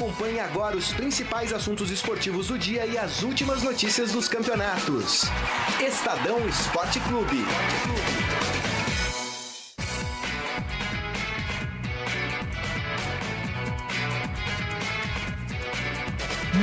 Acompanhe 0.00 0.40
agora 0.40 0.78
os 0.78 0.94
principais 0.94 1.52
assuntos 1.52 1.90
esportivos 1.90 2.46
do 2.46 2.58
dia 2.58 2.86
e 2.86 2.96
as 2.96 3.22
últimas 3.22 3.62
notícias 3.62 4.12
dos 4.12 4.28
campeonatos. 4.28 5.24
Estadão 5.78 6.48
Esporte 6.48 6.98
Clube. 7.00 7.44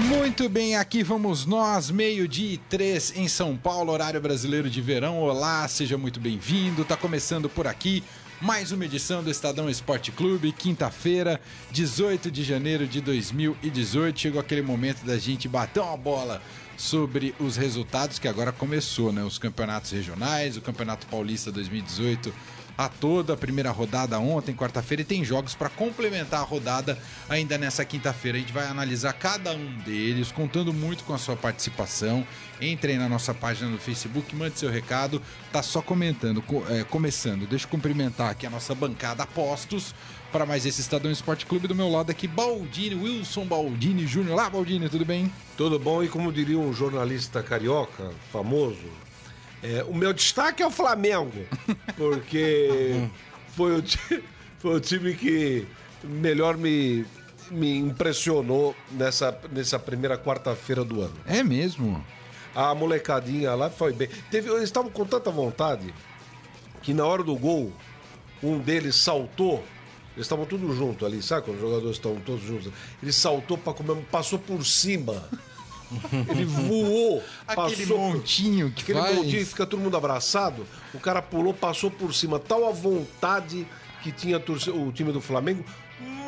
Muito 0.07 0.49
bem, 0.49 0.75
aqui 0.75 1.03
vamos 1.03 1.45
nós, 1.45 1.91
meio-dia 1.91 2.55
e 2.55 2.57
três 2.57 3.15
em 3.15 3.27
São 3.27 3.55
Paulo, 3.55 3.91
horário 3.91 4.19
brasileiro 4.19 4.67
de 4.67 4.81
verão. 4.81 5.19
Olá, 5.19 5.67
seja 5.67 5.95
muito 5.95 6.19
bem-vindo. 6.19 6.83
Tá 6.83 6.97
começando 6.97 7.47
por 7.47 7.67
aqui 7.67 8.03
mais 8.39 8.71
uma 8.71 8.85
edição 8.85 9.23
do 9.23 9.31
Estadão 9.31 9.69
Esporte 9.69 10.11
Clube, 10.11 10.51
quinta-feira, 10.51 11.41
18 11.71 12.29
de 12.29 12.43
janeiro 12.43 12.87
de 12.87 13.01
2018. 13.01 14.19
Chegou 14.19 14.39
aquele 14.39 14.61
momento 14.61 15.03
da 15.03 15.17
gente 15.17 15.47
bater 15.47 15.79
uma 15.79 15.97
bola 15.97 16.41
sobre 16.77 17.33
os 17.39 17.57
resultados 17.57 18.19
que 18.19 18.27
agora 18.27 18.51
começou, 18.51 19.11
né? 19.11 19.23
Os 19.23 19.39
campeonatos 19.39 19.91
regionais, 19.91 20.55
o 20.55 20.61
Campeonato 20.61 21.07
Paulista 21.07 21.51
2018 21.51 22.31
a 22.77 22.87
toda 22.87 23.33
a 23.33 23.37
primeira 23.37 23.71
rodada 23.71 24.19
ontem, 24.19 24.55
quarta-feira, 24.55 25.01
e 25.01 25.05
tem 25.05 25.25
jogos 25.25 25.55
para 25.55 25.69
complementar 25.69 26.41
a 26.41 26.43
rodada 26.43 26.97
ainda 27.27 27.57
nessa 27.57 27.83
quinta-feira. 27.83 28.37
A 28.37 28.41
gente 28.41 28.53
vai 28.53 28.67
analisar 28.67 29.13
cada 29.13 29.53
um 29.53 29.77
deles, 29.79 30.31
contando 30.31 30.71
muito 30.71 31.03
com 31.03 31.13
a 31.13 31.17
sua 31.17 31.35
participação. 31.35 32.25
Entre 32.61 32.91
aí 32.91 32.97
na 32.97 33.09
nossa 33.09 33.33
página 33.33 33.69
no 33.69 33.77
Facebook, 33.77 34.35
mande 34.35 34.59
seu 34.59 34.69
recado. 34.69 35.21
Tá 35.51 35.63
só 35.63 35.81
comentando, 35.81 36.43
é, 36.69 36.83
começando. 36.83 37.47
Deixa 37.47 37.65
eu 37.65 37.69
cumprimentar 37.69 38.29
aqui 38.29 38.45
a 38.45 38.49
nossa 38.49 38.73
bancada 38.75 39.23
Apostos 39.23 39.93
para 40.31 40.45
mais 40.45 40.65
esse 40.65 40.81
Estadão 40.81 41.11
Esporte 41.11 41.45
Clube. 41.45 41.67
Do 41.67 41.75
meu 41.75 41.89
lado 41.89 42.11
aqui, 42.11 42.27
Baldini, 42.27 42.95
Wilson 42.95 43.45
Baldini 43.45 44.05
Júnior. 44.05 44.35
Lá, 44.35 44.49
Baldini, 44.49 44.89
tudo 44.89 45.05
bem? 45.05 45.31
Tudo 45.55 45.79
bom, 45.79 46.03
e 46.03 46.07
como 46.07 46.31
diria 46.31 46.59
um 46.59 46.73
jornalista 46.73 47.41
carioca 47.41 48.11
famoso, 48.31 48.85
é, 49.63 49.83
o 49.83 49.93
meu 49.93 50.13
destaque 50.13 50.61
é 50.61 50.67
o 50.67 50.71
Flamengo, 50.71 51.45
porque 51.97 53.09
foi 53.55 53.79
o, 53.79 53.83
foi 54.59 54.75
o 54.75 54.79
time 54.79 55.13
que 55.15 55.67
melhor 56.03 56.57
me, 56.57 57.05
me 57.49 57.75
impressionou 57.77 58.75
nessa, 58.91 59.37
nessa 59.51 59.79
primeira 59.79 60.17
quarta-feira 60.17 60.83
do 60.83 61.01
ano. 61.01 61.15
É 61.25 61.43
mesmo? 61.43 62.03
A 62.53 62.73
molecadinha 62.73 63.53
lá 63.55 63.69
foi 63.69 63.93
bem. 63.93 64.09
Teve, 64.31 64.49
eles 64.49 64.63
estavam 64.63 64.89
com 64.89 65.05
tanta 65.05 65.29
vontade 65.29 65.93
que 66.81 66.93
na 66.93 67.05
hora 67.05 67.23
do 67.23 67.35
gol, 67.35 67.71
um 68.41 68.59
deles 68.59 68.95
saltou. 68.95 69.63
Eles 70.15 70.25
estavam 70.25 70.45
todos 70.45 70.75
juntos 70.75 71.05
ali, 71.05 71.21
sabe? 71.21 71.43
Quando 71.43 71.57
os 71.57 71.61
jogadores 71.61 71.95
estão 71.97 72.15
todos 72.21 72.41
juntos. 72.41 72.71
Ele 73.01 73.11
saltou 73.11 73.57
para 73.57 73.73
comer, 73.73 73.95
passou 74.11 74.39
por 74.39 74.65
cima 74.65 75.23
ele 76.29 76.45
voou, 76.45 77.23
aquele 77.47 77.85
montinho 77.85 78.71
que 78.71 78.83
aquele 78.83 78.99
faz. 78.99 79.15
montinho 79.15 79.39
que 79.39 79.45
fica 79.45 79.65
todo 79.65 79.79
mundo 79.79 79.97
abraçado. 79.97 80.65
O 80.93 80.99
cara 80.99 81.21
pulou, 81.21 81.53
passou 81.53 81.91
por 81.91 82.13
cima. 82.13 82.39
Tal 82.39 82.67
a 82.67 82.71
vontade 82.71 83.67
que 84.03 84.11
tinha 84.11 84.37
o 84.37 84.91
time 84.91 85.11
do 85.11 85.19
Flamengo, 85.21 85.63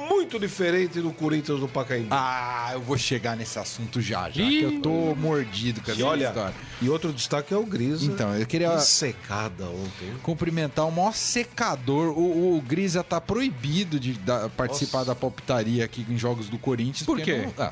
muito 0.09 0.39
diferente 0.39 0.99
do 0.99 1.11
Corinthians 1.11 1.59
do 1.59 1.67
Pacaembu. 1.67 2.09
Ah, 2.11 2.71
eu 2.73 2.81
vou 2.81 2.97
chegar 2.97 3.37
nesse 3.37 3.59
assunto 3.59 4.01
já, 4.01 4.29
já. 4.29 4.43
que 4.43 4.61
eu 4.61 4.81
tô 4.81 5.15
mordido 5.15 5.81
com 5.81 5.91
essa 5.91 5.99
e 5.99 6.03
olha, 6.03 6.27
história. 6.27 6.55
E 6.81 6.89
outro 6.89 7.13
destaque 7.13 7.53
é 7.53 7.57
o 7.57 7.65
Grisa. 7.65 8.05
Então, 8.05 8.35
eu 8.35 8.45
queria. 8.45 8.71
Que 8.71 8.81
secada 8.81 9.65
ontem. 9.65 10.11
Cumprimentar 10.23 10.87
o 10.87 10.91
maior 10.91 11.13
secador. 11.13 12.17
O, 12.17 12.57
o 12.57 12.61
Grisa 12.61 13.03
tá 13.03 13.21
proibido 13.21 13.99
de 13.99 14.13
da, 14.13 14.49
participar 14.49 14.99
Nossa. 14.99 15.11
da 15.11 15.15
palpitaria 15.15 15.85
aqui 15.85 16.05
em 16.09 16.17
jogos 16.17 16.49
do 16.49 16.57
Corinthians. 16.57 17.05
Por 17.05 17.21
quê? 17.21 17.43
Não, 17.45 17.65
ah, 17.65 17.71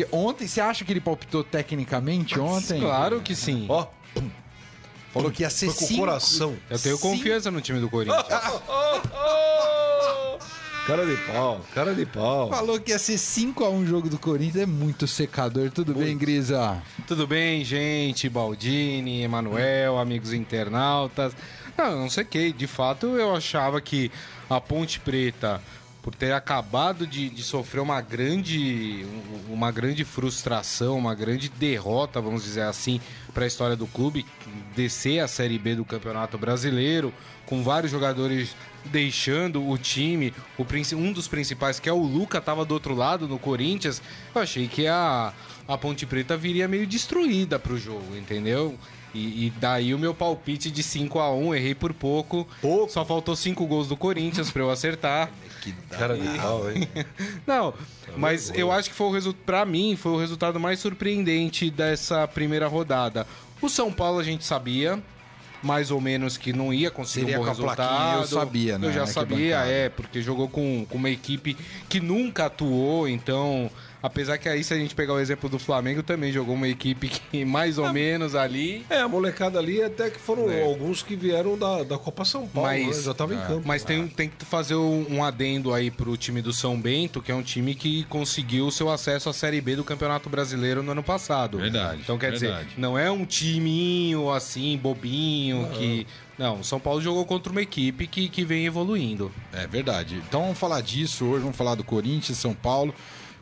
porque 0.00 0.06
ontem, 0.14 0.46
você 0.46 0.60
acha 0.60 0.84
que 0.84 0.92
ele 0.92 1.00
palpitou 1.00 1.42
tecnicamente 1.44 2.38
ontem? 2.38 2.80
Claro 2.80 3.20
que 3.20 3.34
sim. 3.34 3.66
Ó. 3.68 3.86
Falou 5.12 5.30
que 5.30 5.42
ia 5.42 5.50
ser 5.50 5.66
Foi 5.66 5.74
com 5.74 5.86
cinco, 5.86 6.00
coração. 6.00 6.56
Eu 6.70 6.78
tenho 6.78 6.96
cinco. 6.96 7.08
confiança 7.10 7.50
no 7.50 7.60
time 7.60 7.80
do 7.80 7.90
Corinthians. 7.90 8.24
cara 10.86 11.04
de 11.04 11.16
pau, 11.16 11.60
cara 11.74 11.94
de 11.94 12.06
pau. 12.06 12.48
Falou 12.48 12.80
que 12.80 12.92
ia 12.92 12.98
ser 12.98 13.14
5x1 13.16 13.70
um 13.70 13.84
jogo 13.84 14.08
do 14.08 14.18
Corinthians. 14.18 14.62
É 14.62 14.66
muito 14.66 15.06
secador. 15.08 15.70
Tudo 15.70 15.92
muito. 15.94 16.06
bem, 16.06 16.16
Grisa? 16.16 16.80
Tudo 17.06 17.26
bem, 17.26 17.64
gente? 17.64 18.28
Baldini, 18.28 19.22
Emanuel, 19.22 19.98
amigos 19.98 20.32
internautas. 20.32 21.34
Não, 21.76 21.98
não 21.98 22.08
sei 22.10 22.24
que. 22.24 22.52
De 22.52 22.68
fato, 22.68 23.06
eu 23.18 23.34
achava 23.34 23.80
que 23.80 24.12
a 24.48 24.60
Ponte 24.60 25.00
Preta 25.00 25.60
por 26.10 26.16
ter 26.16 26.32
acabado 26.32 27.06
de, 27.06 27.30
de, 27.30 27.42
sofrer 27.42 27.80
uma 27.80 28.00
grande, 28.00 29.06
uma 29.48 29.70
grande 29.70 30.04
frustração, 30.04 30.98
uma 30.98 31.14
grande 31.14 31.48
derrota, 31.48 32.20
vamos 32.20 32.42
dizer 32.42 32.62
assim, 32.62 33.00
para 33.32 33.44
a 33.44 33.46
história 33.46 33.76
do 33.76 33.86
clube, 33.86 34.26
descer 34.74 35.20
a 35.20 35.28
Série 35.28 35.56
B 35.56 35.76
do 35.76 35.84
Campeonato 35.84 36.36
Brasileiro, 36.36 37.14
com 37.46 37.62
vários 37.62 37.92
jogadores 37.92 38.56
deixando 38.86 39.68
o 39.68 39.78
time, 39.78 40.34
o, 40.58 40.66
um 40.96 41.12
dos 41.12 41.28
principais, 41.28 41.78
que 41.78 41.88
é 41.88 41.92
o 41.92 42.02
Luca, 42.02 42.38
estava 42.38 42.64
do 42.64 42.74
outro 42.74 42.94
lado 42.94 43.28
no 43.28 43.38
Corinthians. 43.38 44.02
Eu 44.34 44.42
achei 44.42 44.66
que 44.66 44.88
a, 44.88 45.32
a 45.68 45.78
Ponte 45.78 46.06
Preta 46.06 46.36
viria 46.36 46.66
meio 46.66 46.86
destruída 46.86 47.56
para 47.56 47.74
o 47.74 47.78
jogo, 47.78 48.16
entendeu? 48.16 48.76
E, 49.12 49.46
e, 49.46 49.52
daí 49.58 49.92
o 49.92 49.98
meu 49.98 50.14
palpite 50.14 50.70
de 50.70 50.82
5 50.82 51.18
a 51.18 51.34
1 51.34 51.54
errei 51.54 51.74
por 51.74 51.92
pouco. 51.92 52.46
pouco. 52.60 52.92
Só 52.92 53.04
faltou 53.04 53.34
5 53.34 53.66
gols 53.66 53.88
do 53.88 53.96
Corinthians 53.96 54.50
para 54.50 54.62
eu 54.62 54.70
acertar. 54.70 55.30
Que 55.60 55.72
cara 55.90 56.16
de 56.16 56.38
pau, 56.38 56.70
hein? 56.70 56.88
Não, 57.46 57.72
tá 57.72 57.78
mas 58.16 58.50
eu 58.54 58.70
acho 58.70 58.88
que 58.88 58.94
foi 58.94 59.08
o 59.08 59.10
resultado, 59.10 59.44
para 59.44 59.66
mim, 59.66 59.96
foi 59.96 60.12
o 60.12 60.18
resultado 60.18 60.60
mais 60.60 60.78
surpreendente 60.78 61.70
dessa 61.70 62.26
primeira 62.28 62.66
rodada. 62.66 63.26
O 63.60 63.68
São 63.68 63.92
Paulo 63.92 64.20
a 64.20 64.22
gente 64.22 64.44
sabia, 64.44 65.02
mais 65.62 65.90
ou 65.90 66.00
menos 66.00 66.38
que 66.38 66.52
não 66.52 66.72
ia 66.72 66.90
conseguir 66.90 67.26
Seria 67.26 67.40
um 67.40 67.42
bom 67.42 67.48
resultado. 67.48 68.20
Eu 68.20 68.26
sabia, 68.26 68.78
né? 68.78 68.88
Eu 68.88 68.92
já 68.92 69.06
sabia, 69.06 69.58
é, 69.58 69.88
porque 69.88 70.22
jogou 70.22 70.48
com, 70.48 70.86
com 70.88 70.96
uma 70.96 71.10
equipe 71.10 71.56
que 71.88 72.00
nunca 72.00 72.46
atuou, 72.46 73.08
então 73.08 73.70
Apesar 74.02 74.38
que 74.38 74.48
aí, 74.48 74.64
se 74.64 74.72
a 74.72 74.76
gente 74.76 74.94
pegar 74.94 75.14
o 75.14 75.18
exemplo 75.18 75.48
do 75.48 75.58
Flamengo, 75.58 76.02
também 76.02 76.32
jogou 76.32 76.54
uma 76.54 76.68
equipe 76.68 77.08
que 77.08 77.44
mais 77.44 77.78
ou 77.78 77.86
é, 77.86 77.92
menos 77.92 78.34
ali. 78.34 78.84
É, 78.88 79.00
a 79.00 79.08
molecada 79.08 79.58
ali 79.58 79.82
até 79.82 80.08
que 80.10 80.18
foram 80.18 80.50
é. 80.50 80.62
alguns 80.62 81.02
que 81.02 81.14
vieram 81.14 81.58
da, 81.58 81.82
da 81.82 81.98
Copa 81.98 82.24
São 82.24 82.46
Paulo, 82.46 82.68
mas, 82.68 82.96
né? 82.96 83.02
já 83.02 83.14
tava 83.14 83.34
é. 83.34 83.36
em 83.36 83.40
campo. 83.40 83.62
Mas 83.64 83.84
tem, 83.84 84.08
tem 84.08 84.28
que 84.28 84.44
fazer 84.44 84.74
um 84.74 85.22
adendo 85.22 85.72
aí 85.72 85.90
pro 85.90 86.16
time 86.16 86.40
do 86.40 86.52
São 86.52 86.80
Bento, 86.80 87.20
que 87.20 87.30
é 87.30 87.34
um 87.34 87.42
time 87.42 87.74
que 87.74 88.04
conseguiu 88.04 88.66
o 88.66 88.72
seu 88.72 88.90
acesso 88.90 89.28
à 89.28 89.32
Série 89.32 89.60
B 89.60 89.76
do 89.76 89.84
Campeonato 89.84 90.30
Brasileiro 90.30 90.82
no 90.82 90.92
ano 90.92 91.02
passado. 91.02 91.58
Verdade. 91.58 92.00
Então 92.02 92.18
quer 92.18 92.32
verdade. 92.32 92.68
dizer, 92.68 92.80
não 92.80 92.98
é 92.98 93.10
um 93.10 93.24
timinho 93.24 94.30
assim, 94.30 94.78
bobinho, 94.78 95.62
não. 95.62 95.68
que. 95.70 96.06
Não, 96.38 96.60
o 96.60 96.64
São 96.64 96.80
Paulo 96.80 97.02
jogou 97.02 97.26
contra 97.26 97.52
uma 97.52 97.60
equipe 97.60 98.06
que, 98.06 98.26
que 98.26 98.44
vem 98.46 98.64
evoluindo. 98.64 99.30
É 99.52 99.66
verdade. 99.66 100.22
Então 100.26 100.40
vamos 100.40 100.58
falar 100.58 100.80
disso 100.80 101.26
hoje, 101.26 101.42
vamos 101.42 101.56
falar 101.56 101.74
do 101.74 101.84
Corinthians, 101.84 102.38
São 102.38 102.54
Paulo. 102.54 102.94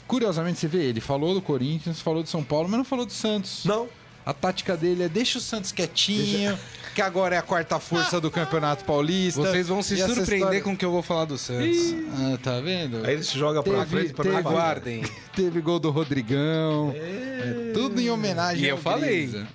Curiosamente, 0.09 0.59
você 0.59 0.67
vê, 0.67 0.85
ele 0.85 1.01
falou 1.01 1.35
do 1.35 1.43
Corinthians, 1.43 2.01
falou 2.01 2.23
do 2.23 2.29
São 2.29 2.43
Paulo, 2.43 2.67
mas 2.67 2.79
não 2.79 2.85
falou 2.85 3.05
do 3.05 3.13
Santos. 3.13 3.65
Não. 3.67 3.87
A 4.25 4.33
tática 4.33 4.77
dele 4.77 5.05
é 5.05 5.09
deixa 5.09 5.39
o 5.39 5.41
Santos 5.41 5.71
quietinho, 5.71 6.51
deixa... 6.51 6.59
que 6.95 7.01
agora 7.01 7.37
é 7.37 7.39
a 7.39 7.43
quarta 7.43 7.79
força 7.79 8.21
do 8.21 8.31
Campeonato 8.31 8.85
Paulista. 8.85 9.41
Vocês 9.41 9.69
vão 9.69 9.83
se 9.83 9.97
surpreender 9.97 10.37
história... 10.37 10.61
com 10.63 10.73
o 10.73 10.77
que 10.77 10.85
eu 10.85 10.91
vou 10.91 11.03
falar 11.03 11.27
do 11.27 11.39
Santos. 11.39 11.95
Ah, 12.15 12.39
tá 12.43 12.59
vendo? 12.61 13.07
Aí 13.07 13.15
ele 13.15 13.23
se 13.23 13.39
joga 13.39 13.63
pra 13.63 13.85
teve, 13.85 13.87
frente 13.87 14.15
pra 14.15 14.25
teve, 14.25 14.37
Aguardem. 14.37 15.05
Teve 15.37 15.61
gol 15.61 15.79
do 15.79 15.91
Rodrigão. 15.91 16.93
É... 16.95 17.69
É 17.69 17.73
tudo 17.73 18.01
em 18.01 18.11
homenagem 18.11 18.65
E 18.65 18.69
eu 18.69 18.77
falei 18.77 19.47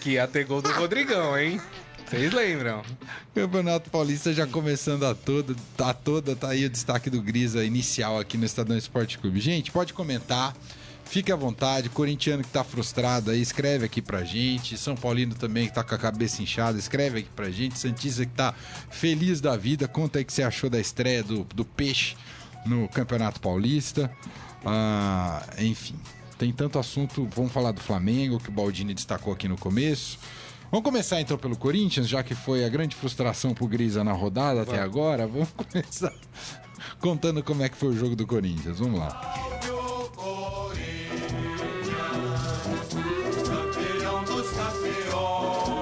que 0.00 0.12
ia 0.12 0.28
ter 0.28 0.44
gol 0.44 0.62
do 0.62 0.70
Rodrigão, 0.72 1.36
hein? 1.36 1.60
Vocês 2.06 2.32
lembram? 2.32 2.82
Campeonato 3.34 3.90
Paulista 3.90 4.32
já 4.32 4.46
começando 4.46 5.04
a 5.04 5.14
toda, 5.14 5.56
a 5.78 5.94
toda, 5.94 6.36
tá 6.36 6.50
aí 6.50 6.64
o 6.64 6.70
destaque 6.70 7.08
do 7.08 7.20
Grisa 7.20 7.64
inicial 7.64 8.18
aqui 8.18 8.36
no 8.36 8.44
Estadão 8.44 8.76
Esporte 8.76 9.18
Clube. 9.18 9.40
Gente, 9.40 9.70
pode 9.70 9.92
comentar. 9.92 10.54
Fique 11.04 11.30
à 11.30 11.36
vontade, 11.36 11.88
corintiano 11.90 12.42
que 12.42 12.48
tá 12.48 12.64
frustrado 12.64 13.30
aí, 13.30 13.40
escreve 13.40 13.84
aqui 13.84 14.00
pra 14.00 14.24
gente. 14.24 14.76
São 14.76 14.96
Paulino 14.96 15.34
também 15.34 15.66
que 15.66 15.74
tá 15.74 15.84
com 15.84 15.94
a 15.94 15.98
cabeça 15.98 16.42
inchada, 16.42 16.78
escreve 16.78 17.20
aqui 17.20 17.28
pra 17.34 17.50
gente. 17.50 17.78
Santista 17.78 18.24
que 18.24 18.32
tá 18.32 18.54
feliz 18.90 19.40
da 19.40 19.56
vida, 19.56 19.86
conta 19.86 20.18
aí 20.18 20.22
o 20.22 20.26
que 20.26 20.32
você 20.32 20.42
achou 20.42 20.70
da 20.70 20.80
estreia 20.80 21.22
do, 21.22 21.44
do 21.54 21.64
Peixe 21.64 22.16
no 22.64 22.88
Campeonato 22.88 23.40
Paulista. 23.40 24.10
Ah, 24.64 25.42
enfim, 25.58 25.94
tem 26.38 26.52
tanto 26.52 26.78
assunto. 26.78 27.28
Vamos 27.34 27.52
falar 27.52 27.72
do 27.72 27.80
Flamengo, 27.80 28.40
que 28.40 28.48
o 28.48 28.52
Baldini 28.52 28.94
destacou 28.94 29.32
aqui 29.32 29.46
no 29.46 29.58
começo. 29.58 30.18
Vamos 30.74 30.90
começar 30.90 31.20
então 31.20 31.38
pelo 31.38 31.56
Corinthians, 31.56 32.08
já 32.08 32.20
que 32.24 32.34
foi 32.34 32.64
a 32.64 32.68
grande 32.68 32.96
frustração 32.96 33.54
pro 33.54 33.64
Grisa 33.68 34.02
na 34.02 34.10
rodada 34.10 34.64
Vamos. 34.64 34.74
até 34.74 34.82
agora. 34.82 35.24
Vamos 35.24 35.50
começar 35.54 36.12
contando 36.98 37.44
como 37.44 37.62
é 37.62 37.68
que 37.68 37.76
foi 37.76 37.90
o 37.90 37.96
jogo 37.96 38.16
do 38.16 38.26
Corinthians. 38.26 38.80
Vamos 38.80 38.98
lá. 38.98 39.34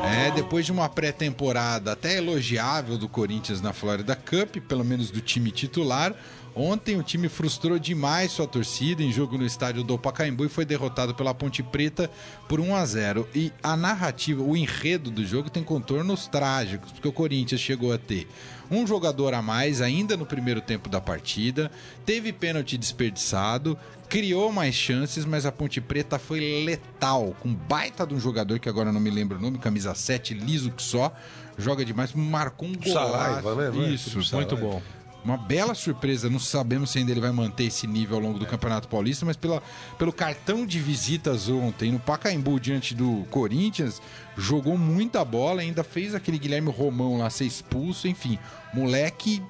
É, 0.04 0.30
depois 0.32 0.66
de 0.66 0.72
uma 0.72 0.90
pré-temporada 0.90 1.92
até 1.92 2.18
elogiável 2.18 2.98
do 2.98 3.08
Corinthians 3.08 3.62
na 3.62 3.72
Florida 3.72 4.14
Cup, 4.14 4.58
pelo 4.68 4.84
menos 4.84 5.10
do 5.10 5.22
time 5.22 5.50
titular, 5.50 6.14
Ontem 6.54 6.98
o 6.98 7.02
time 7.02 7.28
frustrou 7.28 7.78
demais 7.78 8.32
sua 8.32 8.46
torcida 8.46 9.02
em 9.02 9.10
jogo 9.10 9.38
no 9.38 9.46
estádio 9.46 9.82
do 9.82 9.98
Pacaembu 9.98 10.44
e 10.44 10.48
foi 10.50 10.64
derrotado 10.64 11.14
pela 11.14 11.32
Ponte 11.32 11.62
Preta 11.62 12.10
por 12.46 12.60
1 12.60 12.76
a 12.76 12.84
0. 12.84 13.28
E 13.34 13.50
a 13.62 13.74
narrativa, 13.76 14.42
o 14.42 14.56
enredo 14.56 15.10
do 15.10 15.24
jogo 15.24 15.48
tem 15.48 15.64
contornos 15.64 16.26
trágicos, 16.26 16.92
porque 16.92 17.08
o 17.08 17.12
Corinthians 17.12 17.60
chegou 17.60 17.92
a 17.92 17.98
ter 17.98 18.28
um 18.70 18.86
jogador 18.86 19.34
a 19.34 19.42
mais 19.42 19.82
ainda 19.82 20.16
no 20.16 20.24
primeiro 20.24 20.60
tempo 20.60 20.88
da 20.88 21.00
partida, 21.00 21.70
teve 22.06 22.32
pênalti 22.32 22.78
desperdiçado, 22.78 23.78
criou 24.08 24.50
mais 24.50 24.74
chances, 24.74 25.26
mas 25.26 25.44
a 25.44 25.52
Ponte 25.52 25.80
Preta 25.80 26.18
foi 26.18 26.64
letal, 26.64 27.36
com 27.40 27.52
baita 27.52 28.06
de 28.06 28.14
um 28.14 28.20
jogador 28.20 28.58
que 28.58 28.68
agora 28.68 28.90
não 28.90 29.00
me 29.00 29.10
lembro 29.10 29.36
o 29.36 29.40
nome, 29.40 29.58
camisa 29.58 29.94
7, 29.94 30.32
liso 30.32 30.70
que 30.70 30.82
só, 30.82 31.12
joga 31.58 31.84
demais, 31.84 32.14
marcou 32.14 32.68
um 32.68 32.74
golaço. 32.74 33.12
Saraiva, 33.12 33.54
né? 33.54 33.86
É? 33.86 33.90
Isso, 33.90 34.20
Tipo 34.20 34.36
Muito 34.36 34.56
bom. 34.56 34.82
Uma 35.24 35.36
bela 35.36 35.74
surpresa, 35.74 36.28
não 36.28 36.38
sabemos 36.38 36.90
se 36.90 36.98
ainda 36.98 37.12
ele 37.12 37.20
vai 37.20 37.30
manter 37.30 37.64
esse 37.64 37.86
nível 37.86 38.16
ao 38.16 38.22
longo 38.22 38.38
do 38.38 38.46
Campeonato 38.46 38.88
Paulista, 38.88 39.24
mas 39.24 39.36
pela, 39.36 39.62
pelo 39.98 40.12
cartão 40.12 40.66
de 40.66 40.80
visitas 40.80 41.48
ontem 41.48 41.92
no 41.92 41.98
Pacaembu 41.98 42.58
diante 42.58 42.94
do 42.94 43.24
Corinthians, 43.30 44.02
jogou 44.36 44.76
muita 44.76 45.24
bola, 45.24 45.62
ainda 45.62 45.84
fez 45.84 46.14
aquele 46.14 46.38
Guilherme 46.38 46.70
Romão 46.70 47.18
lá 47.18 47.30
ser 47.30 47.44
expulso, 47.44 48.08
enfim, 48.08 48.38
moleque 48.74 49.42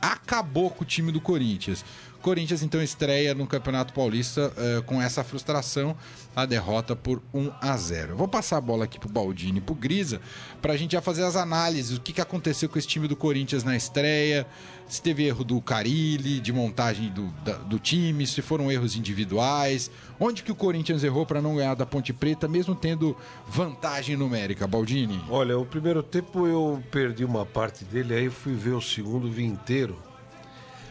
acabou 0.00 0.70
com 0.70 0.82
o 0.82 0.86
time 0.86 1.12
do 1.12 1.20
Corinthians. 1.20 1.84
Corinthians 2.20 2.62
então 2.62 2.82
estreia 2.82 3.34
no 3.34 3.46
Campeonato 3.46 3.94
Paulista 3.94 4.52
eh, 4.56 4.82
com 4.84 5.00
essa 5.00 5.24
frustração, 5.24 5.96
a 6.36 6.44
derrota 6.44 6.94
por 6.94 7.22
1 7.32 7.50
a 7.60 7.76
0. 7.76 8.12
Eu 8.12 8.16
Vou 8.16 8.28
passar 8.28 8.58
a 8.58 8.60
bola 8.60 8.84
aqui 8.84 8.98
pro 8.98 9.08
Baldini 9.08 9.58
e 9.58 9.60
pro 9.60 9.74
Grisa 9.74 10.20
pra 10.60 10.76
gente 10.76 10.92
já 10.92 11.00
fazer 11.00 11.24
as 11.24 11.34
análises, 11.34 11.96
o 11.96 12.00
que, 12.00 12.12
que 12.12 12.20
aconteceu 12.20 12.68
com 12.68 12.78
esse 12.78 12.86
time 12.86 13.08
do 13.08 13.16
Corinthians 13.16 13.64
na 13.64 13.74
estreia, 13.74 14.46
se 14.90 15.00
teve 15.00 15.24
erro 15.24 15.44
do 15.44 15.60
Carilli, 15.60 16.40
de 16.40 16.52
montagem 16.52 17.10
do, 17.10 17.28
da- 17.44 17.58
do 17.58 17.78
time, 17.78 18.26
se 18.26 18.42
foram 18.42 18.70
erros 18.72 18.96
individuais, 18.96 19.88
onde 20.18 20.42
que 20.42 20.50
o 20.50 20.54
Corinthians 20.54 21.04
errou 21.04 21.24
para 21.24 21.40
não 21.40 21.54
ganhar 21.56 21.74
da 21.74 21.86
Ponte 21.86 22.12
Preta, 22.12 22.48
mesmo 22.48 22.74
tendo 22.74 23.16
vantagem 23.46 24.16
numérica, 24.16 24.66
Baldini. 24.66 25.22
Olha, 25.30 25.56
o 25.56 25.64
primeiro 25.64 26.02
tempo 26.02 26.44
eu 26.46 26.82
perdi 26.90 27.24
uma 27.24 27.46
parte 27.46 27.84
dele, 27.84 28.14
aí 28.14 28.28
fui 28.28 28.54
ver 28.54 28.72
o 28.72 28.80
segundo, 28.82 29.30
vi 29.30 29.44
inteiro. 29.44 29.96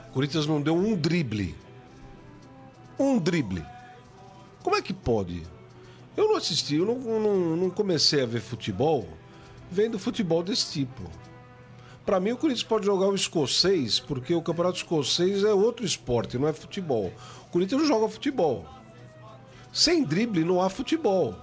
O 0.10 0.13
Corinthians 0.13 0.48
não 0.48 0.62
deu 0.62 0.75
um 0.75 0.95
drible. 0.95 1.54
Um 2.98 3.18
drible. 3.19 3.63
Como 4.63 4.75
é 4.75 4.81
que 4.81 4.94
pode? 4.94 5.44
Eu 6.16 6.28
não 6.30 6.38
assisti, 6.38 6.75
eu 6.75 6.86
não, 6.86 6.98
não, 7.19 7.56
não 7.57 7.69
comecei 7.69 8.24
a 8.24 8.25
ver 8.25 8.40
futebol 8.42 9.07
vendo 9.72 10.00
futebol 10.00 10.42
desse 10.42 10.72
tipo. 10.72 11.04
Pra 12.10 12.20
mim, 12.20 12.32
o 12.32 12.38
Corinthians 12.38 12.64
pode 12.64 12.88
jogar 12.88 13.06
o 13.06 13.14
escocês, 13.14 14.00
porque 14.00 14.34
o 14.34 14.42
campeonato 14.42 14.78
escocês 14.78 15.44
é 15.44 15.54
outro 15.54 15.86
esporte, 15.86 16.40
não 16.40 16.48
é 16.48 16.54
futebol. 16.54 17.14
O 17.44 17.52
Corinthians 17.52 17.82
não 17.82 17.88
joga 17.88 18.10
futebol. 18.10 18.66
Sem 19.72 20.04
drible 20.04 20.44
não 20.44 20.60
há 20.60 20.72
futebol. 20.72 21.36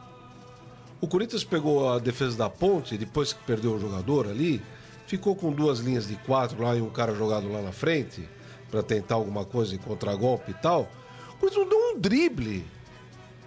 O 1.01 1.07
Corinthians 1.07 1.45
pegou 1.45 1.89
a 1.89 2.01
defesa 2.01 2.37
da 2.37 2.51
ponte, 2.51 2.99
depois 2.99 3.33
que 3.33 3.45
perdeu 3.45 3.75
o 3.75 3.79
jogador 3.79 4.27
ali, 4.27 4.61
ficou 5.07 5.37
com 5.37 5.53
duas 5.53 5.79
linhas 5.79 6.09
de 6.09 6.17
quatro 6.17 6.61
lá 6.61 6.75
e 6.75 6.83
um 6.83 6.91
cara 6.91 7.15
jogado 7.15 7.49
lá 7.49 7.63
na 7.63 7.71
frente, 7.71 8.29
pra 8.69 8.83
tentar 8.83 9.15
alguma 9.15 9.45
coisa 9.45 9.73
em 9.73 9.79
contragolpe 9.79 10.51
e 10.51 10.55
tal. 10.55 10.91
O 11.31 11.37
Corinthians 11.37 11.63
não 11.63 11.69
deu 11.69 11.79
um 11.91 12.01
drible. 12.01 12.67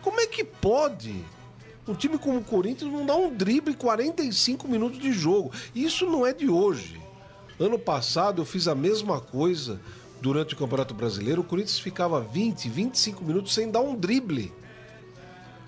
Como 0.02 0.22
é 0.22 0.26
que 0.26 0.46
pode? 0.46 1.22
Um 1.86 1.96
time 1.96 2.18
como 2.18 2.38
o 2.40 2.44
Corinthians 2.46 2.90
não 2.90 3.06
dá 3.06 3.18
um 3.18 3.30
drible 3.30 3.74
em 3.74 3.78
45 3.78 4.70
minutos 4.70 5.00
de 5.00 5.12
jogo. 5.12 5.52
Isso 5.76 6.06
não 6.06 6.26
é 6.26 6.32
de 6.32 6.50
hoje. 6.50 7.09
Ano 7.60 7.78
passado 7.78 8.42
eu 8.42 8.46
fiz 8.46 8.68
a 8.68 8.76
mesma 8.76 9.20
coisa 9.20 9.80
durante 10.22 10.54
o 10.54 10.58
Campeonato 10.58 10.94
Brasileiro. 10.94 11.42
O 11.42 11.44
Corinthians 11.44 11.80
ficava 11.80 12.22
20, 12.22 12.70
25 12.70 13.24
minutos 13.24 13.54
sem 13.54 13.70
dar 13.70 13.82
um 13.82 13.96
drible. 13.96 14.54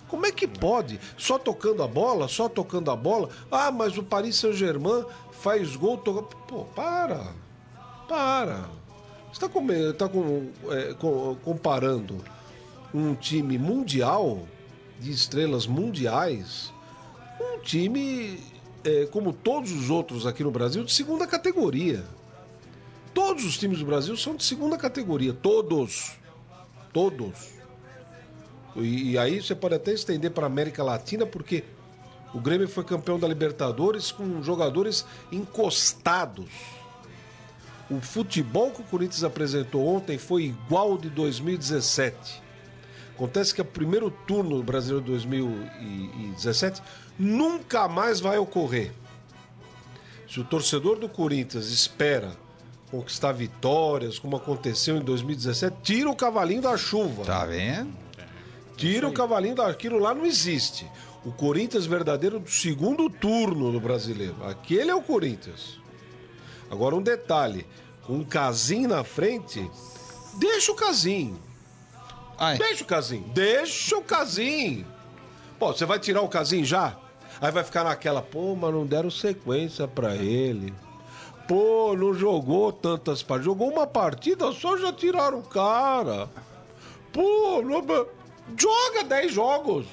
Como 0.08 0.26
é 0.26 0.32
que 0.32 0.48
pode? 0.48 1.00
Só 1.18 1.38
tocando 1.40 1.82
a 1.84 1.88
bola, 1.88 2.28
só 2.28 2.50
tocando 2.50 2.92
a 2.92 2.96
bola. 2.96 3.30
Ah, 3.50 3.72
mas 3.72 3.98
o 3.98 4.04
Paris 4.04 4.36
Saint-Germain 4.36 5.06
faz 5.32 5.76
gol. 5.76 5.98
Pô, 5.98 6.66
para. 6.76 7.34
Para. 8.08 8.70
Você 9.32 9.46
está 9.46 9.48
tá 9.98 10.10
com, 10.10 10.50
é, 10.70 10.94
com- 10.96 11.38
comparando 11.44 12.18
um 12.94 13.16
time 13.16 13.58
mundial, 13.58 14.46
de 15.00 15.10
estrelas 15.12 15.66
mundiais, 15.66 16.74
com 17.38 17.58
um 17.58 17.60
time, 17.62 18.38
é, 18.84 19.06
como 19.06 19.34
todos 19.34 19.72
os 19.72 19.90
outros 19.90 20.26
aqui 20.26 20.44
no 20.44 20.52
Brasil, 20.52 20.84
de 20.84 20.92
segunda 20.92 21.28
categoria. 21.28 22.04
Todos 23.14 23.44
os 23.44 23.58
times 23.58 23.80
do 23.80 23.86
Brasil 23.86 24.16
são 24.16 24.36
de 24.36 24.44
segunda 24.44 24.78
categoria. 24.78 25.34
Todos. 25.34 26.14
Todos. 26.94 27.52
E, 28.76 29.12
e 29.12 29.18
aí 29.18 29.42
você 29.42 29.54
pode 29.54 29.76
até 29.76 29.92
estender 29.92 30.32
para 30.32 30.46
a 30.46 30.48
América 30.48 30.84
Latina, 30.84 31.26
porque 31.26 31.64
o 32.34 32.40
Grêmio 32.40 32.68
foi 32.68 32.84
campeão 32.84 33.20
da 33.20 33.28
Libertadores 33.28 34.12
com 34.12 34.42
jogadores 34.42 35.06
encostados. 35.32 36.50
O 37.90 38.00
futebol 38.00 38.72
que 38.72 38.82
o 38.82 38.86
Corinthians 38.86 39.24
apresentou 39.24 39.86
ontem 39.86 40.18
foi 40.18 40.44
igual 40.44 40.98
de 40.98 41.10
2017. 41.10 42.42
Acontece 43.16 43.54
que 43.54 43.62
o 43.62 43.66
primeiro 43.66 44.10
turno 44.10 44.58
do 44.58 44.64
Brasileiro 44.64 45.06
2017 45.06 46.82
nunca 47.20 47.88
mais 47.88 48.20
vai 48.20 48.38
ocorrer. 48.38 48.92
Se 50.28 50.40
o 50.40 50.44
torcedor 50.44 50.98
do 50.98 51.10
Corinthians 51.10 51.68
espera 51.68 52.32
conquistar 52.90 53.32
vitórias, 53.32 54.20
como 54.20 54.36
aconteceu 54.36 54.98
em 54.98 55.02
2017, 55.02 55.78
tira 55.84 56.10
o 56.10 56.16
cavalinho 56.16 56.62
da 56.62 56.76
chuva. 56.78 57.24
Tá 57.24 57.46
vendo? 57.46 57.94
Tira 58.76 59.08
o 59.08 59.14
cavalinho 59.14 59.56
daquilo 59.56 60.00
lá 60.00 60.14
não 60.14 60.26
existe. 60.26 60.90
O 61.24 61.32
Corinthians 61.32 61.86
verdadeiro 61.86 62.40
do 62.40 62.50
segundo 62.50 63.10
turno 63.10 63.72
do 63.72 63.80
brasileiro. 63.80 64.36
Aquele 64.44 64.90
é 64.90 64.96
o 64.96 65.02
Corinthians. 65.02 65.80
Agora 66.70 66.96
um 66.96 67.02
detalhe: 67.02 67.66
com 68.04 68.14
um 68.14 68.24
casinho 68.24 68.90
na 68.90 69.04
frente, 69.04 69.70
deixa 70.40 70.72
o 70.72 70.76
casinho. 70.76 71.40
Ai, 72.44 72.58
Deixa 72.58 72.84
o 72.84 72.88
casinho. 72.88 73.24
Deixa 73.36 73.98
o 73.98 74.02
casinho. 74.02 74.88
Pô, 75.60 75.72
você 75.72 75.86
vai 75.86 76.00
tirar 76.00 76.22
o 76.22 76.28
casinho 76.28 76.66
já? 76.66 76.98
Aí 77.40 77.52
vai 77.52 77.64
ficar 77.64 77.84
naquela, 77.84 78.20
pô, 78.20 78.56
mas 78.56 78.74
não 78.74 78.84
deram 78.84 79.12
sequência 79.12 79.88
pra 79.88 80.16
ele. 80.16 80.74
Pô, 81.48 81.96
não 81.96 82.16
jogou 82.16 82.74
tantas 82.74 83.22
partidas. 83.22 83.46
Jogou 83.46 83.70
uma 83.70 83.86
partida 83.86 84.52
só, 84.54 84.76
já 84.76 84.92
tiraram 84.92 85.38
o 85.38 85.44
cara. 85.44 86.28
Pô, 87.14 87.62
não... 87.62 88.08
joga 88.58 89.04
10 89.04 89.32
jogos. 89.32 89.86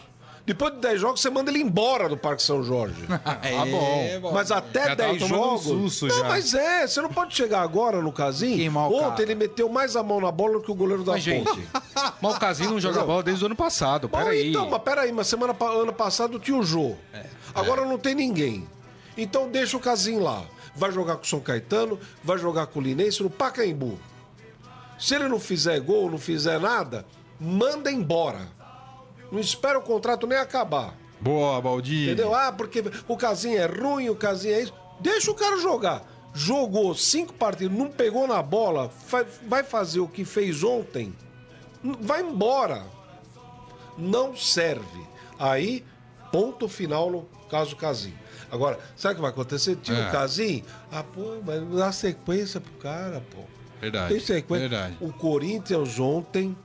Depois 0.48 0.72
de 0.72 0.80
10 0.80 0.98
jogos, 1.02 1.20
você 1.20 1.28
manda 1.28 1.50
ele 1.50 1.60
embora 1.60 2.08
do 2.08 2.16
Parque 2.16 2.42
São 2.42 2.62
Jorge. 2.64 2.96
é, 3.42 4.18
bom. 4.18 4.32
Mas 4.32 4.50
até 4.50 4.86
Já 4.86 4.96
tava 4.96 5.12
10 5.12 5.18
tomando 5.18 5.34
um 5.34 5.58
jogos. 5.58 5.62
susto 5.92 6.06
não, 6.06 6.18
já. 6.20 6.28
mas 6.28 6.54
é, 6.54 6.86
você 6.86 7.02
não 7.02 7.10
pode 7.10 7.36
chegar 7.36 7.60
agora 7.60 8.00
no 8.00 8.10
o 8.88 8.94
Ontem 8.94 9.08
cara. 9.10 9.22
ele 9.24 9.34
meteu 9.34 9.68
mais 9.68 9.94
a 9.94 10.02
mão 10.02 10.22
na 10.22 10.32
bola 10.32 10.54
do 10.54 10.62
que 10.62 10.70
o 10.70 10.74
goleiro 10.74 11.04
da 11.04 11.12
Mas, 11.12 11.22
gente, 11.22 11.44
ponte. 11.44 11.68
Mas 12.22 12.34
o 12.34 12.40
Casinho 12.40 12.70
não 12.70 12.80
joga 12.80 13.04
bola 13.04 13.22
desde 13.22 13.44
o 13.44 13.46
ano 13.46 13.56
passado. 13.56 14.08
Bom, 14.08 14.16
Peraí. 14.16 14.48
então, 14.48 14.70
mas 14.70 14.82
peraí, 14.82 15.12
mas 15.12 15.26
semana 15.26 15.54
ano 15.60 15.92
passado 15.92 16.38
tinha 16.38 16.56
o 16.56 16.62
Jô. 16.62 16.94
Agora 17.54 17.84
não 17.84 17.98
tem 17.98 18.14
ninguém. 18.14 18.66
Então 19.18 19.50
deixa 19.50 19.76
o 19.76 19.80
Casim 19.80 20.18
lá. 20.18 20.44
Vai 20.74 20.90
jogar 20.92 21.16
com 21.16 21.24
o 21.24 21.26
São 21.26 21.40
Caetano, 21.40 22.00
vai 22.24 22.38
jogar 22.38 22.68
com 22.68 22.78
o 22.78 22.82
Linense 22.82 23.22
no 23.22 23.28
Pacaembu. 23.28 23.98
Se 24.98 25.14
ele 25.14 25.28
não 25.28 25.38
fizer 25.38 25.78
gol, 25.80 26.10
não 26.10 26.18
fizer 26.18 26.58
nada, 26.58 27.04
manda 27.38 27.90
embora. 27.92 28.48
Não 29.30 29.38
espera 29.40 29.78
o 29.78 29.82
contrato 29.82 30.26
nem 30.26 30.38
acabar. 30.38 30.94
Boa, 31.20 31.60
Baldini. 31.60 32.04
Entendeu? 32.06 32.34
Ah, 32.34 32.52
porque 32.52 32.82
o 33.08 33.16
Casim 33.16 33.54
é 33.54 33.66
ruim, 33.66 34.08
o 34.08 34.14
Casim 34.16 34.48
é 34.50 34.62
isso. 34.62 34.74
Deixa 35.00 35.30
o 35.30 35.34
cara 35.34 35.58
jogar. 35.58 36.02
Jogou 36.34 36.94
cinco 36.94 37.32
partidas, 37.32 37.76
não 37.76 37.88
pegou 37.90 38.26
na 38.26 38.40
bola, 38.42 38.90
vai 39.46 39.64
fazer 39.64 39.98
o 40.00 40.06
que 40.06 40.24
fez 40.24 40.62
ontem, 40.62 41.12
vai 42.00 42.22
embora. 42.22 42.84
Não 43.96 44.36
serve. 44.36 45.04
Aí, 45.38 45.84
ponto 46.30 46.68
final 46.68 47.10
no 47.10 47.22
caso 47.50 47.74
Casim. 47.74 48.14
Agora, 48.50 48.78
sabe 48.96 49.14
o 49.14 49.16
que 49.16 49.22
vai 49.22 49.30
acontecer? 49.30 49.76
Tira 49.76 49.98
É. 49.98 50.08
o 50.08 50.12
Casim, 50.12 50.62
ah, 50.92 51.02
pô, 51.02 51.38
mas 51.44 51.62
dá 51.76 51.90
sequência 51.92 52.60
pro 52.60 52.72
cara, 52.74 53.22
pô. 53.34 53.40
Verdade. 53.80 54.12
Tem 54.14 54.20
sequência. 54.20 54.68
Verdade. 54.68 54.96
O 55.00 55.12
Corinthians 55.12 55.98
ontem 55.98 56.56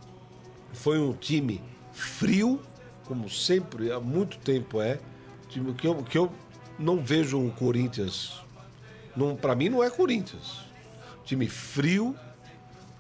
foi 0.74 1.00
um 1.00 1.14
time 1.14 1.62
frio, 1.94 2.60
como 3.06 3.30
sempre, 3.30 3.92
há 3.92 4.00
muito 4.00 4.38
tempo 4.40 4.82
é. 4.82 5.00
Time 5.48 5.74
que 5.74 5.88
eu, 5.88 5.96
que 6.04 6.18
eu 6.18 6.32
não 6.78 7.04
vejo 7.04 7.38
um 7.38 7.50
Corinthians. 7.50 8.42
Para 9.40 9.56
mim 9.56 9.70
não 9.70 9.84
é 9.84 9.90
Corinthians. 9.90 10.66
Time 11.24 11.48
frio, 11.48 12.16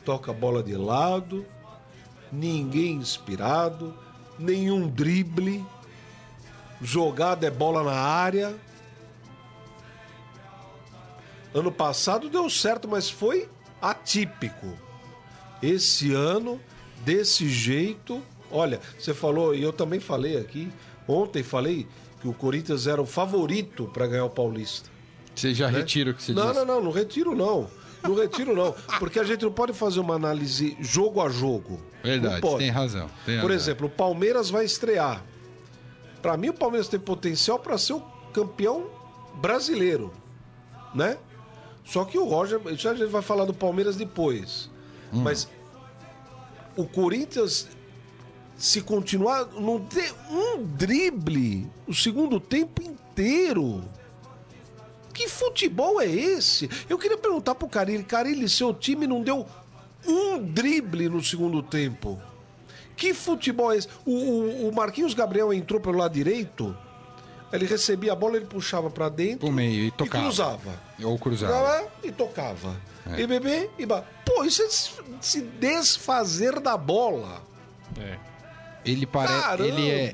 toca 0.05 0.31
a 0.31 0.33
bola 0.33 0.61
de 0.63 0.75
lado, 0.75 1.45
ninguém 2.31 2.93
inspirado, 2.95 3.93
nenhum 4.37 4.87
drible, 4.87 5.65
jogada 6.81 7.47
é 7.47 7.51
bola 7.51 7.83
na 7.83 7.93
área. 7.93 8.55
Ano 11.53 11.71
passado 11.71 12.29
deu 12.29 12.49
certo, 12.49 12.87
mas 12.87 13.09
foi 13.09 13.49
atípico. 13.81 14.77
Esse 15.61 16.13
ano, 16.13 16.59
desse 17.05 17.47
jeito. 17.47 18.21
Olha, 18.53 18.79
você 18.97 19.13
falou, 19.13 19.55
e 19.55 19.63
eu 19.63 19.73
também 19.73 19.99
falei 19.99 20.37
aqui, 20.37 20.71
ontem 21.07 21.41
falei 21.41 21.87
que 22.21 22.27
o 22.27 22.33
Corinthians 22.33 22.87
era 22.87 23.01
o 23.01 23.05
favorito 23.05 23.89
para 23.93 24.07
ganhar 24.07 24.25
o 24.25 24.29
Paulista. 24.29 24.89
Você 25.35 25.53
já 25.53 25.69
né? 25.69 25.79
retira 25.79 26.11
o 26.11 26.13
que 26.13 26.21
você 26.21 26.31
não, 26.31 26.43
disse. 26.47 26.59
Não, 26.59 26.65
não, 26.65 26.75
não, 26.75 26.83
não 26.85 26.91
retiro 26.91 27.35
não. 27.35 27.67
Não 28.03 28.15
retiro 28.15 28.55
não. 28.55 28.75
Porque 28.99 29.19
a 29.19 29.23
gente 29.23 29.43
não 29.43 29.51
pode 29.51 29.73
fazer 29.73 29.99
uma 29.99 30.15
análise 30.15 30.77
jogo 30.79 31.21
a 31.21 31.29
jogo. 31.29 31.81
Verdade, 32.03 32.41
tem 32.57 32.69
razão. 32.69 33.09
tem 33.25 33.39
Por 33.39 33.49
razão. 33.49 33.55
exemplo, 33.55 33.87
o 33.87 33.89
Palmeiras 33.89 34.49
vai 34.49 34.65
estrear. 34.65 35.23
Para 36.21 36.37
mim, 36.37 36.49
o 36.49 36.53
Palmeiras 36.53 36.87
tem 36.87 36.99
potencial 36.99 37.59
para 37.59 37.77
ser 37.77 37.93
o 37.93 38.01
campeão 38.33 38.89
brasileiro, 39.35 40.13
né? 40.93 41.17
Só 41.83 42.05
que 42.05 42.17
o 42.17 42.25
Roger, 42.25 42.61
isso 42.67 42.87
a 42.87 42.93
gente 42.93 43.09
vai 43.09 43.21
falar 43.21 43.45
do 43.45 43.53
Palmeiras 43.53 43.95
depois. 43.95 44.69
Hum. 45.11 45.21
Mas 45.21 45.49
o 46.75 46.85
Corinthians, 46.85 47.67
se 48.57 48.81
continuar, 48.81 49.45
não 49.53 49.79
ter 49.79 50.13
um 50.29 50.63
drible 50.63 51.69
o 51.87 51.93
segundo 51.93 52.39
tempo 52.39 52.81
inteiro. 52.81 53.83
Que 55.13 55.27
futebol 55.27 56.01
é 56.01 56.07
esse? 56.07 56.69
Eu 56.89 56.97
queria 56.97 57.17
perguntar 57.17 57.53
pro 57.55 57.67
Carilli, 57.67 58.03
Carilli, 58.03 58.49
seu 58.49 58.73
time 58.73 59.05
não 59.05 59.21
deu 59.21 59.45
um 60.05 60.39
drible 60.41 61.07
no 61.09 61.23
segundo 61.23 61.61
tempo. 61.61 62.19
Que 62.95 63.13
futebol 63.13 63.71
é 63.71 63.77
esse? 63.77 63.87
O, 64.05 64.11
o- 64.11 64.69
o 64.69 64.75
Marquinhos 64.75 65.13
Gabriel 65.13 65.53
entrou 65.53 65.79
pelo 65.79 65.97
lado 65.99 66.13
direito, 66.13 66.75
ele 67.51 67.65
recebia 67.65 68.13
a 68.13 68.15
bola, 68.15 68.37
ele 68.37 68.45
puxava 68.45 68.89
pra 68.89 69.09
dentro 69.09 69.39
Pro 69.39 69.51
meio 69.51 69.85
e 69.85 69.91
tocava. 69.91 70.23
cruzava. 70.23 70.81
Ou 71.03 71.19
cruzava. 71.19 71.53
Cruzava 71.53 71.87
e 72.03 72.11
tocava. 72.11 72.75
É. 73.11 73.21
E 73.21 73.27
bebê 73.27 73.69
e 73.77 73.85
ba... 73.85 74.03
Pô, 74.25 74.43
isso 74.43 74.61
é 74.63 74.69
se- 74.69 74.91
se 75.21 75.41
desfazer 75.41 76.59
da 76.59 76.75
bola. 76.77 77.43
É. 77.99 78.17
Ele 78.85 79.05
parece. 79.05 79.61
Ele 79.61 79.89
é. 79.89 80.11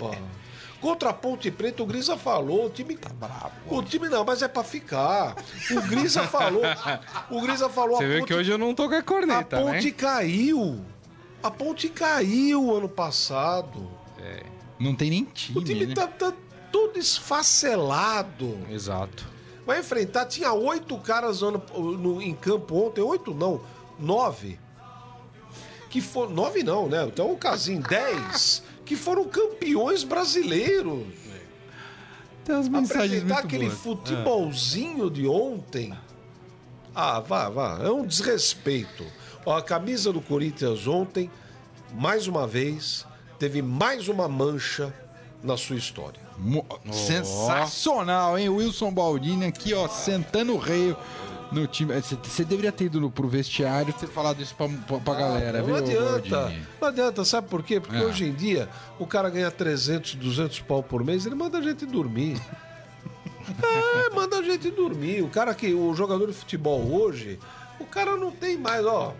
Contra 0.82 1.10
a 1.10 1.14
Ponte 1.14 1.52
Preta, 1.52 1.84
o 1.84 1.86
Grisa 1.86 2.16
falou, 2.18 2.68
o 2.68 2.70
time 2.70 2.96
tá 2.96 3.10
bravo. 3.10 3.52
O 3.68 3.84
time 3.84 4.08
não, 4.08 4.24
mas 4.24 4.42
é 4.42 4.48
pra 4.48 4.64
ficar. 4.64 5.36
O 5.72 5.82
Grisa 5.82 6.24
falou. 6.30 6.62
O 7.30 7.42
Grisa 7.42 7.68
falou 7.68 7.98
Você 7.98 8.06
a 8.06 8.08
viu 8.08 8.20
Ponte 8.20 8.28
que 8.30 8.34
hoje 8.34 8.52
eu 8.52 8.58
não 8.58 8.74
tô 8.74 8.88
com 8.88 8.96
a 8.96 9.00
A 9.00 9.04
corneta, 9.04 9.58
ponte 9.60 9.86
né? 9.88 9.92
caiu. 9.92 10.80
A 11.44 11.52
ponte 11.52 11.90
caiu 11.90 12.74
ano 12.76 12.88
passado. 12.88 13.90
Não 14.80 14.96
tem 14.96 15.10
nem 15.10 15.26
time. 15.26 15.60
O 15.60 15.62
time 15.62 15.86
né? 15.88 15.94
tá, 15.94 16.08
tá 16.08 16.32
todo 16.72 16.98
esfacelado. 16.98 18.58
Exato. 18.70 19.28
Vai 19.66 19.80
enfrentar, 19.82 20.26
tinha 20.26 20.54
oito 20.54 20.98
caras 20.98 21.42
no, 21.42 21.52
no- 21.78 22.22
em 22.22 22.34
campo 22.34 22.88
ontem, 22.88 23.02
oito 23.02 23.34
não, 23.34 23.62
nove. 24.00 24.58
Que 25.90 26.02
foram. 26.02 26.32
Nove 26.32 26.64
não, 26.64 26.88
né? 26.88 27.04
Então 27.06 27.32
o 27.32 27.38
casinho, 27.38 27.82
dez. 27.82 28.62
Que 28.86 28.96
foram 28.96 29.26
campeões 29.26 30.04
brasileiros. 30.04 31.04
Tem 32.46 32.56
umas 32.56 32.68
mensagens 32.68 33.06
Apresentar 33.24 33.34
muito 33.36 33.46
aquele 33.46 33.66
boas. 33.66 33.80
futebolzinho 33.80 35.10
de 35.10 35.28
ontem. 35.28 35.94
Ah, 36.96 37.20
vá, 37.20 37.50
vá. 37.50 37.80
É 37.84 37.90
um 37.92 38.06
desrespeito. 38.06 39.06
Ó, 39.46 39.56
a 39.58 39.62
camisa 39.62 40.12
do 40.12 40.20
Corinthians 40.22 40.88
ontem, 40.88 41.30
mais 41.94 42.28
uma 42.28 42.48
vez, 42.48 43.06
teve 43.38 43.62
mais 43.62 44.08
uma 44.08 44.28
mancha 44.28 44.94
na 45.44 45.56
sua 45.56 45.76
história. 45.76 46.20
Mo- 46.38 46.66
Sensacional, 46.92 48.38
hein? 48.38 48.50
Wilson 48.50 48.92
Baldini 48.92 49.46
aqui, 49.46 49.74
ó, 49.74 49.88
sentando 49.88 50.54
o 50.54 50.58
rei 50.58 50.96
no 51.52 51.66
time. 51.68 51.94
Você- 52.00 52.16
Você 52.16 52.44
deveria 52.46 52.72
ter 52.72 52.86
ido 52.86 53.10
pro 53.10 53.28
vestiário 53.28 53.90
e 53.90 53.94
ter 53.94 54.08
falado 54.08 54.42
isso 54.42 54.54
pra, 54.56 54.68
pra, 54.68 54.98
pra 55.00 55.14
galera, 55.16 55.60
não 55.60 55.66
viu, 55.66 55.76
adianta. 55.78 56.36
Baldini? 56.42 56.68
Não 56.82 56.88
adianta, 56.88 57.26
sabe 57.26 57.48
por 57.48 57.64
quê? 57.64 57.80
Porque 57.80 57.98
Ah. 57.98 58.04
hoje 58.06 58.26
em 58.26 58.34
dia 58.34 58.70
o 59.00 59.06
cara 59.08 59.30
ganha 59.30 59.50
300, 59.52 60.16
200 60.16 60.60
pau 60.62 60.82
por 60.84 61.04
mês, 61.04 61.26
ele 61.26 61.36
manda 61.36 61.58
a 61.58 61.62
gente 61.62 61.86
dormir. 61.86 62.40
é, 63.64 64.14
manda 64.16 64.38
a 64.40 64.44
gente 64.44 64.70
dormir. 64.72 65.22
O 65.24 65.30
cara 65.30 65.54
que, 65.54 65.74
o 65.74 65.94
jogador 65.96 66.28
de 66.28 66.34
futebol 66.34 66.82
hoje, 66.92 67.40
o 67.80 67.86
cara 67.86 68.16
não 68.16 68.32
tem 68.32 68.58
mais, 68.58 68.86
ó, 68.86 69.14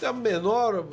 tem 0.00 0.08
a 0.08 0.12
menor, 0.12 0.84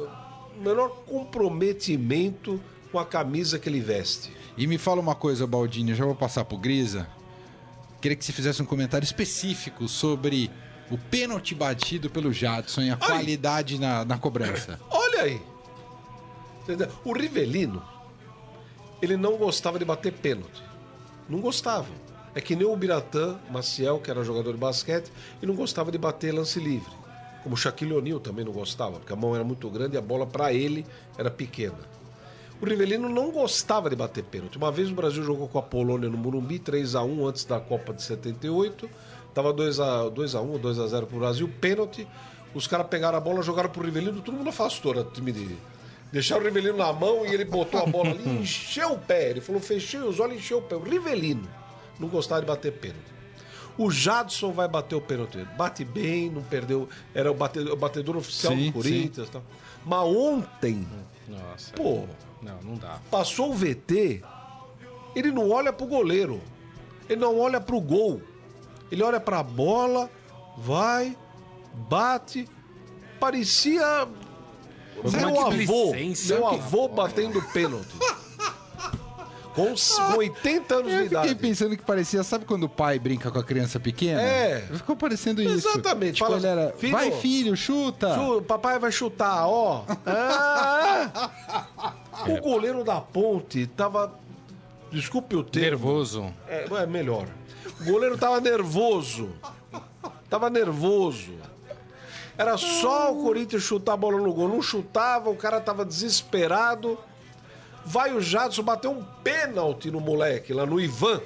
menor 0.62 0.90
comprometimento 1.06 2.60
com 2.92 3.00
a 3.00 3.06
camisa 3.06 3.60
que 3.60 3.68
ele 3.68 3.82
veste. 3.82 4.32
E 4.58 4.66
me 4.68 4.78
fala 4.78 5.02
uma 5.02 5.16
coisa, 5.16 5.46
Baldini, 5.46 5.92
eu 5.92 5.98
já 5.98 6.06
vou 6.06 6.16
passar 6.16 6.46
pro 6.46 6.58
Grisa. 6.58 7.08
Queria 8.02 8.16
que 8.16 8.24
você 8.24 8.34
fizesse 8.34 8.62
um 8.62 8.66
comentário 8.66 9.06
específico 9.06 9.88
sobre 9.88 10.52
o 10.92 10.98
pênalti 10.98 11.56
batido 11.56 12.10
pelo 12.10 12.32
Jadson 12.32 12.82
e 12.82 12.92
a 12.92 12.98
qualidade 12.98 13.80
na, 13.80 14.06
na 14.06 14.18
cobrança. 14.18 14.80
Olha 14.90 15.22
aí. 15.22 15.42
O 17.04 17.14
Rivelino, 17.14 17.84
ele 19.02 19.18
não 19.18 19.38
gostava 19.38 19.80
de 19.80 19.86
bater 19.86 20.14
pênalti. 20.14 20.64
Não 21.28 21.40
gostava. 21.40 21.90
É 22.34 22.42
que 22.42 22.56
nem 22.56 22.68
o 22.68 22.76
Biratã 22.76 23.40
Maciel, 23.50 24.00
que 24.00 24.12
era 24.12 24.24
jogador 24.24 24.52
de 24.52 24.58
basquete, 24.58 25.12
e 25.42 25.46
não 25.46 25.56
gostava 25.56 25.92
de 25.92 25.98
bater 25.98 26.34
lance 26.34 26.60
livre. 26.60 26.92
Como 27.42 27.56
o 27.56 27.58
Shaquille 27.58 27.94
O'Neal 27.94 28.20
também 28.20 28.44
não 28.44 28.52
gostava, 28.52 28.98
porque 29.00 29.14
a 29.14 29.16
mão 29.16 29.36
era 29.36 29.44
muito 29.44 29.70
grande 29.70 29.96
e 29.96 29.98
a 29.98 30.02
bola 30.02 30.26
para 30.26 30.52
ele 30.52 30.86
era 31.18 31.32
pequena. 31.32 31.78
O 32.66 32.68
Rivelino 32.68 33.08
não 33.08 33.30
gostava 33.30 33.92
de 33.92 33.96
bater 33.96 34.24
pênalti. 34.24 34.58
Uma 34.58 34.72
vez 34.72 34.90
o 34.90 34.96
Brasil 34.96 35.24
jogou 35.24 35.48
com 35.48 35.60
a 35.60 35.62
Polônia 35.62 36.10
no 36.10 36.18
Morumbi, 36.18 36.58
3 36.58 36.96
a 36.96 37.04
1 37.04 37.28
antes 37.28 37.46
da 37.46 37.60
Copa 37.60 37.94
de 37.94 38.02
78. 38.02 38.90
Tava 39.36 39.54
2 39.54 39.80
a 39.80 40.10
2 40.10 40.34
a 40.34 40.42
1, 40.42 40.58
2 40.58 40.80
a 40.80 40.88
0 40.88 41.06
pro 41.06 41.20
Brasil, 41.20 41.48
pênalti. 41.62 42.08
Os 42.56 42.66
caras 42.66 42.88
pegaram 42.88 43.20
a 43.20 43.22
bola, 43.22 43.44
jogaram 43.44 43.70
pro 43.70 43.84
Rivelino, 43.84 44.20
todo 44.20 44.34
mundo 44.34 44.50
afastou 44.50 44.96
o 44.96 45.04
time 45.04 45.32
dele. 45.32 45.60
Deixaram 46.12 46.42
o 46.42 46.46
Rivelino 46.46 46.78
na 46.78 46.92
mão 46.92 47.24
e 47.24 47.36
ele 47.36 47.46
botou 47.46 47.80
a 47.80 47.86
bola 47.86 48.10
ali 48.10 48.24
e 48.26 48.30
encheu 48.42 48.94
o 48.94 48.98
pé. 48.98 49.30
Ele 49.30 49.42
falou, 49.42 49.62
fechei 49.62 50.00
os 50.00 50.20
olhos 50.20 50.38
e 50.38 50.40
encheu 50.40 50.58
o 50.58 50.62
pé. 50.64 50.76
O 50.76 50.82
Rivelino 50.82 51.48
não 52.00 52.08
gostava 52.08 52.42
de 52.42 52.48
bater 52.48 52.72
pênalti. 52.72 53.14
O 53.78 53.92
Jadson 53.92 54.52
vai 54.52 54.68
bater 54.68 54.96
o 54.96 55.02
pênalti. 55.02 55.38
Bate 55.56 55.86
bem, 55.86 56.32
não 56.32 56.42
perdeu. 56.42 56.90
Era 57.14 57.32
o 57.32 57.36
batedor, 57.36 57.74
o 57.74 57.76
batedor 57.76 58.18
oficial 58.18 58.54
Sim, 58.54 58.68
do 58.68 58.74
Corinthians. 58.74 59.28
e 59.28 59.32
Tal. 59.32 59.44
Mas 59.86 60.00
ontem, 60.00 60.88
Nossa. 61.28 61.74
pô, 61.74 62.06
Não, 62.42 62.60
não 62.62 62.76
dá. 62.76 63.00
passou 63.10 63.52
o 63.52 63.54
VT, 63.54 64.22
ele 65.16 65.32
não 65.32 65.50
olha 65.50 65.72
pro 65.74 65.86
goleiro. 65.88 66.42
Ele 67.10 67.20
não 67.22 67.40
olha 67.40 67.60
pro 67.62 67.80
gol. 67.80 68.22
Ele 68.92 69.02
olha 69.04 69.20
pra 69.20 69.42
bola, 69.44 70.10
vai, 70.58 71.18
bate. 71.74 72.48
Parecia 73.20 74.08
meu 75.04 75.42
avô, 75.48 75.94
meu 76.28 76.48
avô 76.48 76.88
batendo 76.88 77.42
pênalti. 77.54 77.88
Com, 79.56 79.70
s- 79.72 79.96
com 79.96 80.18
80 80.18 80.76
anos 80.76 80.88
de 80.92 80.98
Eu 80.98 81.04
fiquei 81.04 81.18
idade. 81.20 81.36
pensando 81.36 81.78
que 81.78 81.84
parecia, 81.86 82.22
sabe 82.24 82.44
quando 82.44 82.64
o 82.66 82.70
pai 82.70 83.00
brinca 83.00 83.32
com 83.32 83.40
a 83.40 83.44
criança 83.44 83.80
pequena? 83.80 84.22
É. 84.22 84.60
Ficou 84.74 84.98
parecendo 84.98 85.42
isso. 85.42 85.70
Exatamente. 85.70 86.16
Tipo, 86.16 86.26
Fala, 86.26 86.38
ele 86.40 86.48
era, 86.48 86.74
"Filho, 86.78 86.92
vai 86.92 87.10
filho, 87.22 87.56
chuta. 87.56 88.16
Chu- 88.16 88.42
papai 88.42 88.78
vai 88.80 88.92
chutar, 88.92 89.48
ó. 89.48 89.86
Ah! 90.06 91.94
O 92.28 92.42
goleiro 92.42 92.84
da 92.84 93.02
ponte 93.02 93.68
tava. 93.68 94.14
Desculpe 94.92 95.36
o 95.36 95.44
termo. 95.44 95.70
Nervoso. 95.70 96.34
É, 96.48 96.66
é 96.66 96.86
melhor. 96.86 97.28
O 97.82 97.84
goleiro 97.84 98.18
tava 98.18 98.40
nervoso. 98.40 99.30
Tava 100.30 100.50
nervoso. 100.50 101.34
Era 102.38 102.58
só 102.58 103.14
o 103.14 103.24
Corinthians 103.24 103.64
chutar 103.64 103.94
a 103.94 103.98
bola 103.98 104.18
no 104.18 104.34
gol. 104.34 104.48
Não 104.48 104.62
chutava, 104.62 105.30
o 105.30 105.36
cara 105.36 105.60
tava 105.60 105.86
desesperado. 105.86 106.98
Vai 107.86 108.14
o 108.14 108.22
Jadson 108.22 108.64
bater 108.64 108.88
um 108.88 109.04
pênalti 109.24 109.92
no 109.92 110.00
moleque, 110.00 110.54
lá 110.54 110.66
no 110.66 110.80
Ivan. 110.80 111.22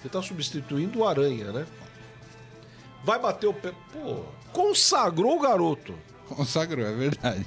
Ele 0.00 0.08
tá 0.10 0.20
substituindo 0.20 1.00
o 1.00 1.06
Aranha, 1.06 1.52
né? 1.52 1.66
Vai 3.04 3.18
bater 3.18 3.46
o 3.46 3.54
pênalti. 3.54 3.80
Pô, 3.92 4.24
consagrou 4.52 5.36
o 5.36 5.40
garoto. 5.40 5.94
Consagrou, 6.34 6.86
é 6.86 6.92
verdade. 6.92 7.44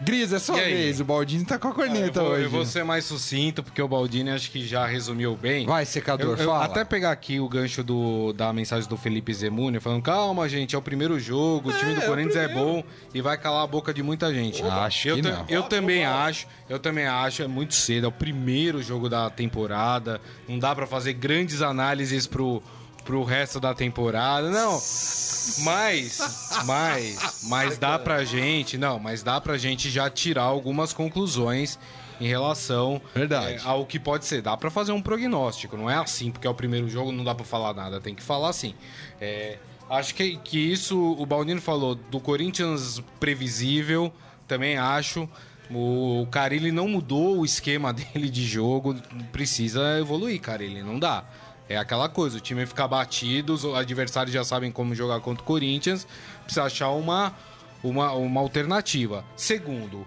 Gris, 0.00 0.32
é 0.32 0.38
sua 0.38 0.56
vez. 0.56 1.00
O 1.00 1.04
Baldini 1.04 1.44
tá 1.44 1.58
com 1.58 1.68
a 1.68 1.70
Eu 1.70 1.74
corneta 1.74 2.20
vou, 2.22 2.32
hoje. 2.32 2.44
eu 2.44 2.50
vou 2.50 2.64
ser 2.64 2.84
mais 2.84 3.04
sucinto, 3.04 3.62
porque 3.62 3.80
o 3.80 3.88
Baldini 3.88 4.30
acho 4.30 4.50
que 4.50 4.66
já 4.66 4.86
resumiu 4.86 5.36
bem. 5.36 5.66
Vai, 5.66 5.84
secador, 5.86 6.32
Eu- 6.32 6.36
eu 6.36 6.46
fala. 6.50 6.64
Até 6.64 6.84
pegar 6.84 7.10
aqui 7.12 7.38
o 7.40 7.48
gancho 7.48 7.82
do, 7.82 8.32
da 8.32 8.52
mensagem 8.52 8.88
do 8.88 8.96
Felipe 8.96 9.32
Zemuni, 9.32 9.80
falando: 9.80 10.02
calma, 10.02 10.48
gente, 10.48 10.74
é 10.74 10.78
o 10.78 10.82
primeiro 10.82 11.18
jogo, 11.18 11.70
o 11.70 11.72
time 11.72 11.94
do 11.94 12.00
é 12.00 12.04
o 12.04 12.08
Corinthians 12.08 12.36
é 12.36 12.48
bom 12.48 12.82
e 13.14 13.20
vai 13.20 13.36
calar 13.38 13.64
a 13.64 13.66
boca 13.66 13.92
de 13.94 14.02
muita 14.02 14.32
gente. 14.32 14.62
Acho 14.62 15.08
eu. 15.08 15.16
Eu 15.48 15.62
também 15.64 16.04
acho, 16.04 16.46
eu 16.68 16.78
também 16.78 17.06
acho, 17.06 17.42
é 17.42 17.46
muito 17.46 17.74
cedo, 17.74 18.04
é 18.04 18.08
o 18.08 18.12
primeiro 18.12 18.82
jogo 18.82 19.08
da 19.08 19.30
temporada, 19.30 20.20
não 20.48 20.58
dá 20.58 20.74
pra 20.74 20.86
fazer 20.86 21.12
grandes 21.14 21.62
análises 21.62 22.26
pro, 22.26 22.62
pro 23.04 23.22
resto 23.22 23.60
da 23.60 23.74
temporada, 23.74 24.50
não. 24.50 24.80
Mas, 25.62 26.18
mas, 26.64 27.44
mas 27.44 27.76
dá 27.76 27.98
pra 27.98 28.24
gente, 28.24 28.78
não, 28.78 28.98
mas 28.98 29.22
dá 29.22 29.38
pra 29.38 29.58
gente 29.58 29.90
já 29.90 30.08
tirar 30.08 30.44
algumas 30.44 30.94
conclusões 30.94 31.78
em 32.18 32.26
relação 32.26 32.98
Verdade. 33.14 33.56
é, 33.56 33.60
ao 33.62 33.84
que 33.84 33.98
pode 34.00 34.24
ser. 34.24 34.40
Dá 34.40 34.56
pra 34.56 34.70
fazer 34.70 34.92
um 34.92 35.02
prognóstico, 35.02 35.76
não 35.76 35.90
é 35.90 35.96
assim, 35.96 36.30
porque 36.30 36.46
é 36.46 36.50
o 36.50 36.54
primeiro 36.54 36.88
jogo, 36.88 37.12
não 37.12 37.22
dá 37.22 37.34
pra 37.34 37.44
falar 37.44 37.74
nada, 37.74 38.00
tem 38.00 38.14
que 38.14 38.22
falar 38.22 38.48
assim. 38.48 38.74
É, 39.20 39.58
acho 39.90 40.14
que, 40.14 40.38
que 40.38 40.58
isso, 40.58 40.98
o 40.98 41.26
Baldino 41.26 41.60
falou, 41.60 41.94
do 41.94 42.18
Corinthians 42.20 43.02
previsível, 43.20 44.10
também 44.48 44.78
acho. 44.78 45.28
O 45.70 46.26
Carilli 46.30 46.70
não 46.70 46.86
mudou 46.88 47.38
o 47.40 47.44
esquema 47.44 47.92
dele 47.94 48.30
de 48.30 48.46
jogo, 48.46 48.94
precisa 49.30 49.98
evoluir, 49.98 50.40
Carilli, 50.40 50.82
não 50.82 50.98
dá. 50.98 51.24
É 51.68 51.76
aquela 51.76 52.08
coisa, 52.08 52.36
o 52.36 52.40
time 52.40 52.66
fica 52.66 52.86
batido, 52.86 53.54
os 53.54 53.64
adversários 53.64 54.34
já 54.34 54.44
sabem 54.44 54.70
como 54.70 54.94
jogar 54.94 55.20
contra 55.20 55.42
o 55.42 55.46
Corinthians, 55.46 56.06
precisa 56.42 56.64
achar 56.64 56.90
uma, 56.90 57.34
uma, 57.82 58.12
uma 58.12 58.40
alternativa. 58.40 59.24
Segundo, 59.34 60.06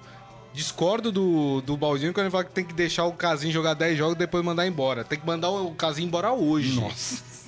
discordo 0.54 1.12
do, 1.12 1.62
do 1.62 1.76
Baldinho 1.76 2.14
quando 2.14 2.26
ele 2.26 2.32
fala 2.32 2.44
que 2.44 2.52
tem 2.52 2.66
que 2.66 2.74
deixar 2.74 3.06
o 3.06 3.14
Casim 3.14 3.52
jogar 3.52 3.74
10 3.74 3.98
jogos 3.98 4.16
e 4.16 4.20
depois 4.20 4.44
mandar 4.44 4.68
embora. 4.68 5.04
Tem 5.04 5.20
que 5.20 5.26
mandar 5.26 5.50
o 5.50 5.74
Casim 5.74 6.04
embora 6.04 6.32
hoje. 6.32 6.80
Nossa. 6.80 7.24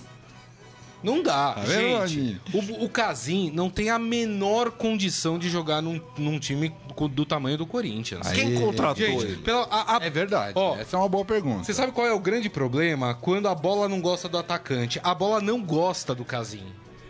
Não 1.01 1.23
dá, 1.23 1.53
Tá 1.53 1.61
vendo, 1.61 2.07
gente. 2.07 2.41
O, 2.53 2.85
o 2.85 2.89
Casim 2.89 3.51
não 3.53 3.69
tem 3.69 3.89
a 3.89 3.97
menor 3.97 4.71
condição 4.71 5.39
de 5.39 5.49
jogar 5.49 5.81
num, 5.81 6.01
num 6.17 6.37
time 6.39 6.73
do 7.11 7.25
tamanho 7.25 7.57
do 7.57 7.65
Corinthians. 7.65 8.27
Aí- 8.27 8.35
Quem 8.35 8.55
contratou 8.59 9.05
Gente, 9.05 9.23
ele? 9.23 9.35
pela, 9.37 9.63
a- 9.71 9.95
a- 9.97 10.05
É 10.05 10.09
verdade. 10.09 10.53
Ó, 10.55 10.75
Essa 10.77 10.97
é 10.97 10.99
uma 10.99 11.07
boa 11.07 11.23
pergunta. 11.23 11.63
você 11.63 11.73
sabe 11.73 11.93
qual 11.93 12.05
é 12.05 12.11
o 12.11 12.19
grande 12.19 12.49
problema? 12.49 13.13
Quando 13.15 13.47
a 13.47 13.55
bola 13.55 13.87
não 13.87 14.01
gosta 14.01 14.27
do 14.27 14.37
atacante. 14.37 14.99
A 15.01 15.15
bola 15.15 15.39
não 15.39 15.61
gosta 15.61 16.13
do 16.13 16.25
Casim. 16.25 16.65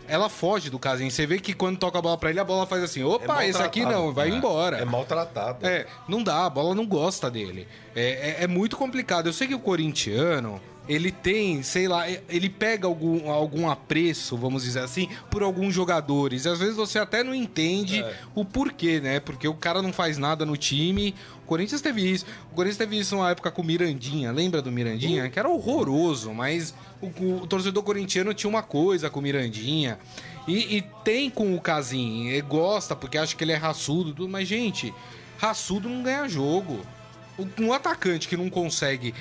Ela 0.08 0.27
foge 0.29 0.69
do 0.72 0.79
Casim. 0.79 1.10
Você 1.10 1.25
vê 1.27 1.39
que 1.39 1.53
quando 1.53 1.77
toca 1.77 2.00
a 2.00 2.01
bola 2.01 2.17
pra 2.17 2.29
ele, 2.31 2.39
a 2.39 2.43
bola 2.43 2.65
faz 2.65 2.81
assim: 2.84 3.03
opa, 3.03 3.46
esse 3.46 3.62
aqui 3.62 3.84
não, 3.86 4.12
vai 4.12 4.29
embora. 4.29 4.77
É 4.77 4.86
maltratado. 4.86 5.65
É, 5.65 5.86
não 6.08 6.24
dá, 6.24 6.46
a 6.46 6.50
bola 6.50 6.74
não 6.74 6.86
gosta 6.86 7.29
dele. 7.29 7.67
É, 7.96 8.38
é, 8.41 8.43
é 8.43 8.48
muito 8.48 8.75
complicado. 8.75 9.27
Eu 9.27 9.34
sei 9.34 9.48
que 9.48 9.53
o 9.55 9.60
corintiano, 9.60 10.60
ele 10.89 11.12
tem, 11.12 11.62
sei 11.62 11.88
lá, 11.88 12.10
ele 12.10 12.50
pega 12.50 12.88
algum, 12.88 13.29
algum 13.29 13.69
apreço, 13.69 14.36
vamos 14.36 14.63
dizer 14.63 14.79
assim, 14.79 15.08
por 15.29 15.43
alguns 15.43 15.72
jogadores. 15.72 16.48
Às 16.48 16.58
vezes 16.58 16.75
você 16.75 16.98
até 16.98 17.24
não 17.24 17.36
entende 17.36 18.03
o 18.34 18.43
porquê, 18.43 19.00
né? 19.00 19.19
Porque 19.19 19.48
o 19.48 19.53
cara 19.53 19.84
não 19.84 19.93
faz 19.93 20.17
nada 20.17 20.48
no 20.48 20.58
time. 20.58 21.13
O 21.43 21.48
Corinthians 21.48 21.79
teve 21.79 22.12
isso. 22.12 22.25
O 22.51 22.55
Corinthians 22.55 22.77
teve 22.77 22.98
isso 22.98 23.15
uma 23.15 23.29
época 23.29 23.51
com 23.51 23.62
o 23.62 23.65
Mirandinha. 23.65 24.31
Lembra 24.31 24.63
do 24.63 24.72
Mirandinha? 24.72 25.29
Que 25.29 25.38
era 25.38 25.48
horroroso, 25.48 26.34
mas 26.34 26.74
o, 27.00 27.08
o 27.36 27.46
torcedor 27.46 27.84
corintiano 27.84 28.34
tinha 28.34 28.50
uma 28.50 28.63
coisa 28.63 29.12
com 29.12 29.19
o 29.19 29.24
Mirandinha. 29.24 30.00
E, 30.48 30.77
e 30.77 30.81
tem 31.03 31.29
com 31.29 31.55
o 31.55 31.62
Casim. 31.62 32.29
Ele 32.29 32.41
gosta 32.41 32.96
porque 32.96 33.19
acha 33.19 33.36
que 33.36 33.43
ele 33.43 33.51
é 33.51 33.58
raçudo, 33.58 34.12
tudo, 34.12 34.27
mas, 34.27 34.48
gente, 34.48 34.91
raçudo 35.38 35.88
não 35.88 36.01
ganha 36.01 36.27
jogo. 36.27 36.79
Um 37.60 37.72
atacante 37.72 38.27
que 38.27 38.36
não 38.36 38.50
consegue 38.50 39.13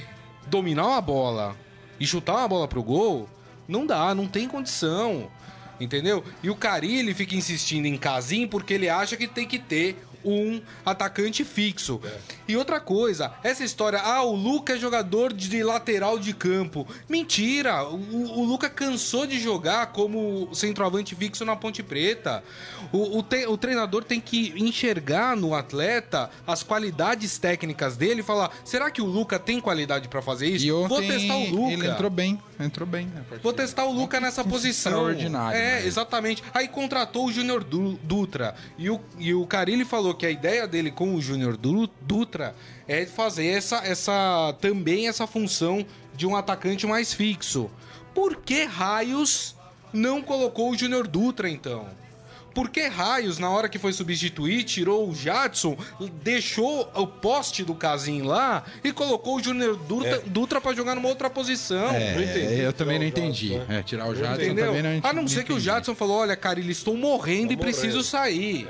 dominar 0.49 0.87
uma 0.87 1.01
bola 1.01 1.57
e 2.01 2.07
chutar 2.07 2.37
uma 2.37 2.49
bola 2.49 2.69
pro 2.69 2.83
gol, 2.83 3.29
não 3.67 3.87
dá, 3.87 4.15
não 4.15 4.27
tem 4.27 4.49
condição. 4.49 5.31
Entendeu? 5.81 6.25
E 6.43 6.51
o 6.51 6.57
Carilli 6.57 7.15
fica 7.15 7.37
insistindo 7.37 7.87
em 7.87 7.97
Casim 7.97 8.49
porque 8.49 8.75
ele 8.75 8.89
acha 8.89 9.17
que 9.17 9.29
tem 9.29 9.47
que 9.47 9.59
ter 9.59 10.05
um 10.25 10.61
atacante 10.85 11.45
fixo. 11.45 12.01
E 12.47 12.57
outra 12.57 12.81
coisa, 12.81 13.33
essa 13.43 13.63
história, 13.65 13.99
ah, 14.01 14.23
o 14.23 14.35
Luca 14.35 14.75
é 14.75 14.79
jogador 14.79 15.33
de 15.33 15.63
lateral 15.63 16.19
de 16.19 16.33
campo. 16.33 16.87
Mentira! 17.09 17.85
O, 17.85 18.41
o 18.41 18.45
Luca 18.45 18.69
cansou 18.71 19.27
de 19.27 19.39
jogar 19.41 19.89
como 19.93 20.49
centroavante 20.55 21.15
fixo 21.15 21.45
na 21.45 21.57
Ponte 21.57 21.83
Preta. 21.83 22.43
O, 22.93 23.19
o, 23.19 23.23
te- 23.23 23.47
o 23.47 23.57
treinador 23.57 24.05
tem 24.05 24.21
que 24.21 24.53
enxergar 24.57 25.37
no 25.37 25.55
atleta 25.55 26.31
as 26.47 26.63
qualidades 26.63 27.39
técnicas 27.39 27.97
dele 27.97 28.21
e 28.21 28.25
falar: 28.25 28.51
será 28.65 28.91
que 28.91 29.03
o 29.03 29.07
Luca 29.07 29.39
tem 29.39 29.61
qualidade 29.61 30.09
pra 30.09 30.23
fazer 30.23 30.47
isso? 30.49 30.65
E 30.65 30.73
ontem 30.73 30.89
Vou 30.89 31.03
testar 31.03 31.37
o 31.37 31.51
Luca. 31.51 31.73
ele 31.73 31.87
entrou 31.87 32.11
bem. 32.11 32.41
Entrou 32.61 32.89
bem. 32.89 33.07
né, 33.07 33.23
Vou 33.43 33.53
testar 33.53 33.85
o 33.85 33.93
Luca 33.93 34.19
nessa 34.21 34.43
posição. 34.45 34.93
extraordinário, 34.93 35.57
É, 35.59 35.81
né? 35.81 35.87
exatamente. 35.87 36.43
Aí 36.53 36.67
contratou 36.67 37.27
o 37.27 37.33
Júnior 37.33 37.63
Du- 37.63 37.99
Dutra. 38.03 38.55
E 38.77 38.91
o, 38.91 39.01
e 39.19 39.33
o 39.33 39.47
Carilli 39.47 39.85
falou 39.85 40.08
que 40.15 40.27
a 40.27 40.31
ideia 40.31 40.67
dele 40.67 40.91
com 40.91 41.15
o 41.15 41.21
Júnior 41.23 41.57
Du- 41.57 41.89
Dutra 42.03 42.55
é 42.87 43.05
fazer 43.07 43.47
essa, 43.47 43.79
essa 43.85 44.55
também 44.61 45.09
essa 45.09 45.27
função 45.27 45.85
de 46.15 46.27
um 46.27 46.35
atacante 46.37 46.87
mais 46.87 47.13
fixo. 47.13 47.71
Por 48.15 48.37
que 48.37 48.65
raios 48.65 49.55
não 49.93 50.21
colocou 50.23 50.71
o 50.71 50.77
Júnior 50.77 51.07
Dutra, 51.07 51.49
então? 51.49 51.87
Por 52.55 52.71
que 52.71 52.89
raios, 52.89 53.39
na 53.39 53.49
hora 53.51 53.69
que 53.69 53.79
foi 53.79 53.93
substituir, 53.93 54.65
tirou 54.65 55.09
o 55.09 55.15
Jadson, 55.15 55.77
deixou 56.25 56.91
o 56.93 57.07
poste 57.07 57.63
do 57.63 57.73
Casim 57.73 58.23
lá 58.23 58.65
e 58.83 58.93
colocou 58.93 59.37
o 59.37 59.43
Júnior 59.43 59.77
Dutra, 59.77 60.21
Dutra 60.27 60.61
pra 60.61 60.73
jogar 60.75 60.97
numa 60.97 61.09
outra 61.09 61.31
posição? 61.31 61.89
É, 61.91 62.15
Não 62.17 62.23
entendi. 62.23 62.61
eu 62.61 62.73
também 62.73 62.99
não 62.99 63.07
entendi. 63.07 63.51
Jadson. 63.51 63.73
É, 63.73 63.83
tirar 63.85 64.09
o 64.09 64.15
Jadson 64.17 64.43
Entendeu? 64.43 64.67
também 64.75 64.83
não 64.83 65.09
a 65.09 65.13
não 65.13 65.29
ser 65.29 65.45
que 65.45 65.53
o 65.53 65.55
entendi. 65.55 65.67
Jadson 65.67 65.95
falou: 65.95 66.17
olha, 66.19 66.35
cara, 66.35 66.59
eles 66.59 66.79
estão 66.79 66.97
morrendo 66.97 67.53
e 67.53 67.57
Tô 67.57 67.63
preciso 67.63 67.87
morrendo. 67.99 68.03
sair. 68.05 68.69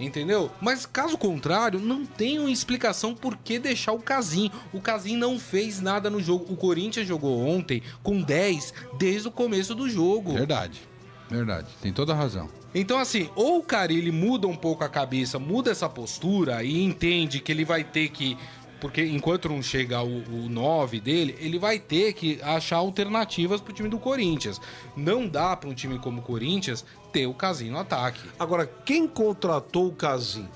Entendeu? 0.00 0.50
Mas 0.60 0.86
caso 0.86 1.18
contrário, 1.18 1.80
não 1.80 2.06
tem 2.06 2.38
uma 2.38 2.50
explicação 2.50 3.14
por 3.14 3.36
que 3.36 3.58
deixar 3.58 3.92
o 3.92 3.98
Casim. 3.98 4.50
O 4.72 4.80
Casim 4.80 5.16
não 5.16 5.38
fez 5.38 5.80
nada 5.80 6.08
no 6.08 6.22
jogo. 6.22 6.52
O 6.52 6.56
Corinthians 6.56 7.06
jogou 7.06 7.44
ontem 7.44 7.82
com 8.02 8.22
10 8.22 8.72
desde 8.96 9.28
o 9.28 9.32
começo 9.32 9.74
do 9.74 9.88
jogo. 9.88 10.34
Verdade. 10.34 10.80
Verdade. 11.28 11.68
Tem 11.82 11.92
toda 11.92 12.12
a 12.12 12.16
razão. 12.16 12.48
Então, 12.74 12.98
assim, 12.98 13.28
ou 13.34 13.58
o 13.58 13.62
Carilli 13.62 14.12
muda 14.12 14.46
um 14.46 14.56
pouco 14.56 14.84
a 14.84 14.88
cabeça, 14.88 15.38
muda 15.38 15.70
essa 15.70 15.88
postura 15.88 16.62
e 16.62 16.82
entende 16.82 17.40
que 17.40 17.50
ele 17.50 17.64
vai 17.64 17.82
ter 17.84 18.08
que. 18.10 18.36
Porque 18.80 19.04
enquanto 19.04 19.48
não 19.48 19.60
chega 19.60 20.00
o, 20.02 20.44
o 20.44 20.48
9 20.48 21.00
dele, 21.00 21.36
ele 21.40 21.58
vai 21.58 21.80
ter 21.80 22.12
que 22.12 22.40
achar 22.42 22.76
alternativas 22.76 23.60
pro 23.60 23.72
time 23.72 23.88
do 23.88 23.98
Corinthians. 23.98 24.60
Não 24.96 25.26
dá 25.26 25.56
para 25.56 25.68
um 25.68 25.74
time 25.74 25.98
como 25.98 26.20
o 26.20 26.22
Corinthians 26.22 26.84
ter 27.12 27.26
o 27.26 27.34
Casim 27.34 27.70
no 27.70 27.78
ataque. 27.78 28.20
Agora, 28.38 28.66
quem 28.66 29.06
contratou 29.06 29.88
o 29.88 29.92
Casim? 29.92 30.48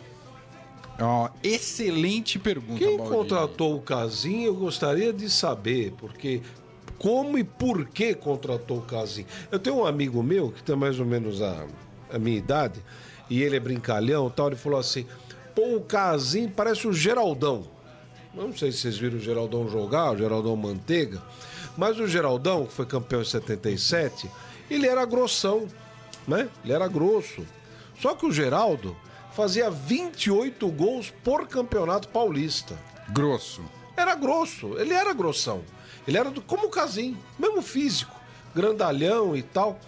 Ó, 1.00 1.28
excelente 1.42 2.38
pergunta, 2.38 2.78
Quem 2.78 2.98
contratou 2.98 3.76
o 3.76 3.80
Casim, 3.80 4.44
eu 4.44 4.54
gostaria 4.54 5.12
de 5.12 5.28
saber, 5.30 5.92
porque 5.98 6.42
como 6.98 7.36
e 7.36 7.42
por 7.42 7.86
que 7.86 8.14
contratou 8.14 8.78
o 8.78 8.82
Casim. 8.82 9.26
Eu 9.50 9.58
tenho 9.58 9.76
um 9.76 9.86
amigo 9.86 10.22
meu 10.22 10.52
que 10.52 10.62
tem 10.62 10.76
mais 10.76 11.00
ou 11.00 11.06
menos 11.06 11.42
a, 11.42 11.66
a 12.12 12.18
minha 12.18 12.38
idade, 12.38 12.80
e 13.28 13.42
ele 13.42 13.56
é 13.56 13.60
brincalhão 13.60 14.28
e 14.28 14.30
tal, 14.30 14.48
ele 14.48 14.56
falou 14.56 14.78
assim: 14.78 15.06
pô, 15.54 15.76
o 15.76 15.80
Casim 15.80 16.48
parece 16.48 16.86
o 16.86 16.92
Geraldão. 16.92 17.64
Não 18.34 18.54
sei 18.56 18.72
se 18.72 18.78
vocês 18.78 18.98
viram 18.98 19.16
o 19.16 19.20
Geraldão 19.20 19.68
jogar, 19.68 20.12
o 20.12 20.16
Geraldão 20.16 20.54
Manteiga, 20.56 21.20
mas 21.76 21.98
o 21.98 22.06
Geraldão, 22.06 22.66
que 22.66 22.72
foi 22.72 22.86
campeão 22.86 23.22
em 23.22 23.24
77, 23.24 24.30
ele 24.70 24.86
era 24.86 25.04
grossão, 25.04 25.66
né? 26.26 26.48
Ele 26.64 26.72
era 26.72 26.86
grosso. 26.88 27.46
Só 28.00 28.14
que 28.14 28.26
o 28.26 28.32
Geraldo 28.32 28.96
fazia 29.32 29.70
28 29.70 30.66
gols 30.68 31.10
por 31.22 31.46
campeonato 31.46 32.08
paulista. 32.08 32.78
Grosso. 33.10 33.62
Era 33.96 34.14
grosso, 34.14 34.78
ele 34.78 34.92
era 34.94 35.12
grossão. 35.12 35.62
Ele 36.06 36.16
era 36.18 36.30
do- 36.30 36.40
como 36.42 36.66
o 36.66 36.70
Casim, 36.70 37.16
mesmo 37.38 37.62
físico, 37.62 38.14
grandalhão 38.54 39.36
e 39.36 39.42
tal. 39.42 39.78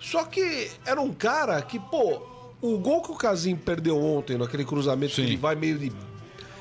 Só 0.00 0.24
que 0.24 0.70
era 0.86 1.00
um 1.00 1.12
cara 1.12 1.60
que, 1.62 1.78
pô, 1.78 2.22
o 2.62 2.78
gol 2.78 3.02
que 3.02 3.10
o 3.10 3.16
Casim 3.16 3.56
perdeu 3.56 3.98
ontem, 4.02 4.38
naquele 4.38 4.64
cruzamento 4.64 5.14
que 5.14 5.20
ele 5.22 5.36
vai 5.36 5.54
meio 5.54 5.78
de. 5.78 5.92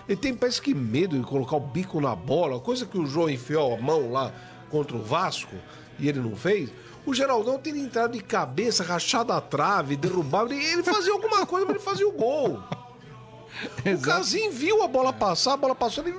Ele 0.07 0.17
tem, 0.17 0.33
parece 0.33 0.61
que 0.61 0.73
medo 0.73 1.17
de 1.17 1.23
colocar 1.25 1.55
o 1.57 1.59
bico 1.59 1.99
na 2.01 2.15
bola, 2.15 2.59
coisa 2.59 2.85
que 2.85 2.97
o 2.97 3.05
João 3.05 3.29
enfiou 3.29 3.75
a 3.75 3.77
mão 3.81 4.11
lá 4.11 4.31
contra 4.69 4.95
o 4.95 5.01
Vasco 5.03 5.53
e 5.99 6.07
ele 6.07 6.19
não 6.19 6.35
fez. 6.35 6.69
O 7.07 7.13
Geraldão 7.13 7.57
teria 7.57 7.81
entrado 7.81 8.11
de 8.11 8.19
cabeça, 8.21 8.83
rachado 8.83 9.31
a 9.31 9.39
trave, 9.39 9.95
derrubado, 9.95 10.53
ele 10.53 10.83
fazia 10.83 11.13
alguma 11.13 11.45
coisa, 11.45 11.65
mas 11.65 11.75
ele 11.77 11.83
fazia 11.83 12.07
o 12.07 12.11
gol. 12.11 12.61
O 13.91 13.99
Casim 14.01 14.51
viu 14.51 14.83
a 14.83 14.87
bola 14.87 15.11
passar, 15.11 15.53
a 15.53 15.57
bola 15.57 15.73
passou, 15.73 16.03
ele 16.05 16.15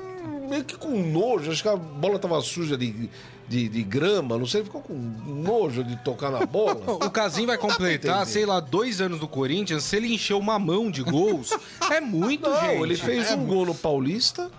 meio 0.49 0.65
que 0.65 0.77
com 0.77 0.89
nojo, 0.91 1.53
acho 1.53 1.63
que 1.63 1.69
a 1.69 1.77
bola 1.77 2.19
tava 2.19 2.41
suja 2.41 2.77
de, 2.77 3.09
de, 3.47 3.69
de 3.69 3.83
grama, 3.85 4.37
não 4.37 4.47
sei, 4.47 4.61
ele 4.63 4.65
ficou 4.67 4.81
com 4.83 4.95
nojo 4.95 5.85
de 5.85 5.95
tocar 6.03 6.33
na 6.33 6.45
bola. 6.45 6.81
O 7.05 7.11
Casim 7.11 7.47
vai 7.47 7.57
completar, 7.57 8.27
sei 8.27 8.45
lá, 8.45 8.59
dois 8.59 9.01
anos 9.01 9.21
do 9.21 9.29
Corinthians. 9.29 9.85
Se 9.85 9.97
ele 9.97 10.13
encher 10.13 10.35
uma 10.35 10.59
mão 10.59 10.91
de 10.91 11.03
gols, 11.03 11.57
é 11.93 12.01
muito, 12.01 12.49
Não, 12.51 12.61
gente. 12.61 12.83
ele 12.83 12.97
fez 12.97 13.31
um 13.31 13.47
gol 13.47 13.67
no 13.67 13.75
Paulista, 13.75 14.51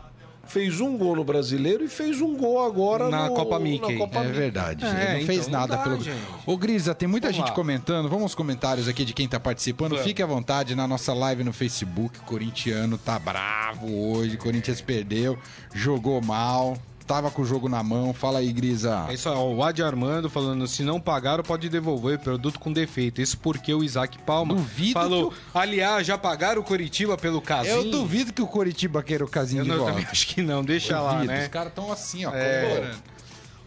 fez 0.48 0.80
um 0.82 0.98
gol 0.98 1.16
no 1.16 1.24
Brasileiro 1.24 1.84
e 1.84 1.88
fez 1.88 2.22
um 2.22 2.36
gol 2.36 2.66
agora 2.66 3.10
Na 3.10 3.28
no, 3.30 3.36
Copa 3.36 3.60
Mickey. 3.60 3.94
Na 3.94 3.98
Copa 4.00 4.20
É 4.20 4.32
verdade, 4.32 4.84
É, 4.86 4.90
ele 4.90 4.98
não 4.98 5.14
então 5.16 5.26
fez 5.28 5.48
não 5.48 5.60
nada 5.60 5.78
dá, 5.78 5.84
pelo. 5.84 6.02
gente. 6.02 6.18
Ô, 6.46 6.58
Grisa, 6.58 6.96
tem 6.96 7.08
muita 7.08 7.28
Vamos 7.28 7.38
gente 7.38 7.50
lá. 7.50 7.54
comentando. 7.56 8.10
Vamos 8.10 8.24
aos 8.24 8.36
comentários 8.36 8.88
aqui 8.88 9.06
de 9.06 9.14
quem 9.14 9.28
tá 9.28 9.40
participando. 9.40 9.92
Vamos. 9.92 10.06
Fique 10.06 10.24
à 10.24 10.26
vontade 10.26 10.74
na 10.76 10.88
nossa 10.88 11.14
live 11.14 11.44
no 11.44 11.54
Facebook. 11.54 12.18
O 12.20 12.24
corintiano 12.24 12.98
tá 12.98 13.20
bravo 13.20 13.88
hoje. 14.12 14.36
O 14.36 14.40
Corinthians 14.40 14.82
perdeu, 14.82 15.38
jogou 15.74 16.22
mal, 16.22 16.78
tava 17.10 17.32
com 17.32 17.42
o 17.42 17.46
jogo 17.46 17.68
na 17.68 17.82
mão. 17.82 18.14
Fala 18.14 18.38
aí, 18.38 18.54
Grisa. 18.54 19.08
É 19.10 19.16
isso 19.16 19.28
aí, 19.28 19.36
ó, 19.36 19.44
o 19.52 19.64
Adi 19.64 19.82
Armando 19.82 20.30
falando, 20.30 20.68
se 20.68 20.84
não 20.84 21.02
pagaram, 21.02 21.44
pode 21.44 21.68
devolver 21.68 22.20
produto 22.20 22.60
com 22.60 22.72
defeito. 22.72 23.20
Isso 23.20 23.36
porque 23.40 23.74
o 23.74 23.84
Isaac 23.84 24.20
Palma 24.20 24.54
Duvido 24.54 24.94
falou, 24.94 25.32
que 25.32 25.38
aliás, 25.56 26.06
já 26.06 26.20
pagaram 26.20 26.62
o 26.62 26.64
Curitiba 26.64 27.18
pelo 27.18 27.42
Casim? 27.42 27.72
Eu 27.72 27.90
duvido 27.90 28.32
que 28.32 28.44
o 28.44 28.48
Coritiba 28.48 29.02
queira 29.02 29.26
o 29.26 29.28
casinho 29.28 29.62
Eu 29.62 29.64
de 29.64 29.70
não, 29.72 29.78
volta. 29.80 29.94
também 29.94 30.06
acho 30.12 30.28
que 30.28 30.44
não, 30.44 30.64
deixa 30.64 31.02
lá, 31.02 31.14
Duvido. 31.14 31.34
né? 31.34 31.42
Os 31.42 31.48
caras 31.48 31.70
estão 31.70 31.92
assim, 31.92 32.26
ó, 32.26 32.32
É. 32.32 32.92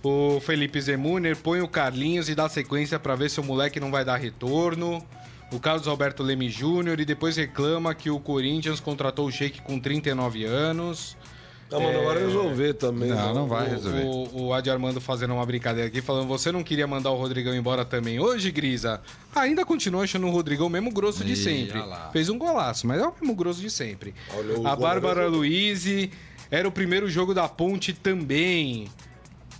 O 0.04 0.40
Felipe 0.40 0.80
Zemuner 0.80 1.36
põe 1.36 1.60
o 1.60 1.68
Carlinhos 1.68 2.28
e 2.28 2.34
dá 2.36 2.48
sequência 2.48 2.98
pra 2.98 3.14
ver 3.16 3.28
se 3.28 3.40
o 3.40 3.44
moleque 3.44 3.78
não 3.80 3.90
vai 3.90 4.04
dar 4.04 4.16
retorno. 4.16 5.04
o 5.52 5.60
Carlos 5.60 5.86
Alberto 5.86 6.22
Leme 6.22 6.48
Júnior, 6.48 6.98
e 6.98 7.04
depois 7.04 7.36
reclama 7.36 7.94
que 7.94 8.08
o 8.08 8.18
Corinthians 8.18 8.80
contratou 8.80 9.26
o 9.26 9.30
Sheik 9.32 9.60
com 9.62 9.78
39 9.78 10.44
anos. 10.44 11.16
Não, 11.72 11.82
mas 11.82 11.94
não 11.94 12.04
vai 12.04 12.18
resolver 12.18 12.74
também. 12.74 13.08
Não, 13.08 13.34
não 13.34 13.46
vai 13.46 13.68
resolver. 13.68 14.02
O, 14.04 14.46
o 14.46 14.54
Adi 14.54 14.70
Armando 14.70 15.00
fazendo 15.00 15.34
uma 15.34 15.44
brincadeira 15.46 15.88
aqui, 15.88 16.00
falando: 16.00 16.28
você 16.28 16.52
não 16.52 16.62
queria 16.62 16.86
mandar 16.86 17.10
o 17.10 17.16
Rodrigão 17.16 17.54
embora 17.54 17.84
também 17.84 18.20
hoje, 18.20 18.50
Grisa? 18.50 19.00
Ainda 19.34 19.64
continua 19.64 20.04
achando 20.04 20.26
o 20.26 20.30
Rodrigão 20.30 20.66
o 20.66 20.70
mesmo 20.70 20.90
grosso 20.90 21.24
de 21.24 21.36
sempre. 21.36 21.78
lá. 21.78 22.10
Fez 22.12 22.28
um 22.28 22.38
golaço, 22.38 22.86
mas 22.86 23.00
é 23.00 23.06
o 23.06 23.14
mesmo 23.20 23.34
grosso 23.34 23.60
de 23.60 23.70
sempre. 23.70 24.14
Olha, 24.34 24.60
o 24.60 24.66
a 24.66 24.76
Bárbara. 24.76 25.26
Luiz 25.26 25.84
era 26.50 26.68
o 26.68 26.72
primeiro 26.72 27.08
jogo 27.08 27.32
da 27.32 27.48
Ponte 27.48 27.92
também. 27.92 28.88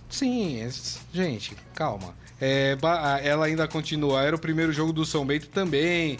Sim, 0.09 0.61
é- 0.61 0.69
gente, 1.11 1.55
calma. 1.73 2.13
É, 2.39 2.77
ela 3.23 3.45
ainda 3.45 3.67
continua. 3.67 4.21
Era 4.21 4.35
o 4.35 4.39
primeiro 4.39 4.71
jogo 4.71 4.91
do 4.91 5.05
São 5.05 5.25
Bento 5.25 5.47
também. 5.47 6.17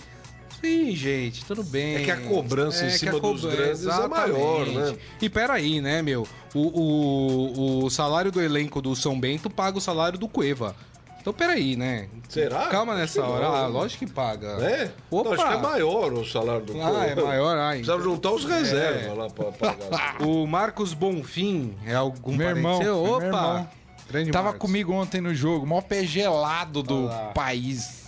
Sim, 0.64 0.96
gente, 0.96 1.44
tudo 1.46 1.64
bem. 1.64 1.96
É 1.98 2.04
que 2.04 2.12
a 2.12 2.18
cobrança 2.22 2.86
em 2.86 2.90
que 2.90 2.98
cima 3.00 3.18
a 3.18 3.20
dos 3.20 3.44
grandes 3.44 3.86
é 3.86 4.08
maior, 4.08 4.66
né? 4.66 4.96
E 5.22 5.30
peraí, 5.30 5.82
né, 5.82 6.02
meu? 6.02 6.26
O, 6.56 6.60
o, 6.62 7.84
o 7.86 7.90
salário 7.90 8.32
do 8.32 8.42
elenco 8.42 8.82
do 8.82 8.96
São 8.96 9.20
Bento 9.20 9.50
paga 9.50 9.78
o 9.78 9.82
salário 9.82 10.18
do 10.18 10.28
Cueva. 10.28 10.76
Então 11.20 11.34
peraí, 11.34 11.76
né? 11.76 12.08
Será? 12.28 12.68
Calma 12.68 12.96
nessa 12.96 13.22
que 13.22 13.28
hora. 13.28 13.46
não, 13.46 13.56
Ah, 13.56 13.62
né? 13.64 13.68
lógico 13.68 14.06
que 14.06 14.12
paga. 14.12 14.48
É? 14.62 14.92
Opa! 15.10 15.24
Não, 15.30 15.34
acho 15.36 15.48
que 15.48 15.54
é 15.54 15.62
maior 15.62 16.14
o 16.14 16.26
salário 16.26 16.66
do 16.66 16.74
Ah, 16.82 17.06
é 17.08 17.16
maior. 17.16 17.58
Ai. 17.58 17.76
Precisava 17.78 18.04
juntar 18.04 18.30
É. 18.30 18.32
os 18.34 18.46
reservas 18.46 19.18
lá 19.18 19.30
pra 19.30 19.46
pagar. 19.52 20.18
O 20.26 20.46
Marcos 20.46 20.94
Bonfim 20.94 21.76
é 21.86 21.96
algum 21.96 22.36
Meu 22.36 22.50
irmão, 22.50 22.78
seu? 22.82 23.04
meu 23.04 23.14
Opa! 23.16 23.26
irmão. 23.26 23.70
Grande 24.10 24.32
Tava 24.32 24.50
Marcos. 24.50 24.62
comigo 24.62 24.92
ontem 24.94 25.22
no 25.22 25.34
jogo, 25.34 25.66
maior 25.66 25.82
pé 25.82 26.04
gelado 26.06 26.84
do 26.84 27.10
país. 27.34 28.03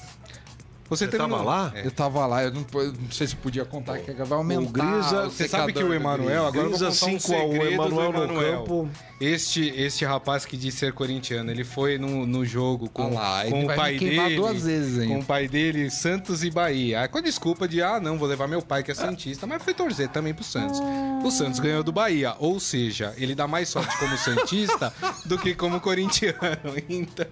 Você, 0.88 1.08
Você 1.08 1.17
tava 1.17 1.41
lá? 1.41 1.71
Eu 1.76 1.89
tava 1.91 2.26
lá, 2.28 2.43
eu 2.43 2.52
não, 2.52 2.63
eu 2.76 2.93
não 2.93 3.12
sei 3.12 3.26
se 3.26 3.36
podia 3.36 3.65
contar 3.65 3.98
que 3.98 4.12
vai 4.12 4.38
aumentar. 4.38 4.71
Grisa- 4.71 5.26
o 5.26 5.32
Você 5.32 5.48
sabe 5.48 5.74
que 5.74 5.84
o 5.84 5.91
Emanuel, 5.91 6.45
agora 6.45 6.67
eu 6.67 6.69
vou 6.69 6.80
Grisa 6.80 7.06
contar 7.06 7.15
um 7.15 7.19
5 7.19 7.34
a 7.34 7.38
1, 7.45 7.52
segredo 7.52 7.71
Emanuel 7.74 8.12
no 8.28 8.39
campo. 8.39 8.89
Este, 9.19 9.69
este 9.69 10.04
rapaz 10.06 10.45
que 10.45 10.56
diz 10.58 10.76
ser 10.76 10.93
corintiano, 10.93 11.50
ele 11.50 11.63
foi 11.63 11.98
no, 11.98 12.26
no 12.28 12.45
jogo 12.45 12.89
com, 12.89 13.06
Olha 13.06 13.13
lá, 13.15 13.45
com 13.45 13.56
ele 13.56 13.63
o 13.63 13.67
vai 13.67 13.76
pai 13.78 13.98
dele. 13.98 14.36
duas 14.36 14.62
vezes 14.63 15.00
ainda. 15.00 15.13
Com 15.15 15.19
o 15.21 15.26
pai 15.26 15.48
dele, 15.48 15.89
Santos 15.89 16.43
e 16.43 16.52
Bahia. 16.52 17.02
Aí, 17.02 17.08
Com 17.08 17.17
a 17.17 17.21
desculpa 17.21 17.67
de, 17.67 17.82
ah, 17.82 18.00
não, 18.00 18.17
vou 18.19 18.28
levar 18.28 18.48
meu 18.48 18.62
pai 18.62 18.84
que 18.84 18.91
é 18.91 18.93
Santista, 18.93 19.48
mas 19.48 19.63
foi 19.63 19.74
torcer 19.74 20.10
também 20.10 20.34
pro 20.34 20.43
Santos. 20.43 20.80
O 21.24 21.32
Santos 21.32 21.60
ganhou 21.60 21.82
do 21.82 21.91
Bahia, 21.93 22.36
ou 22.39 22.60
seja, 22.60 23.13
ele 23.17 23.34
dá 23.34 23.48
mais 23.48 23.69
sorte 23.69 23.98
como 23.98 24.15
Santista 24.17 24.93
do 25.26 25.38
que 25.39 25.56
como 25.56 25.80
corintiano. 25.80 26.36
Então. 26.88 27.26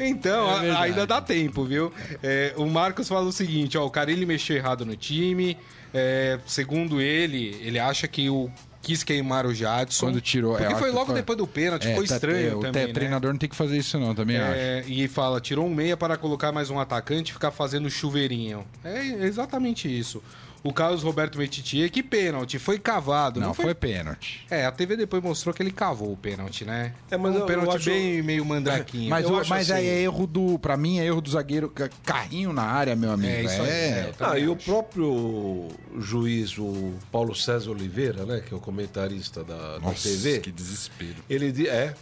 Então, 0.00 0.64
É 0.64 0.70
ainda 0.76 1.06
dá 1.06 1.20
tempo, 1.20 1.64
viu? 1.64 1.92
É, 2.22 2.54
o 2.56 2.66
Marcos 2.66 3.08
fala 3.08 3.26
o 3.26 3.32
seguinte, 3.32 3.76
ó, 3.78 3.84
o 3.86 3.90
Carilli 3.90 4.24
mexeu 4.26 4.56
errado 4.56 4.84
no 4.86 4.96
time. 4.96 5.56
é, 5.92 6.38
segundo 6.46 7.00
ele, 7.00 7.56
ele 7.62 7.78
acha 7.78 8.06
que 8.08 8.30
o 8.30 8.48
quis 8.82 9.02
queimar 9.02 9.44
o 9.44 9.52
Jadson. 9.52 10.06
Quando 10.06 10.20
tirou, 10.22 10.54
é, 10.54 10.58
Porque 10.60 10.72
eu 10.72 10.78
foi 10.78 10.88
acho 10.88 10.96
logo 10.98 11.12
depois 11.12 11.36
do 11.36 11.46
pênalti, 11.46 11.84
É, 11.86 11.90
ficou 11.90 12.06
tá- 12.06 12.14
estranho 12.14 12.50
é, 12.50 12.54
o 12.54 12.60
também, 12.60 12.86
né? 12.86 12.92
treinador 12.94 13.30
não 13.32 13.38
tem 13.38 13.48
que 13.48 13.54
fazer 13.56 13.76
isso 13.76 13.98
não, 13.98 14.14
também 14.14 14.38
acho. 14.38 14.54
É, 14.54 14.84
e 14.86 15.06
fala, 15.06 15.38
tirou 15.40 15.66
um 15.66 15.74
meia 15.74 15.96
para 15.98 16.16
colocar 16.16 16.50
mais 16.50 16.70
um 16.70 16.78
atacante 16.80 17.30
e 17.30 17.34
ficar 17.34 17.50
fazendo 17.50 17.90
chuveirinho. 17.90 18.64
É 18.82 19.26
exatamente 19.26 19.86
isso. 19.86 20.22
O 20.62 20.74
Carlos 20.74 21.02
Roberto 21.02 21.38
Metitier, 21.38 21.90
que 21.90 22.02
pênalti, 22.02 22.58
foi 22.58 22.78
cavado. 22.78 23.40
Não, 23.40 23.48
Não, 23.48 23.54
foi 23.54 23.74
pênalti. 23.74 24.44
É, 24.50 24.66
a 24.66 24.70
TV 24.70 24.94
depois 24.94 25.22
mostrou 25.22 25.54
que 25.54 25.62
ele 25.62 25.70
cavou 25.70 26.12
o 26.12 26.16
pênalti, 26.18 26.66
né? 26.66 26.92
É, 27.10 27.16
mas 27.16 27.32
um 27.32 27.34
eu- 27.36 27.40
eu 27.40 27.46
pênalti 27.46 27.76
acho- 27.76 27.90
bem 27.90 28.22
meio 28.22 28.44
mandraquinho. 28.44 29.08
Mas, 29.08 29.24
eu 29.24 29.36
acho 29.38 29.48
mas 29.48 29.70
assim- 29.70 29.80
aí 29.80 29.86
é 29.88 30.02
erro 30.02 30.26
do. 30.26 30.58
Pra 30.58 30.76
mim 30.76 30.98
é 30.98 31.06
erro 31.06 31.22
do 31.22 31.30
zagueiro. 31.30 31.70
ca- 31.70 31.88
Carrinho 32.04 32.52
na 32.52 32.64
área, 32.64 32.94
meu 32.94 33.10
amigo. 33.10 33.32
É, 33.32 33.42
isso 33.44 33.62
aí, 33.62 33.68
é, 33.70 34.12
eu 34.20 34.26
Ah, 34.26 34.38
e 34.38 34.48
o 34.48 34.54
próprio 34.56 35.68
juiz, 35.98 36.58
o 36.58 36.92
Paulo 37.10 37.34
César 37.34 37.70
Oliveira, 37.70 38.24
né, 38.26 38.42
que 38.46 38.52
é 38.52 38.56
o 38.56 38.60
comentarista 38.60 39.42
da, 39.42 39.78
da 39.78 39.80
Nossa, 39.80 40.08
TV, 40.08 40.40
que 40.40 40.52
desespero. 40.52 41.16
ele 41.28 41.68
é, 41.68 41.94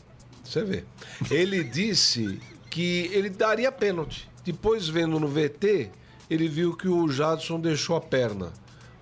você 0.43 0.65
vê. 0.65 0.85
Ele 1.31 1.63
disse 1.63 2.41
que 2.69 3.09
ele 3.13 3.31
daria 3.31 3.71
pênalti. 3.71 4.29
Depois 4.45 4.89
vendo 4.89 5.21
no 5.21 5.29
VT, 5.29 5.91
ele 6.31 6.49
viu 6.49 6.77
que 6.77 6.89
o 6.89 7.09
Jadson 7.09 7.61
deixou 7.61 7.97
a 7.97 8.01
perna. 8.01 8.53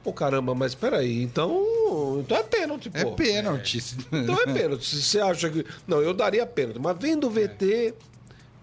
Pô, 0.02 0.12
caramba, 0.12 0.54
mas 0.54 0.74
peraí, 0.74 1.20
então, 1.20 2.20
então 2.20 2.36
é 2.36 2.42
pênalti, 2.42 2.88
pô. 2.88 2.98
É 2.98 3.04
pênalti. 3.04 3.82
Então 4.12 4.38
é 4.40 4.52
pênalti. 4.52 4.86
Se 4.86 5.02
você 5.02 5.20
acha 5.20 5.50
que. 5.50 5.66
Não, 5.86 6.00
eu 6.00 6.14
daria 6.14 6.46
pênalti. 6.46 6.78
Mas 6.78 6.96
vendo 6.98 7.26
o 7.26 7.30
VT, 7.30 7.92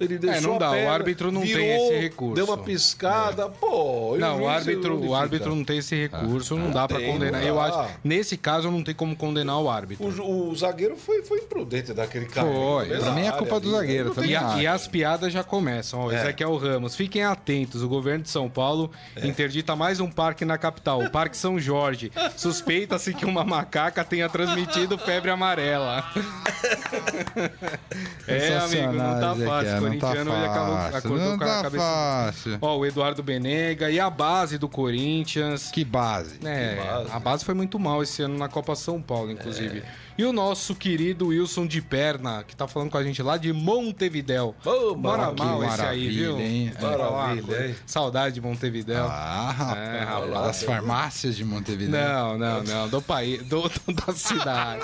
ele 0.04 0.18
deixou 0.18 0.38
É, 0.38 0.42
não 0.42 0.56
a 0.56 0.60
dá, 0.60 0.70
o 0.70 0.74
perna, 0.74 0.92
árbitro 0.92 1.32
não 1.32 1.42
tem 1.42 1.56
virou, 1.56 1.66
esse 1.88 2.00
recurso. 2.00 2.36
Deu 2.36 2.46
uma 2.46 2.58
piscada, 2.58 3.50
pô. 3.50 4.16
e 4.16 4.20
Não, 4.20 4.42
o 4.42 4.48
árbitro, 4.48 5.00
o 5.04 5.16
árbitro 5.16 5.56
não 5.56 5.64
tem 5.64 5.78
esse 5.80 5.96
recurso, 5.96 6.56
não 6.58 6.72
dá 6.72 6.88
pra 6.88 6.98
tem, 7.00 7.12
condenar. 7.12 7.42
não 7.42 7.48
Eu 7.48 7.56
dá. 7.56 7.64
acho, 7.64 7.90
nesse 8.04 8.38
caso 8.38 8.70
não 8.72 8.84
tem 8.84 8.94
como 8.96 9.16
condenar 9.16 9.60
o 9.60 9.70
árbitro. 9.70 10.06
O, 10.24 10.50
o 10.50 10.56
zagueiro 10.56 10.96
foi, 10.96 11.22
foi 11.24 11.40
imprudente 11.40 11.94
daquele 11.94 12.26
cara. 12.26 12.48
Foi. 12.48 12.88
Mim 13.14 13.28
é 13.28 13.32
culpa 13.32 13.60
do 13.60 13.72
zagueiro 13.72 14.10
não 14.10 14.16
tem 14.16 14.24
também. 14.32 14.32
E, 14.32 14.60
a- 14.60 14.64
e 14.64 14.68
as 14.68 14.88
piadas 14.88 15.32
já 15.34 15.44
começam. 15.44 16.00
Ó, 16.02 16.12
É. 16.12 16.16
Ezequiel 16.22 16.56
Ramos, 16.58 16.96
fiquem 16.96 17.24
atentos. 17.24 17.82
O 17.84 17.88
governo 17.90 18.24
de 18.24 18.30
São 18.30 18.50
Paulo 18.50 18.92
É. 19.16 19.28
interdita 19.28 19.76
mais 19.76 20.00
um 20.00 20.10
parque 20.10 20.46
na 20.46 20.58
capital, 20.58 21.02
o 21.04 21.10
Parque 21.10 21.38
São 21.38 21.60
Jorge. 21.60 22.12
Suspeita-se 22.36 23.14
que 23.14 23.26
uma 23.26 23.44
macaca 23.44 24.04
tenha 24.04 24.28
transmitido 24.30 24.98
febre 24.98 25.30
amarela. 25.32 26.04
é, 28.28 28.58
amigo, 28.58 28.94
não 28.94 29.20
tá 29.20 29.36
fácil. 29.36 29.93
Não 29.94 30.00
tá 30.00 30.08
Corintiano 30.08 30.38
ele 30.38 30.46
acabou, 30.46 30.98
acordou 30.98 31.30
não 31.30 31.38
com 31.38 31.44
a 31.44 31.48
tá 31.48 31.62
cabeça. 31.64 31.84
fácil. 31.84 32.58
Ó, 32.62 32.78
o 32.78 32.86
Eduardo 32.86 33.24
Benega 33.24 33.90
e 33.90 34.00
a 34.00 34.10
base 34.10 34.58
do 34.58 34.68
Corinthians. 34.68 35.72
Que 35.72 35.84
base. 35.84 36.40
É, 36.44 36.76
base. 36.76 37.12
a 37.12 37.20
base 37.20 37.46
foi 37.46 37.54
muito 37.54 37.80
mal 37.80 38.02
esse 38.04 38.22
ano 38.22 38.38
na 38.38 38.48
Copa 38.48 38.76
São 38.76 39.02
Paulo, 39.02 39.32
inclusive. 39.32 39.84
E 40.18 40.24
o 40.24 40.32
nosso 40.32 40.76
querido 40.76 41.28
Wilson 41.28 41.66
de 41.66 41.82
Perna, 41.82 42.44
que 42.48 42.56
tá 42.56 42.68
falando 42.68 42.92
com 42.92 42.98
a 42.98 43.04
gente 43.04 43.22
lá 43.24 43.36
de 43.36 43.52
Montevidéu. 43.52 44.56
Ô, 44.64 44.94
Bora 44.96 45.32
mal 45.32 45.64
esse 45.64 45.82
aí, 45.82 46.08
viu? 46.10 46.40
hein? 46.40 46.72
Coisa. 46.80 47.66
hein? 47.68 47.76
Saudade 47.86 48.36
de 48.36 48.42
Montevidéu. 48.42 49.06
Ah, 49.06 49.52
rapaz. 49.52 49.80
É, 49.80 50.00
rapaz. 50.04 50.32
Das 50.46 50.64
farmácias 50.64 51.36
de 51.36 51.44
Montevideo. 51.44 51.92
Não, 51.92 52.38
não, 52.38 52.64
não, 52.64 52.88
do 52.90 53.02
país, 53.02 53.42
do, 53.44 53.62
do- 53.64 53.94
da 54.06 54.14
cidade. 54.14 54.84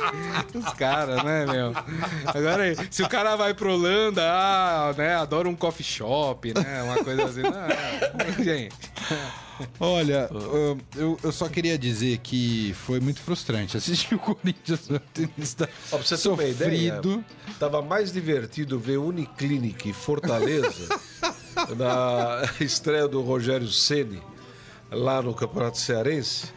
Os 0.55 0.73
caras, 0.73 1.23
né, 1.23 1.45
meu? 1.45 1.73
Agora, 2.25 2.63
aí, 2.63 2.75
se 2.89 3.03
o 3.03 3.07
cara 3.09 3.35
vai 3.35 3.53
pro 3.53 3.73
Holanda, 3.73 4.23
ah, 4.25 4.93
né, 4.97 5.15
adora 5.15 5.47
um 5.47 5.55
coffee 5.55 5.85
shop, 5.85 6.53
né, 6.55 6.81
uma 6.83 7.03
coisa 7.03 7.25
assim. 7.25 7.41
Não, 7.43 8.43
gente. 8.43 8.75
Olha, 9.79 10.29
eu- 10.95 11.17
eu, 11.23 11.31
só 11.31 11.47
queria 11.49 11.77
dizer 11.77 12.17
que 12.19 12.73
foi 12.85 12.99
muito 12.99 13.19
frustrante 13.21 13.75
assistir 13.77 14.15
o 14.15 14.19
Corinthians. 14.19 14.89
Está 15.37 15.67
Ó, 15.91 15.97
pra 15.97 16.05
você 16.05 16.17
ter 16.17 16.29
uma 16.29 16.43
ideia, 16.43 16.95
sofrido. 16.95 17.25
tava 17.59 17.81
mais 17.81 18.11
divertido 18.11 18.79
ver 18.79 18.97
Uniclinic 18.97 19.89
e 19.89 19.93
Fortaleza 19.93 20.87
na 21.77 22.49
estreia 22.63 23.07
do 23.07 23.21
Rogério 23.21 23.67
Ceni 23.67 24.21
lá 24.91 25.21
no 25.21 25.33
Campeonato 25.33 25.77
Cearense 25.77 26.47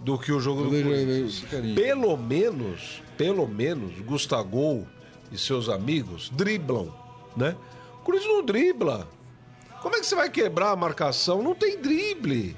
do 0.00 0.18
que 0.18 0.32
o 0.32 0.40
jogo 0.40 0.64
do 0.64 0.70
Corinthians. 0.70 1.44
Pelo 1.74 2.16
menos, 2.16 3.02
pelo 3.16 3.46
menos, 3.48 3.98
Gustavo 4.00 4.86
e 5.32 5.38
seus 5.38 5.68
amigos 5.68 6.30
driblam, 6.34 6.92
né? 7.36 7.56
O 8.00 8.04
Corinthians 8.04 8.32
não 8.32 8.44
dribla. 8.44 9.08
Como 9.84 9.96
é 9.96 10.00
que 10.00 10.06
você 10.06 10.14
vai 10.14 10.30
quebrar 10.30 10.70
a 10.70 10.76
marcação? 10.76 11.42
Não 11.42 11.54
tem 11.54 11.78
drible. 11.78 12.56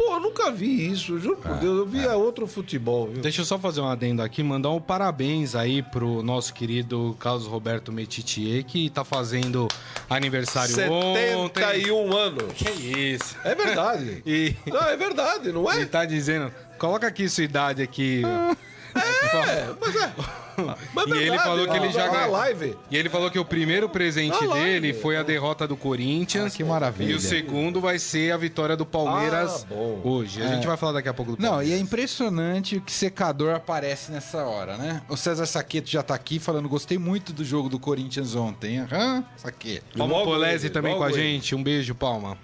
Eu 0.00 0.18
nunca 0.18 0.50
vi 0.50 0.90
isso, 0.90 1.18
juro 1.18 1.36
por 1.36 1.54
Deus. 1.56 1.80
Eu 1.80 1.84
via 1.84 2.16
outro 2.16 2.46
futebol, 2.46 3.06
viu? 3.06 3.20
Deixa 3.20 3.42
eu 3.42 3.44
só 3.44 3.58
fazer 3.58 3.82
um 3.82 3.86
adendo 3.86 4.22
aqui, 4.22 4.42
mandar 4.42 4.70
um 4.70 4.80
parabéns 4.80 5.54
aí 5.54 5.82
pro 5.82 6.22
nosso 6.22 6.54
querido 6.54 7.14
Carlos 7.20 7.46
Roberto 7.46 7.92
Metitier, 7.92 8.64
que 8.64 8.88
tá 8.88 9.04
fazendo 9.04 9.68
aniversário 10.08 10.74
ontem. 10.90 11.36
71 11.48 12.16
anos. 12.16 12.52
Que 12.54 12.70
isso. 12.70 13.36
É 13.44 13.54
verdade. 13.54 14.22
E 14.24 14.56
Não, 14.66 14.82
é 14.84 14.96
verdade, 14.96 15.52
não 15.52 15.70
ele 15.70 15.82
é? 15.82 15.86
tá 15.86 16.06
dizendo, 16.06 16.50
coloca 16.78 17.06
aqui 17.06 17.28
sua 17.28 17.44
idade 17.44 17.82
aqui. 17.82 18.22
É, 18.24 19.74
mas 19.78 19.96
é. 19.96 20.47
Mas 20.94 21.06
é 21.06 21.08
E 21.08 21.12
ele 21.12 21.20
verdade, 21.30 21.42
falou 21.48 21.68
que 21.68 21.76
ele 21.76 21.90
já 21.92 22.06
na 22.06 22.12
ganhou. 22.12 22.32
live. 22.32 22.76
E 22.90 22.96
ele 22.96 23.08
falou 23.08 23.30
que 23.30 23.38
o 23.38 23.44
primeiro 23.44 23.88
presente 23.88 24.38
dele 24.48 24.92
foi 24.94 25.16
a 25.16 25.22
derrota 25.22 25.66
do 25.66 25.76
Corinthians. 25.76 26.52
Ah, 26.52 26.56
que 26.56 26.64
maravilha. 26.64 27.12
E 27.12 27.14
o 27.14 27.20
segundo 27.20 27.80
vai 27.80 27.98
ser 27.98 28.32
a 28.32 28.36
vitória 28.36 28.76
do 28.76 28.84
Palmeiras 28.86 29.64
Ah, 29.64 29.74
bom. 29.74 30.00
hoje. 30.04 30.42
A 30.42 30.48
gente 30.54 30.66
vai 30.66 30.76
falar 30.76 30.92
daqui 30.92 31.08
a 31.08 31.14
pouco 31.14 31.36
do 31.36 31.42
Não, 31.42 31.50
Palmeiras. 31.50 31.74
e 31.74 31.78
é 31.78 31.82
impressionante 31.82 32.76
o 32.76 32.80
que 32.80 32.92
secador 32.92 33.54
aparece 33.54 34.10
nessa 34.10 34.44
hora, 34.44 34.76
né? 34.76 35.02
O 35.08 35.16
César 35.16 35.46
Saqueto 35.46 35.88
já 35.90 36.02
tá 36.02 36.14
aqui 36.14 36.38
falando, 36.38 36.68
gostei 36.68 36.98
muito 36.98 37.32
do 37.32 37.44
jogo 37.44 37.68
do 37.68 37.78
Corinthians 37.78 38.34
ontem. 38.34 38.80
Aham, 38.80 39.24
Saqueto. 39.36 39.96
Palma 39.98 40.22
Polese 40.24 40.66
ele, 40.66 40.72
também 40.74 40.92
logo 40.92 41.04
com 41.04 41.08
a 41.08 41.12
ele. 41.12 41.20
gente. 41.22 41.54
Um 41.54 41.62
beijo, 41.62 41.94
Palma. 41.94 42.36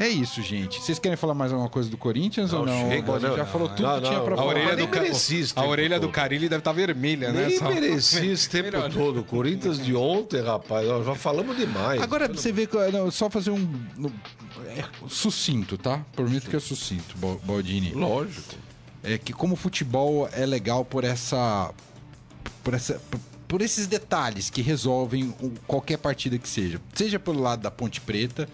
É 0.00 0.06
isso, 0.08 0.40
gente. 0.42 0.80
Vocês 0.80 0.96
querem 1.00 1.16
falar 1.16 1.34
mais 1.34 1.50
alguma 1.52 1.68
coisa 1.68 1.90
do 1.90 1.96
Corinthians 1.96 2.52
ou 2.52 2.64
não? 2.64 2.88
chega, 2.88 3.12
a 3.12 3.18
gente 3.18 3.28
não, 3.28 3.36
já 3.36 3.44
não, 3.44 3.50
falou 3.50 3.68
tudo 3.68 3.82
não, 3.82 3.94
que 4.00 4.06
tinha 4.06 4.18
não. 4.18 4.24
pra 4.24 4.34
A 4.34 4.36
falar. 4.38 4.48
orelha, 4.50 4.76
nem 4.76 4.86
do, 4.86 4.88
Ca- 4.92 5.60
a 5.60 5.66
orelha 5.66 5.96
do 5.98 6.00
todo. 6.02 6.12
Carilli 6.12 6.48
deve 6.48 6.60
estar 6.60 6.72
vermelha, 6.72 7.32
né? 7.32 7.48
Nem 7.48 7.60
merecia 7.74 8.24
esse 8.32 8.48
tempo 8.48 8.70
todo. 8.92 9.20
O 9.20 9.24
Corinthians 9.24 9.84
de 9.84 9.96
ontem, 9.96 10.40
rapaz, 10.40 10.86
nós 10.86 11.04
já 11.04 11.16
falamos 11.16 11.56
demais. 11.56 12.00
Agora 12.00 12.28
você 12.28 12.52
vê 12.52 12.66
que 12.68 12.76
não, 12.92 13.10
só 13.10 13.28
fazer 13.28 13.50
um 13.50 13.68
é, 14.68 14.84
sucinto, 15.08 15.76
tá? 15.76 16.00
Prometo 16.14 16.48
que 16.48 16.54
é 16.54 16.60
sucinto, 16.60 17.16
Baldini. 17.42 17.90
Lógico. 17.92 18.54
É 19.02 19.18
que 19.18 19.32
como 19.32 19.54
o 19.54 19.56
futebol 19.56 20.28
é 20.32 20.46
legal 20.46 20.84
por 20.84 21.02
essa 21.02 21.72
por 22.62 22.72
essa 22.74 23.00
por- 23.48 23.62
esses 23.62 23.86
detalhes 23.88 24.48
que 24.50 24.60
resolvem 24.62 25.34
qualquer 25.66 25.96
partida 25.98 26.38
que 26.38 26.48
seja. 26.48 26.80
Seja 26.94 27.18
pelo 27.18 27.40
lado 27.40 27.62
da 27.62 27.70
Ponte 27.70 28.00
Preta, 28.00 28.48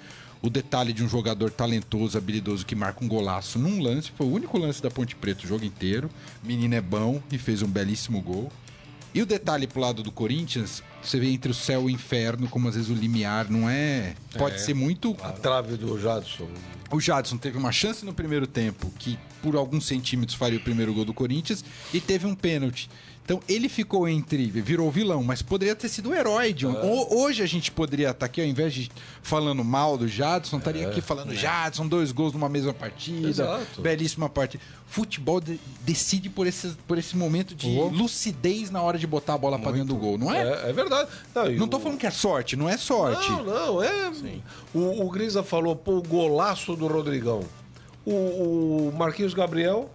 o 0.44 0.50
detalhe 0.50 0.92
de 0.92 1.02
um 1.02 1.08
jogador 1.08 1.50
talentoso, 1.50 2.18
habilidoso 2.18 2.66
que 2.66 2.74
marca 2.74 3.02
um 3.02 3.08
golaço 3.08 3.58
num 3.58 3.80
lance, 3.80 4.12
foi 4.14 4.26
o 4.26 4.30
único 4.30 4.58
lance 4.58 4.82
da 4.82 4.90
Ponte 4.90 5.16
Preta 5.16 5.42
o 5.42 5.48
jogo 5.48 5.64
inteiro. 5.64 6.10
Menino 6.42 6.74
é 6.74 6.82
bom 6.82 7.22
e 7.32 7.38
fez 7.38 7.62
um 7.62 7.66
belíssimo 7.66 8.20
gol. 8.20 8.52
E 9.14 9.22
o 9.22 9.26
detalhe 9.26 9.66
pro 9.66 9.80
lado 9.80 10.02
do 10.02 10.12
Corinthians, 10.12 10.82
você 11.02 11.18
vê 11.18 11.30
entre 11.30 11.50
o 11.50 11.54
céu 11.54 11.82
e 11.82 11.84
o 11.86 11.90
inferno, 11.90 12.46
como 12.46 12.68
às 12.68 12.74
vezes 12.74 12.90
o 12.90 12.94
limiar 12.94 13.50
não 13.50 13.70
é. 13.70 14.14
Pode 14.36 14.60
ser 14.60 14.74
muito. 14.74 15.16
A 15.22 15.32
trave 15.32 15.78
do 15.78 15.98
Jadson. 15.98 16.48
O 16.90 17.00
Jadson 17.00 17.38
teve 17.38 17.56
uma 17.56 17.72
chance 17.72 18.04
no 18.04 18.12
primeiro 18.12 18.46
tempo, 18.46 18.92
que 18.98 19.18
por 19.42 19.56
alguns 19.56 19.86
centímetros 19.86 20.36
faria 20.36 20.58
o 20.58 20.62
primeiro 20.62 20.92
gol 20.92 21.06
do 21.06 21.14
Corinthians, 21.14 21.64
e 21.92 22.02
teve 22.02 22.26
um 22.26 22.34
pênalti. 22.34 22.90
Então 23.24 23.40
ele 23.48 23.70
ficou 23.70 24.06
entre. 24.06 24.46
virou 24.48 24.90
vilão, 24.90 25.22
mas 25.24 25.40
poderia 25.40 25.74
ter 25.74 25.88
sido 25.88 26.10
o 26.10 26.14
herói 26.14 26.52
de 26.52 26.66
um. 26.66 26.72
Ho- 26.74 27.22
Hoje 27.22 27.42
a 27.42 27.46
gente 27.46 27.70
poderia 27.72 28.10
estar 28.10 28.26
aqui, 28.26 28.38
ao 28.40 28.46
invés 28.46 28.74
de 28.74 28.90
falando 29.22 29.64
mal 29.64 29.96
do 29.96 30.06
Jadson, 30.06 30.58
estaria 30.58 30.86
aqui 30.88 31.00
falando 31.00 31.34
Jadson, 31.34 31.88
dois 31.88 32.12
gols 32.12 32.34
numa 32.34 32.50
mesma 32.50 32.74
partida. 32.74 33.26
Exato. 33.26 33.80
Belíssima 33.80 34.28
partida. 34.28 34.62
Futebol 34.86 35.40
de- 35.40 35.58
decide 35.80 36.28
por 36.28 36.46
esse, 36.46 36.76
por 36.86 36.98
esse 36.98 37.16
momento 37.16 37.54
de 37.54 37.66
lucidez 37.90 38.70
na 38.70 38.82
hora 38.82 38.98
de 38.98 39.06
botar 39.06 39.34
a 39.34 39.38
bola 39.38 39.58
pra 39.58 39.72
dentro 39.72 39.88
do 39.88 39.96
gol, 39.96 40.18
não 40.18 40.30
é? 40.32 40.42
É, 40.66 40.68
é 40.68 40.72
verdade. 40.74 41.08
Não, 41.34 41.50
Não 41.52 41.64
o- 41.64 41.68
tô 41.68 41.80
falando 41.80 41.98
que 41.98 42.06
é 42.06 42.10
sorte, 42.10 42.56
não 42.56 42.68
é 42.68 42.76
sorte. 42.76 43.30
Não, 43.30 43.42
não, 43.42 43.82
é. 43.82 44.12
O, 44.74 45.06
o 45.06 45.10
Grisa 45.10 45.42
falou, 45.42 45.74
pô, 45.74 45.92
o 45.96 46.02
golaço 46.02 46.76
do 46.76 46.86
Rodrigão. 46.86 47.40
O, 48.04 48.12
o 48.90 48.94
Marquinhos 48.96 49.32
Gabriel 49.32 49.88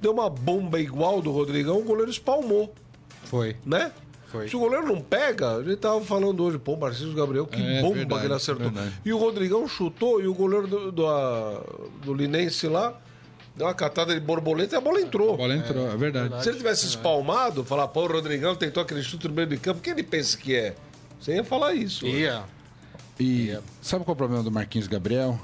deu 0.00 0.12
uma 0.12 0.28
bomba 0.30 0.80
igual 0.80 1.20
do 1.22 1.30
Rodrigão, 1.30 1.78
o 1.78 1.82
goleiro 1.82 2.10
espalmou, 2.10 2.74
Foi. 3.24 3.56
né? 3.64 3.92
Foi. 4.26 4.48
Se 4.48 4.56
o 4.56 4.58
goleiro 4.58 4.86
não 4.86 5.00
pega, 5.00 5.56
a 5.56 5.62
gente 5.62 5.76
tava 5.76 6.00
falando 6.00 6.42
hoje, 6.42 6.58
pô, 6.58 6.76
Marquinhos 6.76 7.14
Gabriel, 7.14 7.46
que 7.46 7.62
É, 7.62 7.80
bomba 7.80 7.94
verdade, 7.94 8.20
que 8.20 8.26
ele 8.26 8.34
acertou. 8.34 8.70
verdade. 8.70 8.92
E 9.04 9.12
o 9.12 9.18
Rodrigão 9.18 9.66
chutou 9.68 10.20
e 10.20 10.26
o 10.26 10.34
goleiro 10.34 10.66
do, 10.66 10.92
do, 10.92 11.06
a- 11.06 11.62
do 12.04 12.12
Linense 12.12 12.66
lá 12.66 12.92
deu 13.56 13.66
uma 13.68 13.72
catada 13.74 14.12
de 14.12 14.20
borboleta 14.20 14.74
e 14.74 14.78
a 14.78 14.80
bola 14.80 15.00
entrou. 15.00 15.34
A 15.34 15.36
bola 15.36 15.54
entrou, 15.54 15.88
é 15.90 15.96
verdade. 15.96 16.42
Se 16.42 16.48
ele 16.50 16.58
tivesse 16.58 16.86
espalmado, 16.86 17.64
falar, 17.64 17.86
pô, 17.88 18.02
o 18.02 18.06
Rodrigão 18.12 18.54
tentou 18.56 18.82
aquele 18.82 19.02
chute 19.02 19.28
no 19.28 19.34
meio 19.34 19.46
de 19.48 19.56
campo, 19.58 19.80
quem 19.80 19.92
ele 19.92 20.02
pensa 20.02 20.36
que 20.36 20.54
é? 20.54 20.74
Você 21.20 21.34
ia 21.36 21.44
falar 21.44 21.72
isso. 21.74 22.04
Ia. 22.06 22.42
E 23.18 23.56
sabe 23.80 24.04
qual 24.04 24.12
é 24.12 24.14
o 24.14 24.16
problema 24.16 24.42
do 24.42 24.50
Marquinhos 24.50 24.88
Gabriel? 24.88 25.40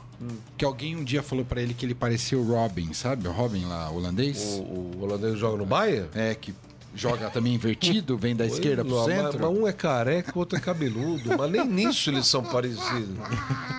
Que 0.56 0.64
alguém 0.64 0.96
um 0.96 1.04
dia 1.04 1.22
falou 1.22 1.44
pra 1.44 1.60
ele 1.62 1.74
que 1.74 1.84
ele 1.86 1.94
parecia 1.94 2.38
o 2.38 2.42
Robin, 2.44 2.92
sabe? 2.92 3.26
O 3.28 3.32
Robin 3.32 3.64
lá, 3.64 3.90
holandês. 3.90 4.42
O, 4.60 4.62
o 4.98 5.02
holandês 5.02 5.38
joga 5.38 5.56
no 5.56 5.66
Bahia? 5.66 6.08
É, 6.14 6.34
que 6.34 6.54
joga 6.94 7.30
também 7.30 7.54
invertido, 7.54 8.18
vem 8.18 8.36
da 8.36 8.44
esquerda 8.46 8.84
pro 8.84 8.94
Não, 8.94 9.06
mas- 9.06 9.16
centro. 9.16 9.38
Mas 9.40 9.58
um 9.58 9.66
é 9.66 9.72
careca, 9.72 10.32
o 10.34 10.38
outro 10.38 10.58
é 10.58 10.60
cabeludo. 10.60 11.36
mas 11.38 11.50
nem 11.50 11.66
nisso 11.66 12.10
eles 12.10 12.26
são 12.26 12.42
parecidos. 12.42 13.16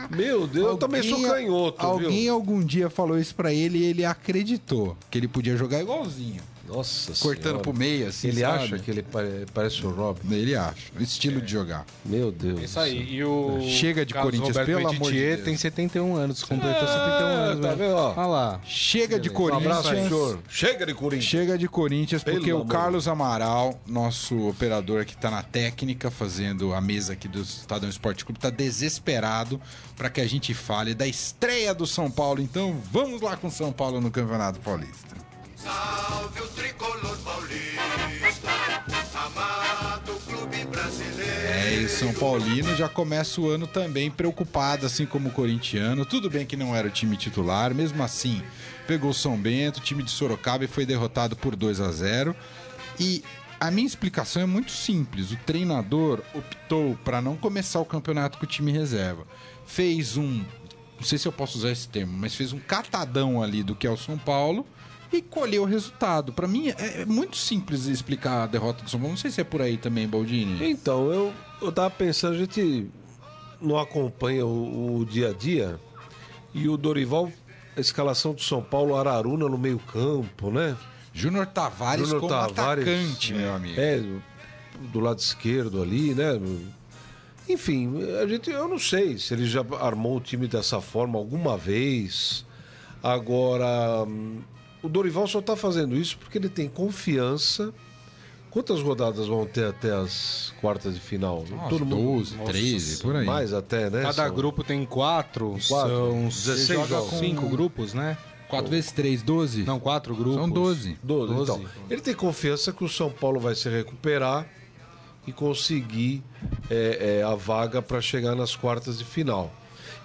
Meu 0.09 0.47
Deus, 0.47 0.67
eu 0.67 0.77
também 0.77 1.03
sou 1.03 1.21
canhoto, 1.21 1.85
Alguém 1.85 2.23
viu? 2.23 2.33
algum 2.33 2.63
dia 2.63 2.89
falou 2.89 3.17
isso 3.19 3.35
pra 3.35 3.53
ele 3.53 3.77
e 3.79 3.83
ele 3.85 4.03
acreditou 4.05 4.97
que 5.11 5.17
ele 5.17 5.27
podia 5.27 5.55
jogar 5.55 5.79
igualzinho. 5.81 6.41
Nossa 6.73 7.13
Cortando 7.21 7.43
Senhora. 7.43 7.59
pro 7.61 7.73
meio, 7.73 8.07
assim, 8.07 8.27
Ele 8.29 8.41
sabe? 8.41 8.63
acha 8.63 8.79
que 8.79 8.89
ele 8.91 9.03
pare- 9.03 9.45
parece 9.53 9.85
o 9.85 9.89
Robin. 9.91 10.33
Ele 10.33 10.55
acha. 10.55 10.91
O 10.97 11.01
estilo 11.03 11.41
de 11.41 11.51
jogar. 11.51 11.85
Meu 12.05 12.31
Deus. 12.31 12.61
Isso 12.61 12.79
aí. 12.79 13.13
E 13.15 13.23
o. 13.23 13.59
Chega 13.61 14.05
de 14.05 14.13
Carlos 14.13 14.31
Corinthians, 14.31 14.57
Roberto 14.57 14.77
pelo 14.77 14.89
amor 14.89 15.11
de 15.11 15.19
Deus. 15.19 15.41
tem 15.43 15.55
71 15.57 16.15
anos, 16.15 16.43
completou 16.43 16.87
71 16.87 17.25
anos. 17.27 17.65
tá 17.65 17.73
vendo? 17.75 17.93
Olha 17.95 18.25
lá. 18.27 18.61
Chega 18.65 19.19
de 19.19 19.29
Um 19.29 19.33
Corinthians. 19.33 19.77
abraço, 19.77 19.89
senhor. 19.89 20.39
Chega 20.49 20.85
de 20.85 20.93
Corinthians. 20.93 21.29
Chega 21.29 21.57
de 21.57 21.67
Corinthians, 21.67 22.23
Pelo 22.23 22.37
porque 22.37 22.51
o 22.51 22.57
amor. 22.61 22.67
Carlos 22.67 23.07
Amaral, 23.07 23.79
nosso 23.87 24.47
operador 24.47 25.05
que 25.05 25.13
está 25.13 25.29
na 25.29 25.43
técnica, 25.43 26.09
fazendo 26.09 26.73
a 26.73 26.81
mesa 26.81 27.13
aqui 27.13 27.27
do 27.27 27.41
Estadão 27.41 27.89
Esporte 27.89 28.25
Clube, 28.25 28.37
está 28.39 28.49
desesperado 28.49 29.61
para 29.95 30.09
que 30.09 30.19
a 30.21 30.27
gente 30.27 30.53
fale 30.53 30.93
da 30.93 31.05
estreia 31.07 31.73
do 31.73 31.85
São 31.85 32.09
Paulo. 32.09 32.41
Então 32.41 32.75
vamos 32.91 33.21
lá 33.21 33.37
com 33.37 33.49
São 33.49 33.71
Paulo 33.71 34.01
no 34.01 34.09
Campeonato 34.11 34.59
Paulista. 34.59 35.15
Salve 35.63 36.41
o 36.41 36.47
tricolor 36.49 37.17
paulista, 37.23 38.51
amado 39.15 40.19
clube 40.27 40.65
brasileiro. 40.65 41.47
É, 41.47 41.75
e 41.75 41.87
São 41.87 42.13
Paulino 42.13 42.75
já 42.75 42.89
começa 42.89 43.39
o 43.39 43.49
ano 43.49 43.65
também 43.65 44.11
preocupado, 44.11 44.85
assim 44.85 45.05
como 45.05 45.29
o 45.29 45.31
corintiano. 45.31 46.05
Tudo 46.05 46.29
bem 46.29 46.45
que 46.45 46.57
não 46.57 46.75
era 46.75 46.89
o 46.89 46.91
time 46.91 47.15
titular, 47.15 47.73
mesmo 47.73 48.03
assim, 48.03 48.43
pegou 48.85 49.13
São 49.13 49.37
Bento, 49.37 49.79
time 49.79 50.03
de 50.03 50.11
Sorocaba 50.11 50.65
e 50.65 50.67
foi 50.67 50.85
derrotado 50.85 51.33
por 51.37 51.55
2 51.55 51.79
a 51.79 51.89
0 51.93 52.35
E 52.99 53.23
a 53.57 53.71
minha 53.71 53.87
explicação 53.87 54.41
é 54.41 54.45
muito 54.45 54.73
simples. 54.73 55.31
O 55.31 55.37
treinador 55.45 56.19
optou 56.33 56.99
para 57.05 57.21
não 57.21 57.37
começar 57.37 57.79
o 57.79 57.85
campeonato 57.85 58.37
com 58.37 58.43
o 58.43 58.49
time 58.49 58.69
reserva. 58.69 59.25
Fez 59.65 60.17
um, 60.17 60.43
não 60.97 61.03
sei 61.05 61.17
se 61.17 61.25
eu 61.25 61.31
posso 61.31 61.57
usar 61.57 61.71
esse 61.71 61.87
termo, 61.87 62.11
mas 62.17 62.35
fez 62.35 62.51
um 62.51 62.59
catadão 62.59 63.41
ali 63.41 63.63
do 63.63 63.73
que 63.73 63.87
é 63.87 63.89
o 63.89 63.95
São 63.95 64.17
Paulo 64.17 64.65
e 65.15 65.21
colheu 65.21 65.63
o 65.63 65.65
resultado. 65.65 66.33
Para 66.33 66.47
mim 66.47 66.69
é 66.69 67.01
é 67.01 67.05
muito 67.05 67.37
simples 67.37 67.85
explicar 67.85 68.43
a 68.43 68.47
derrota 68.47 68.83
do 68.83 68.89
São 68.89 68.99
Paulo. 68.99 69.13
Não 69.13 69.17
sei 69.17 69.31
se 69.31 69.41
é 69.41 69.43
por 69.43 69.61
aí 69.61 69.77
também, 69.77 70.07
Baldini. 70.07 70.69
Então, 70.69 71.11
eu, 71.11 71.33
eu 71.61 71.71
tava 71.71 71.89
pensando, 71.89 72.35
a 72.35 72.37
gente 72.37 72.87
não 73.61 73.77
acompanha 73.77 74.45
o, 74.45 74.99
o 74.99 75.05
dia 75.05 75.29
a 75.29 75.33
dia 75.33 75.79
e 76.53 76.69
o 76.69 76.77
Dorival, 76.77 77.31
a 77.75 77.79
escalação 77.79 78.33
do 78.33 78.41
São 78.41 78.61
Paulo, 78.61 78.95
Araruna 78.95 79.49
no 79.49 79.57
meio 79.57 79.79
campo, 79.79 80.51
né? 80.51 80.77
Júnior 81.13 81.45
Tavares 81.45 82.07
Júnior 82.07 82.21
como 82.21 82.31
Tavares, 82.31 82.87
atacante, 82.87 83.33
meu 83.33 83.53
amigo. 83.53 83.79
É, 83.79 84.01
do 84.91 84.99
lado 84.99 85.19
esquerdo 85.19 85.81
ali, 85.81 86.13
né? 86.13 86.39
Enfim, 87.47 88.01
a 88.21 88.27
gente, 88.27 88.49
eu 88.49 88.67
não 88.67 88.79
sei 88.79 89.17
se 89.17 89.33
ele 89.33 89.45
já 89.45 89.63
armou 89.79 90.17
o 90.17 90.21
time 90.21 90.47
dessa 90.47 90.81
forma 90.81 91.19
alguma 91.19 91.57
vez. 91.57 92.45
Agora, 93.01 94.03
hum, 94.03 94.39
o 94.83 94.89
Dorival 94.89 95.25
só 95.27 95.41
tá 95.41 95.55
fazendo 95.55 95.95
isso 95.95 96.17
porque 96.17 96.37
ele 96.37 96.49
tem 96.49 96.67
confiança. 96.69 97.73
Quantas 98.51 98.81
rodadas 98.81 99.25
vão 99.27 99.47
ter 99.47 99.65
até 99.65 99.91
as 99.91 100.53
quartas 100.61 100.93
de 100.93 100.99
final? 100.99 101.43
Umas 101.49 101.69
Todo 101.69 101.83
mundo- 101.85 102.17
12, 102.19 102.37
13, 102.45 103.01
por 103.01 103.15
aí. 103.15 103.25
Mais 103.25 103.51
até, 103.51 103.89
né? 103.89 104.01
Cada 104.03 104.13
São- 104.27 104.35
grupo 104.35 104.63
tem 104.63 104.85
quatro, 104.85 105.57
Quatro. 105.67 105.89
são 106.11 106.27
16 106.27 106.59
você 106.59 106.73
joga 106.75 106.87
jogos. 106.87 107.09
com 107.09 107.17
cinco 107.19 107.49
grupos, 107.49 107.93
né? 107.95 108.15
4 108.49 108.69
vezes 108.69 108.91
3, 108.91 109.23
12? 109.23 109.63
Não, 109.63 109.79
quatro 109.79 110.15
grupos. 110.15 110.35
São 110.35 110.47
12. 110.49 110.95
12. 111.01 111.33
12. 111.33 111.51
Então, 111.51 111.65
ele 111.89 112.01
tem 112.01 112.13
confiança 112.13 112.71
que 112.71 112.83
o 112.83 112.89
São 112.89 113.09
Paulo 113.09 113.39
vai 113.39 113.55
se 113.55 113.67
recuperar 113.67 114.47
e 115.25 115.31
conseguir 115.33 116.21
é, 116.69 117.19
é, 117.21 117.23
a 117.23 117.33
vaga 117.33 117.81
para 117.81 117.99
chegar 118.01 118.35
nas 118.35 118.55
quartas 118.55 118.99
de 118.99 119.03
final. 119.05 119.51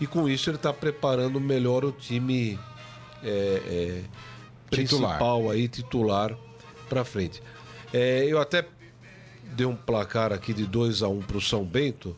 E 0.01 0.07
com 0.07 0.27
isso 0.27 0.49
ele 0.49 0.57
está 0.57 0.73
preparando 0.73 1.39
melhor 1.39 1.85
o 1.85 1.93
time 1.93 2.59
é, 3.23 3.29
é, 3.29 4.03
Titular. 4.71 5.19
principal 5.19 5.51
aí, 5.51 5.69
titular, 5.69 6.37
para 6.89 7.05
frente. 7.05 7.43
É, 7.93 8.25
eu 8.27 8.41
até 8.41 8.67
dei 9.55 9.67
um 9.67 9.75
placar 9.75 10.33
aqui 10.33 10.53
de 10.53 10.67
2 10.67 11.03
a 11.03 11.09
1 11.09 11.21
para 11.23 11.37
o 11.37 11.41
São 11.41 11.65
Bento. 11.65 12.17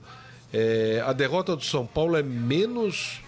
É, 0.53 1.03
a 1.07 1.13
derrota 1.13 1.55
do 1.55 1.65
São 1.65 1.87
Paulo 1.87 2.17
é 2.17 2.23
menos 2.23 3.21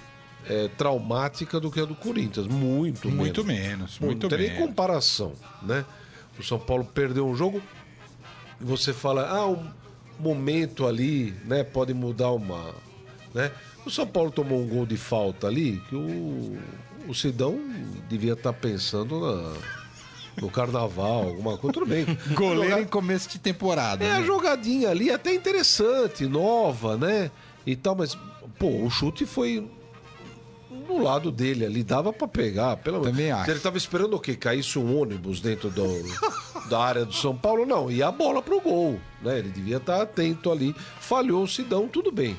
é, 0.48 0.68
traumática 0.76 1.60
do 1.60 1.70
que 1.70 1.80
a 1.80 1.84
do 1.84 1.94
Corinthians. 1.94 2.46
Muito, 2.46 3.08
Muito 3.10 3.44
menos. 3.44 3.68
menos, 3.68 3.98
muito 4.00 4.22
não 4.24 4.28
tem 4.28 4.38
nem 4.38 4.50
menos. 4.50 4.66
comparação, 4.66 5.32
né? 5.62 5.84
O 6.38 6.42
São 6.42 6.58
Paulo 6.58 6.84
perdeu 6.84 7.26
um 7.26 7.36
jogo 7.36 7.62
você 8.62 8.92
fala, 8.92 9.28
ah, 9.28 9.46
um 9.48 9.70
momento 10.18 10.86
ali, 10.86 11.34
né, 11.44 11.64
pode 11.64 11.92
mudar 11.92 12.30
uma, 12.30 12.72
né? 13.34 13.50
O 13.84 13.90
São 13.90 14.06
Paulo 14.06 14.30
tomou 14.30 14.60
um 14.60 14.68
gol 14.68 14.86
de 14.86 14.96
falta 14.96 15.48
ali 15.48 15.82
que 15.88 15.96
o, 15.96 16.56
o 17.08 17.14
Sidão 17.14 17.58
devia 18.08 18.32
estar 18.34 18.52
pensando 18.52 19.20
na, 19.20 19.52
no 20.40 20.50
carnaval, 20.50 21.24
alguma 21.28 21.56
coisa, 21.58 21.74
tudo 21.74 21.86
bem. 21.86 22.04
Goleiro 22.34 22.64
Jogar- 22.70 22.82
em 22.82 22.86
começo 22.86 23.28
de 23.28 23.38
temporada. 23.38 24.04
é, 24.04 24.12
a 24.12 24.20
né? 24.20 24.26
jogadinha 24.26 24.90
ali 24.90 25.10
até 25.10 25.34
interessante, 25.34 26.26
nova, 26.26 26.96
né? 26.96 27.30
E 27.66 27.76
tal, 27.76 27.94
mas, 27.94 28.16
pô, 28.58 28.68
o 28.84 28.90
chute 28.90 29.24
foi 29.26 29.68
no 30.88 31.02
lado 31.02 31.30
dele 31.30 31.64
ali, 31.64 31.82
dava 31.84 32.12
pra 32.12 32.26
pegar. 32.26 32.76
Pelo 32.78 32.98
menos. 33.00 33.12
Também 33.16 33.30
acho. 33.30 33.50
Ele 33.50 33.60
tava 33.60 33.76
esperando 33.76 34.14
o 34.14 34.20
quê? 34.20 34.34
Caísse 34.34 34.78
um 34.78 34.98
ônibus 35.00 35.40
dentro 35.40 35.70
do, 35.70 35.86
da 36.68 36.80
área 36.80 37.04
do 37.04 37.12
São 37.12 37.36
Paulo? 37.36 37.64
Não, 37.66 37.90
e 37.90 38.02
a 38.02 38.10
bola 38.10 38.42
pro 38.42 38.60
gol, 38.60 38.98
né? 39.22 39.38
Ele 39.38 39.50
devia 39.50 39.76
estar 39.76 40.02
atento 40.02 40.50
ali. 40.50 40.74
Falhou 40.98 41.44
o 41.44 41.48
Sidão, 41.48 41.86
tudo 41.86 42.10
bem. 42.10 42.36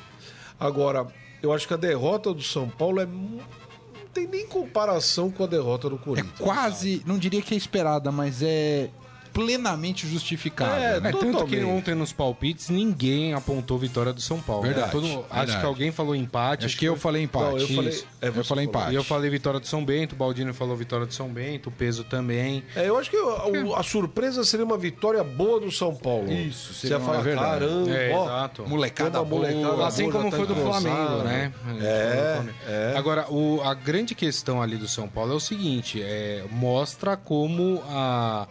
Agora, 0.60 1.06
eu 1.42 1.52
acho 1.52 1.66
que 1.66 1.74
a 1.74 1.78
derrota 1.78 2.32
do 2.34 2.42
São 2.42 2.68
Paulo 2.68 3.00
é 3.00 3.08
tem 4.14 4.26
nem 4.26 4.46
comparação 4.46 5.30
com 5.30 5.44
a 5.44 5.46
derrota 5.46 5.90
do 5.90 5.96
É 5.96 5.98
Corinthians. 5.98 6.38
quase, 6.38 7.02
não 7.04 7.18
diria 7.18 7.42
que 7.42 7.52
é 7.52 7.56
esperada, 7.56 8.10
mas 8.12 8.40
é 8.42 8.88
plenamente 9.34 10.06
justificável. 10.08 10.74
É, 10.82 11.00
né? 11.00 11.10
É, 11.10 11.12
tanto 11.12 11.44
que 11.46 11.62
ontem 11.64 11.94
nos 11.94 12.12
palpites 12.12 12.70
ninguém 12.70 13.34
apontou 13.34 13.76
vitória 13.76 14.12
do 14.12 14.20
São 14.20 14.40
Paulo. 14.40 14.62
Verdade, 14.62 14.92
Todo- 14.92 15.04
acho 15.06 15.34
verdade. 15.34 15.58
que 15.60 15.66
alguém 15.66 15.90
falou 15.92 16.14
empate. 16.16 16.64
Acho 16.64 16.78
que 16.78 16.84
eu 16.86 16.96
falei 16.96 17.22
empate. 17.24 17.44
Não, 17.50 17.58
eu 17.58 17.68
falei- 17.68 18.04
é, 18.22 18.28
eu 18.28 18.32
você 18.32 18.44
falei 18.44 18.64
empate. 18.64 18.92
E 18.92 18.94
eu 18.94 19.04
falei 19.04 19.28
vitória 19.28 19.58
do 19.60 19.66
São 19.66 19.84
Bento, 19.84 20.14
o 20.14 20.16
Baldino 20.16 20.54
falou 20.54 20.76
vitória 20.76 21.04
do 21.04 21.12
São 21.12 21.28
Bento, 21.28 21.68
o 21.68 21.72
peso 21.72 22.04
também. 22.04 22.62
É, 22.76 22.88
eu 22.88 22.96
acho 22.96 23.10
que 23.10 23.16
o- 23.18 23.74
a, 23.74 23.82
surpresa 23.82 24.44
seria 24.44 24.64
uma 24.64 24.78
vitória 24.78 25.22
boa 25.24 25.58
do 25.60 25.70
São 25.70 25.94
Paulo. 25.94 26.32
Isso, 26.32 26.72
Você 26.72 26.80
seria 26.82 26.94
ia 26.94 26.98
uma- 27.00 27.06
falar, 27.06 27.20
verdade. 27.22 27.46
caramba, 27.50 27.90
É, 27.90 28.12
ó, 28.14 28.24
exato. 28.24 28.68
Molecada 28.68 29.20
Uma 29.20 29.28
molecada 29.28 29.68
boa. 29.74 29.86
Assim 29.88 30.02
boa, 30.04 30.12
como 30.14 30.30
já 30.30 30.36
foi 30.36 30.46
tá 30.46 30.54
do 30.54 30.60
Flamengo, 30.60 31.22
né? 31.24 31.52
É, 31.82 32.42
é. 32.66 32.94
Agora, 32.96 33.26
o- 33.30 33.60
a 33.62 33.74
grande 33.74 34.14
questão 34.14 34.62
ali 34.62 34.76
do 34.76 34.86
São 34.86 35.08
Paulo 35.08 35.32
é 35.32 35.34
o 35.34 35.40
seguinte: 35.40 36.00
é, 36.02 36.44
mostra 36.50 37.16
como 37.16 37.82
a- 37.88 38.46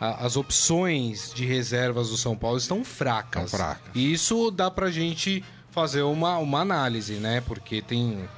a- 0.00 0.24
as 0.24 0.36
opções 0.36 1.32
de 1.34 1.44
reservas 1.44 2.08
do 2.10 2.16
São 2.16 2.36
Paulo 2.36 2.56
estão 2.58 2.84
fracas. 2.84 3.44
Estão 3.46 3.58
fracas. 3.58 3.90
E 3.94 4.12
isso 4.12 4.50
dá 4.50 4.70
pra 4.70 4.90
gente 4.90 5.44
fazer 5.70 6.02
uma, 6.02 6.38
uma 6.38 6.60
análise, 6.60 7.14
né? 7.14 7.40
Porque 7.42 7.80
tem 7.82 8.28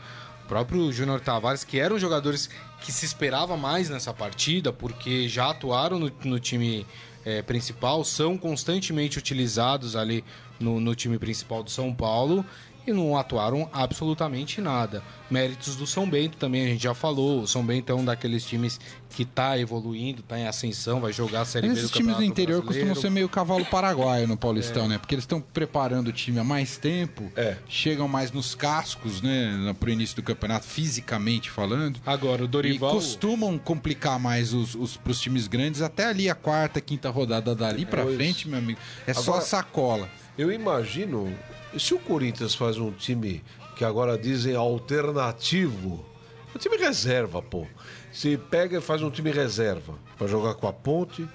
o 0.45 0.49
próprio 0.49 0.93
Júnior 0.93 1.21
Tavares, 1.21 1.65
que 1.65 1.79
eram 1.79 1.99
jogadores 1.99 2.51
que 2.83 2.91
se 2.93 3.07
esperava 3.07 3.57
mais 3.57 3.89
nessa 3.89 4.13
partida, 4.13 4.73
porque 4.73 5.29
já 5.29 5.51
atuaram 5.51 5.99
no, 5.99 6.13
no 6.25 6.41
time 6.41 6.85
eh, 7.25 7.41
principal, 7.43 8.05
são 8.05 8.37
constantemente 8.37 9.19
utilizados 9.19 9.95
ali 9.95 10.25
no, 10.59 10.81
no 10.81 10.95
time 10.95 11.19
principal 11.19 11.63
do 11.63 11.71
São 11.71 11.95
Paulo 11.95 12.45
e 12.87 12.93
não 12.93 13.17
atuaram 13.17 13.69
absolutamente 13.73 14.61
nada. 14.61 15.03
Méritos 15.31 15.77
do 15.77 15.87
São 15.87 16.09
Bento 16.09 16.37
também, 16.37 16.65
a 16.65 16.69
gente 16.69 16.83
já 16.83 16.95
falou. 16.95 17.43
O 17.43 17.49
São 17.49 17.65
Bento 17.65 17.91
é 17.91 17.95
um 17.95 18.05
daqueles 18.05 18.45
times 18.45 18.79
que 19.09 19.25
tá 19.25 19.59
evoluindo, 19.59 20.23
tá 20.23 20.39
em 20.39 20.47
ascensão, 20.47 21.01
vai 21.01 21.13
jogar 21.13 21.43
a 21.43 21.45
Série 21.45 21.69
B 21.69 21.75
do 21.75 21.79
Esses 21.81 21.91
times 21.91 22.17
do 22.17 22.23
interior 22.25 22.63
Brasileiro. 22.63 22.89
costumam 22.89 23.03
ser 23.03 23.11
meio 23.15 23.29
cavalo 23.29 23.65
paraguaio 23.67 24.27
no 24.27 24.37
Paulistão, 24.37 24.89
né? 24.89 24.99
Porque 24.99 25.15
eles 25.15 25.23
estão 25.25 25.41
preparando 25.41 26.09
o 26.09 26.13
time 26.13 26.39
há 26.39 26.45
mais 26.45 26.77
tempo, 26.77 27.31
É. 27.37 27.57
chegam 27.69 28.09
mais 28.09 28.31
nos 28.33 28.55
cascos, 28.55 29.23
né? 29.23 29.75
Pro 29.79 29.91
início 29.91 30.17
do 30.17 30.23
campeonato, 30.23 30.67
fisicamente 30.67 31.51
falando. 31.51 32.01
Agora, 32.05 32.43
o 32.43 32.45
E 32.47 32.49
Dorival... 32.49 32.91
costumam 32.93 33.59
complicar 33.59 34.19
mais 34.19 34.53
os, 34.53 34.75
os, 34.75 34.97
pros 34.97 35.21
times 35.21 35.47
grandes 35.47 35.81
até 35.83 36.07
ali 36.07 36.29
a 36.29 36.35
quarta, 36.35 36.81
quinta 36.81 37.09
rodada 37.11 37.55
dali 37.55 37.87
pra 37.87 38.03
Pois. 38.03 38.17
frente, 38.17 38.49
meu 38.49 38.59
amigo. 38.59 38.79
É 39.07 39.15
só 39.15 39.33
Agora- 39.33 39.45
sacola. 39.45 40.09
Eu 40.37 40.51
imagino, 40.51 41.31
se 41.79 41.95
o 41.95 41.99
Corinthians 41.99 42.55
faz 42.55 42.79
um 42.79 42.91
time 42.91 43.43
que 43.77 43.85
agora 43.85 44.19
dizem 44.19 44.55
alternativo, 44.55 46.05
é 46.53 46.57
um 46.57 46.61
time 46.61 46.77
reserva, 46.77 47.41
pô. 47.41 47.67
Se 48.13 48.37
pega 48.37 48.79
e 48.79 48.81
faz 48.81 49.03
um 49.03 49.11
time 49.11 49.31
reserva 49.31 49.95
pra 50.19 50.27
jogar 50.27 50.55
com 50.55 50.69
a 50.69 50.73
Ponte 50.73 51.27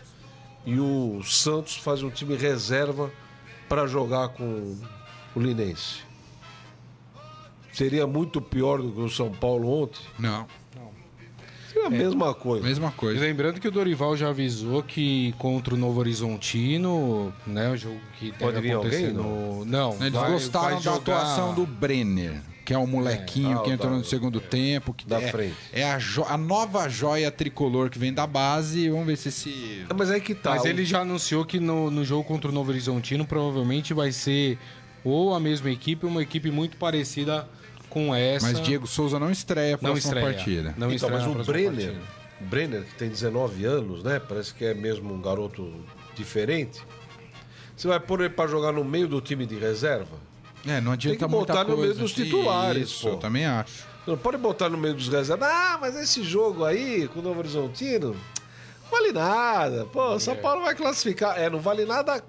e 0.65 0.79
o 0.79 1.21
Santos 1.23 1.75
faz 1.75 2.03
um 2.03 2.09
time 2.09 2.35
reserva 2.35 3.11
pra 3.67 3.87
jogar 3.87 4.29
com 4.29 4.77
o 5.35 5.39
Linense. 5.39 6.05
Seria 7.73 8.07
muito 8.07 8.41
pior 8.41 8.81
do 8.81 8.91
que 8.91 8.99
o 9.01 9.09
São 9.09 9.31
Paulo 9.31 9.83
ontem? 9.83 10.01
Não, 10.17 10.47
Seria 11.81 11.87
a 11.87 11.89
mesma 12.03 12.33
coisa. 12.33 12.65
mesma 12.65 12.89
E 12.89 12.91
coisa. 12.99 13.19
lembrando 13.21 13.59
que 13.59 13.67
o 13.67 13.71
Dorival 13.71 14.15
já 14.17 14.29
avisou 14.29 14.81
que 14.83 15.33
contra 15.37 15.73
o 15.73 15.77
Novo 15.77 15.99
Horizontino, 15.99 17.33
né, 17.45 17.69
o 17.71 17.77
jogo 17.77 17.99
que 18.19 18.31
deve 18.31 18.37
Pode 18.43 18.61
vir 18.61 18.71
acontecer 18.73 19.07
alguém, 19.07 19.13
no... 19.13 19.65
Não, 19.65 19.93
Eles 19.99 20.11
vai- 20.13 20.31
gostaram 20.31 20.65
vai 20.65 20.75
da 20.75 20.81
jogar- 20.81 20.97
atuação 20.97 21.53
do 21.53 21.65
Brenner, 21.65 22.41
que 22.65 22.73
é 22.73 22.77
o 22.77 22.85
molequinho 22.87 23.59
Ah, 23.59 23.63
que 23.63 23.69
o 23.69 23.73
entrou 23.73 23.91
da- 23.91 23.97
no 23.97 24.03
segundo 24.03 24.39
tempo. 24.41 24.93
Que 24.93 25.07
da 25.07 25.21
é, 25.21 25.27
frente. 25.31 25.55
É 25.71 25.89
a, 25.89 25.97
jo- 25.97 26.25
a 26.27 26.37
nova 26.37 26.89
joia 26.89 27.31
tricolor 27.31 27.89
que 27.89 27.97
vem 27.97 28.13
da 28.13 28.27
base. 28.27 28.89
Vamos 28.89 29.05
ver 29.07 29.15
se 29.17 29.29
esse. 29.29 29.85
É, 29.89 29.93
Mas 29.93 30.11
aí 30.11 30.19
que 30.19 30.35
tá. 30.35 30.51
Mas 30.51 30.63
o- 30.63 30.67
ele 30.67 30.83
já 30.83 31.01
anunciou 31.01 31.45
que 31.45 31.59
no, 31.59 31.89
no 31.89 32.03
jogo 32.03 32.23
contra 32.23 32.49
o 32.49 32.53
Novo 32.53 32.69
Horizontino 32.71 33.25
provavelmente 33.25 33.93
vai 33.93 34.11
ser 34.11 34.57
ou 35.03 35.33
a 35.33 35.39
mesma 35.39 35.69
equipe 35.71 36.05
ou 36.05 36.11
uma 36.11 36.21
equipe 36.21 36.51
muito 36.51 36.75
parecida 36.75 37.47
com 37.89 38.13
essa. 38.13 38.45
Mas 38.47 38.61
Diego 38.61 38.85
Souza 38.87 39.19
não 39.19 39.31
estreia 39.31 39.75
a 39.75 39.77
não 39.81 39.91
próxima 39.91 40.13
estreia. 40.15 40.25
partida. 40.35 40.63
Não 40.77 40.91
Então, 40.91 41.09
estreia 41.09 41.27
mas 41.27 41.27
o 41.27 41.43
Brenner, 41.51 41.71
partida. 41.93 42.01
Brenner, 42.41 42.83
que 42.83 42.95
tem 42.95 43.09
19 43.09 43.65
anos, 43.65 44.03
né? 44.03 44.19
Parece 44.19 44.53
que 44.53 44.65
é 44.65 44.73
mesmo 44.73 45.13
um 45.13 45.21
garoto 45.21 45.73
diferente. 46.15 46.81
Você 47.75 47.87
vai 47.87 47.99
pôr 47.99 48.21
ele 48.21 48.29
pra 48.29 48.47
jogar 48.47 48.71
no 48.71 48.83
meio 48.83 49.07
do 49.07 49.21
time 49.21 49.45
de 49.45 49.55
reserva? 49.55 50.17
É, 50.65 50.81
não 50.81 50.91
adianta 50.91 51.17
Tem 51.19 51.27
que 51.27 51.33
muita 51.33 51.53
botar 51.53 51.63
no 51.63 51.75
coisa. 51.75 51.93
meio 51.93 51.95
dos 51.95 52.11
titulares, 52.13 52.89
Isso, 52.89 53.01
pô. 53.03 53.09
eu 53.09 53.17
também 53.17 53.45
acho. 53.45 53.85
Não 54.05 54.17
pode 54.17 54.37
botar 54.37 54.69
no 54.69 54.77
meio 54.77 54.93
dos 54.95 55.07
reservas. 55.07 55.47
Ah, 55.49 55.77
mas 55.79 55.95
esse 55.95 56.23
jogo 56.23 56.63
aí, 56.65 57.07
com 57.07 57.19
o 57.19 57.21
Novo 57.23 57.39
Horizontino, 57.39 58.09
não 58.11 58.89
vale 58.91 59.11
nada. 59.11 59.85
Pô, 59.85 60.13
o 60.15 60.19
São 60.19 60.35
Paulo 60.35 60.61
vai 60.63 60.73
classificar. 60.75 61.37
É, 61.39 61.49
não 61.49 61.59
vale 61.59 61.85
nada 61.85 62.23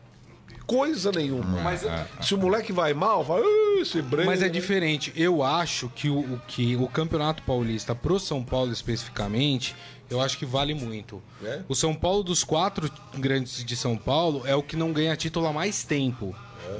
coisa 0.69 1.11
nenhuma. 1.11 1.63
Mas, 1.63 1.83
Se 2.21 2.35
o 2.35 2.39
moleque 2.39 2.73
vai 2.73 2.93
mal, 2.93 3.25
fala, 3.25 3.41
"Ah, 3.43 3.81
esse 3.81 4.03
Brenner... 4.03 4.27
mas 4.27 4.43
é 4.43 4.49
diferente. 4.51 5.11
Eu 5.17 5.43
acho 5.43 5.89
que 5.89 6.11
o, 6.11 6.19
o 6.35 6.41
que 6.47 6.77
o 6.77 6.87
Campeonato 6.87 7.43
Paulista 7.43 7.95
pro 7.95 8.21
São 8.21 8.45
Paulo 8.45 8.71
especificamente, 8.71 9.75
eu 10.11 10.21
acho 10.21 10.37
que 10.39 10.45
vale 10.45 10.75
muito. 10.75 11.23
É? 11.43 11.63
O 11.69 11.75
São 11.75 11.95
Paulo 11.95 12.23
dos 12.23 12.45
quatro 12.45 12.91
grandes 13.17 13.65
de 13.65 13.75
São 13.77 13.97
Paulo 13.97 14.43
é 14.47 14.55
o 14.55 14.63
que 14.63 14.77
não 14.77 14.93
ganha 14.93 15.17
título 15.17 15.47
há 15.47 15.53
mais 15.53 15.83
tempo. 15.85 16.37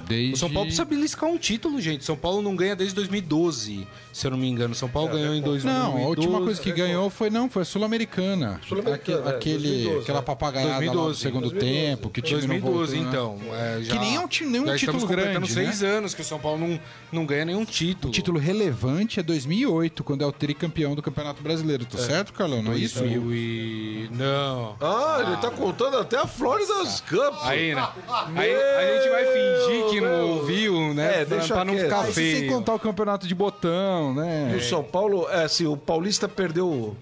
Desde... 0.07 0.35
O 0.35 0.37
São 0.37 0.49
Paulo 0.49 0.67
precisa 0.67 0.85
beliscar 0.85 1.29
um 1.29 1.39
título, 1.39 1.81
gente. 1.81 2.05
São 2.05 2.17
Paulo 2.17 2.43
não 2.43 2.57
ganha 2.57 2.75
desde 2.75 2.95
2012, 2.95 3.87
se 4.13 4.27
eu 4.27 4.31
não 4.31 4.39
me 4.39 4.49
engano. 4.49 4.75
São 4.75 4.89
Paulo 4.89 5.11
ganhou 5.11 5.35
em 5.35 5.43
2012. 5.43 5.67
Não, 5.67 6.05
a 6.05 6.09
última 6.09 6.41
coisa 6.41 6.61
que 6.61 6.73
ganhou 6.73 7.11
foi 7.11 7.31
não, 7.31 7.49
foi 7.49 7.63
a 7.63 7.65
Sul-Americana. 7.65 8.61
É, 8.65 9.29
Aquele, 9.31 9.59
2012, 9.59 10.03
aquela 10.03 10.19
é. 10.19 10.23
papagaiada 10.23 10.71
lá 10.71 10.79
do 10.79 10.85
2012, 10.85 11.21
segundo 11.21 11.51
2012. 11.51 11.87
tempo, 11.87 12.11
que 12.11 12.23
time 12.23 12.41
não 12.41 12.49
2012, 12.49 12.97
voltou, 12.97 13.05
né? 13.05 13.09
então. 13.09 13.55
é, 13.55 13.83
já, 13.83 13.93
Que 13.93 13.99
nem 13.99 14.17
é 14.17 14.21
um 14.21 14.29
nenhum 14.51 14.67
já 14.67 14.77
título 14.77 15.07
grande, 15.07 15.53
seis 15.53 15.83
anos 15.83 16.15
que 16.15 16.23
o 16.23 16.25
São 16.25 16.39
Paulo 16.39 16.59
não, 16.59 16.81
não 17.13 17.27
ganha 17.27 17.45
nenhum 17.45 17.65
título. 17.65 18.11
O 18.11 18.15
título 18.15 18.39
relevante 18.39 19.21
é 19.21 19.23
2008, 19.23 20.05
quando 20.05 20.23
é 20.23 20.27
o 20.27 20.33
tricampeão 20.33 20.95
do 20.95 21.03
Campeonato 21.03 21.43
Brasileiro. 21.43 21.85
Tô 21.85 21.99
certo, 21.99 22.33
Carlão? 22.33 22.63
Não 22.63 22.73
é 22.73 22.79
isso? 22.79 22.99
2000 23.01 23.35
e... 23.35 24.11
Não. 24.13 24.77
Ah, 24.81 25.23
ele 25.27 25.37
tá 25.37 25.51
contando 25.51 25.97
até 25.99 26.17
a 26.19 26.27
Florida 26.27 26.73
Cup. 27.09 27.35
Aí, 27.43 27.75
né? 27.75 27.89
Aí 28.37 28.55
a 28.55 28.99
gente 28.99 29.11
vai 29.11 29.25
fingir 29.25 29.78
que 29.85 30.01
não 30.01 30.29
ouviu, 30.29 30.95
né? 30.95 31.23
É, 31.23 31.25
pra, 31.25 31.37
deixa 31.37 31.55
pra 31.55 31.65
não 31.65 31.77
ficar 31.77 32.05
isso 32.05 32.15
feio. 32.15 32.39
sem 32.39 32.49
contar 32.49 32.75
o 32.75 32.79
campeonato 32.79 33.27
de 33.27 33.35
botão, 33.35 34.15
né? 34.15 34.55
O 34.57 34.63
São 34.63 34.83
Paulo, 34.83 35.29
é 35.31 35.45
assim, 35.45 35.67
o 35.67 35.77
Paulista 35.77 36.29
perdeu. 36.29 36.97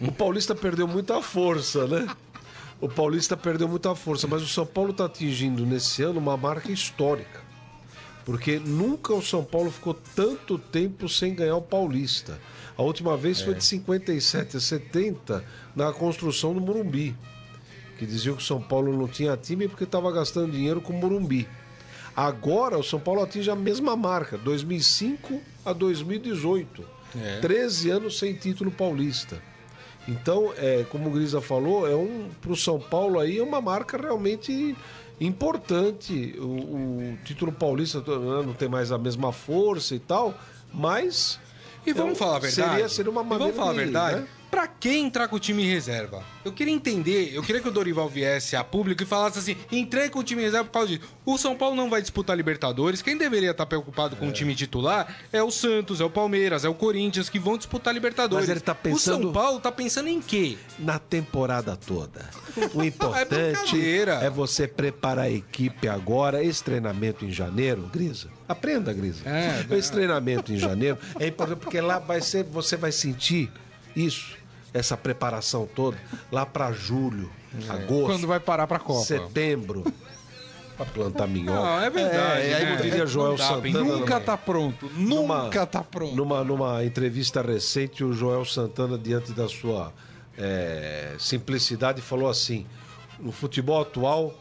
O 0.00 0.12
Paulista 0.12 0.54
perdeu 0.54 0.88
muita 0.88 1.20
força, 1.20 1.86
né? 1.86 2.06
O 2.80 2.88
Paulista 2.88 3.36
perdeu 3.36 3.68
muita 3.68 3.94
força, 3.94 4.26
mas 4.26 4.42
o 4.42 4.48
São 4.48 4.64
Paulo 4.64 4.92
está 4.92 5.04
atingindo 5.04 5.66
nesse 5.66 6.02
ano 6.02 6.18
uma 6.18 6.36
marca 6.36 6.72
histórica. 6.72 7.40
Porque 8.24 8.58
nunca 8.58 9.12
o 9.12 9.22
São 9.22 9.44
Paulo 9.44 9.70
ficou 9.70 9.94
tanto 10.14 10.58
tempo 10.58 11.08
sem 11.08 11.34
ganhar 11.34 11.56
o 11.56 11.62
Paulista. 11.62 12.40
A 12.76 12.82
última 12.82 13.16
vez 13.16 13.42
foi 13.42 13.54
de 13.54 13.64
57 13.64 14.56
a 14.56 14.60
70 14.60 15.44
na 15.76 15.92
construção 15.92 16.54
do 16.54 16.60
Morumbi. 16.60 17.14
Que 17.98 18.06
diziam 18.06 18.34
que 18.34 18.42
o 18.42 18.46
São 18.46 18.62
Paulo 18.62 18.96
não 18.96 19.06
tinha 19.06 19.36
time 19.36 19.68
porque 19.68 19.84
estava 19.84 20.10
gastando 20.10 20.52
dinheiro 20.52 20.80
com 20.80 20.94
o 20.94 20.96
Morumbi. 20.96 21.46
Agora 22.16 22.78
o 22.78 22.82
São 22.82 22.98
Paulo 23.00 23.22
atinge 23.22 23.50
a 23.50 23.56
mesma 23.56 23.96
marca, 23.96 24.36
2005 24.38 25.40
a 25.64 25.72
2018. 25.72 26.84
13 27.40 27.90
anos 27.90 28.18
sem 28.18 28.34
título 28.34 28.70
paulista. 28.70 29.42
Então, 30.08 30.52
é, 30.56 30.84
como 30.90 31.08
o 31.08 31.12
Grisa 31.12 31.40
falou, 31.40 31.86
é 31.88 31.94
um 31.94 32.28
para 32.40 32.52
o 32.52 32.56
São 32.56 32.78
Paulo 32.80 33.18
aí 33.18 33.38
é 33.38 33.42
uma 33.42 33.60
marca 33.60 33.96
realmente 33.98 34.76
importante. 35.20 36.34
O, 36.38 36.44
o 36.44 37.18
título 37.24 37.52
paulista 37.52 38.00
não 38.00 38.52
tem 38.54 38.68
mais 38.68 38.90
a 38.92 38.98
mesma 38.98 39.32
força 39.32 39.94
e 39.94 39.98
tal, 39.98 40.34
mas 40.72 41.38
E 41.86 41.92
vamos 41.92 42.12
é 42.12 42.16
falar 42.16 42.36
a 42.36 42.38
verdade. 42.40 42.70
Seria, 42.70 42.88
seria 42.88 43.10
uma 43.10 43.22
E 43.22 43.24
maneira 43.24 43.52
vamos 43.52 43.56
falar 43.56 43.70
a 43.70 43.74
de, 43.74 43.78
verdade. 43.80 44.20
né? 44.20 44.28
Pra 44.50 44.66
que 44.66 44.90
entrar 44.96 45.28
com 45.28 45.36
o 45.36 45.38
time 45.40 45.62
em 45.62 45.66
reserva? 45.70 46.24
Eu 46.44 46.52
queria 46.52 46.74
entender, 46.74 47.32
eu 47.32 47.42
queria 47.42 47.60
que 47.60 47.68
o 47.68 47.70
Dorival 47.70 48.08
viesse 48.08 48.56
a 48.56 48.64
público 48.64 49.02
e 49.02 49.06
falasse 49.06 49.38
assim: 49.38 49.56
entrei 49.70 50.08
com 50.08 50.18
o 50.18 50.24
time 50.24 50.42
em 50.42 50.44
reserva 50.46 50.64
por 50.64 50.72
causa 50.72 50.88
disso. 50.88 51.08
O 51.24 51.38
São 51.38 51.54
Paulo 51.56 51.76
não 51.76 51.88
vai 51.88 52.00
disputar 52.00 52.36
Libertadores. 52.36 53.00
Quem 53.00 53.16
deveria 53.16 53.52
estar 53.52 53.66
preocupado 53.66 54.16
com 54.16 54.26
o 54.28 54.32
time 54.32 54.54
titular 54.56 55.14
é 55.32 55.40
o 55.42 55.50
Santos, 55.50 56.00
é 56.00 56.04
o 56.04 56.10
Palmeiras, 56.10 56.64
é 56.64 56.68
o 56.68 56.74
Corinthians 56.74 57.28
que 57.28 57.38
vão 57.38 57.56
disputar 57.56 57.94
Libertadores. 57.94 58.46
Mas 58.46 58.50
ele 58.50 58.60
tá 58.60 58.74
pensando- 58.74 59.18
O 59.20 59.22
São 59.24 59.32
Paulo 59.32 59.60
tá 59.60 59.70
pensando 59.70 60.08
em 60.08 60.20
quê? 60.20 60.56
na 60.78 60.98
temporada 60.98 61.76
toda. 61.76 62.28
O 62.74 62.82
importante 62.84 63.28
brincadeira. 63.70 64.14
é, 64.14 64.30
você 64.30 64.66
preparar 64.66 65.26
a 65.26 65.30
equipe 65.30 65.86
agora. 65.86 66.42
Esse 66.42 66.64
treinamento 66.64 67.24
em 67.24 67.30
janeiro, 67.30 67.88
Grisa, 67.92 68.28
aprenda, 68.48 68.92
Grisa. 68.92 69.22
É, 69.28 69.64
Esse 69.76 69.92
treinamento 69.92 70.52
em 70.52 70.56
janeiro 70.56 70.98
é 71.20 71.28
importante 71.28 71.58
porque 71.60 71.80
lá 71.80 71.98
vai 72.00 72.20
ser, 72.20 72.42
você 72.44 72.76
vai 72.76 72.90
sentir 72.90 73.50
isso, 73.94 74.36
essa 74.72 74.96
preparação 74.96 75.66
toda, 75.66 75.98
lá 76.30 76.44
para 76.46 76.72
julho, 76.72 77.30
agosto, 77.68 78.06
Quando 78.06 78.26
vai 78.26 78.40
parar 78.40 78.66
pra 78.66 78.78
Copa. 78.78 79.04
setembro. 79.04 79.84
Pra 80.76 80.86
plantar 80.86 81.26
minhoca. 81.26 81.60
Não, 81.60 81.80
é 81.82 81.90
verdade. 81.90 82.40
É, 82.40 82.54
aí 82.54 82.64
né? 82.64 82.76
diria 82.76 83.04
Joel 83.06 83.32
Não 83.32 83.36
dá 83.36 83.46
pra 83.48 83.56
Santana. 83.56 83.84
Nunca 83.84 84.18
tá 84.20 84.36
pronto. 84.38 84.90
Numa- 84.96 85.42
Nunca 85.42 85.66
tá 85.66 85.82
pronto. 85.84 86.16
Numa, 86.16 86.42
numa 86.42 86.82
entrevista 86.82 87.42
recente, 87.42 88.02
o 88.02 88.14
Joel 88.14 88.46
Santana, 88.46 88.96
diante 88.96 89.32
da 89.32 89.46
sua 89.46 89.92
é, 90.38 91.14
simplicidade, 91.18 92.00
falou 92.00 92.30
assim: 92.30 92.66
no 93.18 93.30
futebol 93.30 93.82
atual 93.82 94.32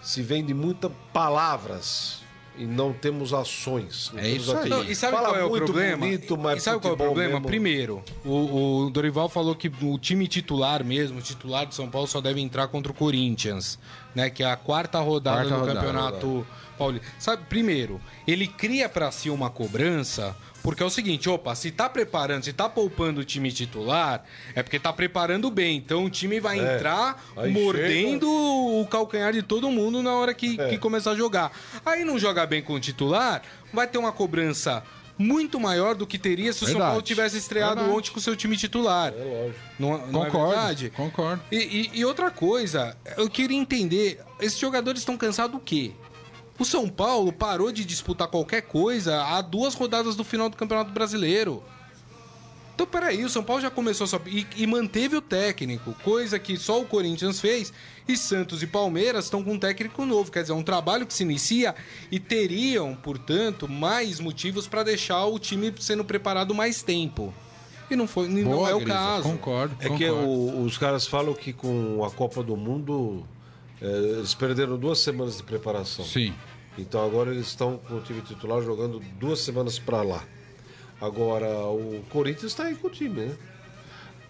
se 0.00 0.22
vende 0.22 0.54
muitas 0.54 0.92
palavras 1.12 2.20
e 2.58 2.64
não 2.66 2.92
temos 2.92 3.32
ações. 3.32 4.10
Não 4.12 4.20
É 4.20 4.22
temos 4.24 4.42
isso 4.42 4.56
aí. 4.56 4.68
Não, 4.68 4.82
e 4.84 4.94
sabe 4.94 5.12
Fala 5.14 5.28
qual 5.28 5.40
é 5.40 5.44
o 5.44 5.48
muito 5.48 5.64
problema? 5.64 5.96
bonito, 6.06 6.36
mas 6.36 6.58
e 6.58 6.64
sabe 6.64 6.80
qual 6.80 6.92
é 6.92 6.94
o 6.94 6.98
problema? 6.98 7.34
mesmo- 7.34 7.46
Primeiro, 7.46 8.02
o, 8.24 8.84
o 8.86 8.90
Dorival 8.90 9.28
falou 9.28 9.54
que 9.54 9.70
o 9.82 9.98
time 9.98 10.26
titular 10.28 10.84
mesmo, 10.84 11.18
o 11.18 11.22
titular 11.22 11.66
de 11.66 11.74
São 11.74 11.88
Paulo, 11.88 12.06
só 12.08 12.20
deve 12.20 12.40
entrar 12.40 12.68
contra 12.68 12.90
o 12.92 12.94
Corinthians, 12.94 13.78
né? 14.14 14.28
Que 14.30 14.42
é 14.42 14.50
a 14.50 14.56
quarta 14.56 14.98
rodada 15.00 15.36
Quarta 15.38 15.54
do 15.54 15.60
rodada, 15.60 15.80
campeonato 15.80 16.46
paulista. 16.78 17.06
Sabe, 17.18 17.42
primeiro, 17.48 18.00
ele 18.26 18.46
cria 18.46 18.88
pra 18.88 19.10
si 19.10 19.30
uma 19.30 19.50
cobrança. 19.50 20.36
Porque 20.62 20.82
é 20.82 20.86
o 20.86 20.90
seguinte, 20.90 21.28
opa, 21.30 21.54
se 21.54 21.70
tá 21.70 21.88
preparando, 21.88 22.44
se 22.44 22.52
tá 22.52 22.68
poupando 22.68 23.20
o 23.20 23.24
time 23.24 23.50
titular, 23.52 24.24
é 24.54 24.62
porque 24.62 24.78
tá 24.78 24.92
preparando 24.92 25.50
bem. 25.50 25.76
Então 25.76 26.04
o 26.04 26.10
time 26.10 26.40
vai 26.40 26.58
É. 26.58 26.76
entrar 26.76 27.24
Aí 27.36 27.50
mordendo 27.50 28.28
o 28.28 28.86
calcanhar 28.86 29.32
de 29.32 29.42
todo 29.42 29.70
mundo 29.70 30.02
na 30.02 30.12
hora 30.14 30.34
que, 30.34 30.60
É. 30.60 30.68
que 30.70 30.78
começar 30.78 31.12
a 31.12 31.14
jogar. 31.16 31.52
Aí 31.86 32.04
não 32.04 32.18
joga 32.18 32.44
bem 32.44 32.60
com 32.62 32.74
o 32.74 32.80
titular, 32.80 33.42
vai 33.72 33.86
ter 33.86 33.98
uma 33.98 34.12
cobrança 34.12 34.82
muito 35.16 35.58
maior 35.58 35.94
do 35.96 36.06
que 36.06 36.16
teria 36.18 36.52
se 36.52 36.64
o 36.64 36.68
São. 36.68 36.78
Paulo 36.78 37.02
tivesse 37.02 37.36
estreado 37.38 37.76
Verdade. 37.76 37.96
ontem 37.98 38.10
com 38.12 38.18
o 38.18 38.22
seu 38.22 38.36
time 38.36 38.56
titular. 38.56 39.12
É 39.12 39.24
lógico. 39.24 39.58
Não, 39.78 40.06
não 40.06 40.22
é 40.22 40.26
Concordo, 40.30 40.48
verdade? 40.54 40.90
concordo. 40.90 41.42
E, 41.50 41.56
e- 41.56 41.90
e 42.00 42.04
outra 42.04 42.30
coisa, 42.30 42.96
eu 43.16 43.28
queria 43.28 43.56
entender, 43.56 44.20
esses 44.40 44.58
jogadores 44.58 45.00
estão 45.00 45.16
cansados 45.16 45.52
do 45.52 45.60
quê? 45.60 45.90
O 46.58 46.64
São 46.64 46.88
Paulo 46.88 47.32
parou 47.32 47.70
de 47.70 47.84
disputar 47.84 48.26
qualquer 48.28 48.62
coisa 48.62 49.22
há 49.22 49.40
duas 49.40 49.74
rodadas 49.74 50.16
do 50.16 50.24
final 50.24 50.48
do 50.48 50.56
Campeonato 50.56 50.90
Brasileiro. 50.90 51.62
Então, 52.74 52.86
peraí, 52.86 53.24
o 53.24 53.28
São 53.28 53.42
Paulo 53.42 53.60
já 53.60 53.70
começou 53.70 54.06
só. 54.06 54.20
E, 54.26 54.46
e 54.56 54.66
manteve 54.66 55.16
o 55.16 55.20
técnico, 55.20 55.94
coisa 56.04 56.38
que 56.38 56.56
só 56.56 56.80
o 56.80 56.84
Corinthians 56.86 57.40
fez. 57.40 57.72
E 58.06 58.16
Santos 58.16 58.62
e 58.62 58.66
Palmeiras 58.68 59.24
estão 59.24 59.42
com 59.42 59.54
um 59.54 59.58
técnico 59.58 60.04
novo. 60.04 60.30
Quer 60.30 60.42
dizer, 60.42 60.52
é 60.52 60.56
um 60.56 60.62
trabalho 60.62 61.04
que 61.06 61.12
se 61.12 61.24
inicia 61.24 61.74
e 62.10 62.20
teriam, 62.20 62.94
portanto, 62.94 63.68
mais 63.68 64.20
motivos 64.20 64.66
para 64.68 64.84
deixar 64.84 65.24
o 65.26 65.38
time 65.40 65.74
sendo 65.80 66.04
preparado 66.04 66.54
mais 66.54 66.80
tempo. 66.82 67.34
E 67.90 67.96
não, 67.96 68.06
foi, 68.06 68.26
e 68.26 68.42
não 68.44 68.52
Boa, 68.52 68.70
é 68.70 68.74
o 68.74 68.78
Grisa, 68.78 68.94
caso. 68.94 69.22
Concordo. 69.24 69.76
É 69.80 69.88
que 69.90 70.08
concordo. 70.08 70.28
o- 70.28 70.62
os 70.64 70.78
caras 70.78 71.06
falam 71.06 71.34
que 71.34 71.52
com 71.52 72.04
a 72.04 72.10
Copa 72.10 72.42
do 72.44 72.56
Mundo 72.56 73.24
eles 73.80 74.34
perderam 74.34 74.76
duas 74.76 74.98
semanas 74.98 75.36
de 75.36 75.42
preparação. 75.42 76.04
Sim. 76.04 76.34
Então 76.76 77.04
agora 77.04 77.30
eles 77.30 77.48
estão 77.48 77.76
com 77.76 77.96
o 77.96 78.00
time 78.00 78.20
titular 78.22 78.62
jogando 78.62 79.00
duas 79.18 79.40
semanas 79.40 79.78
pra 79.78 80.02
lá. 80.02 80.24
Agora 81.00 81.48
o 81.66 82.02
Corinthians 82.08 82.52
está 82.52 82.64
aí 82.64 82.74
com 82.74 82.88
o 82.88 82.90
time, 82.90 83.20
né? 83.20 83.36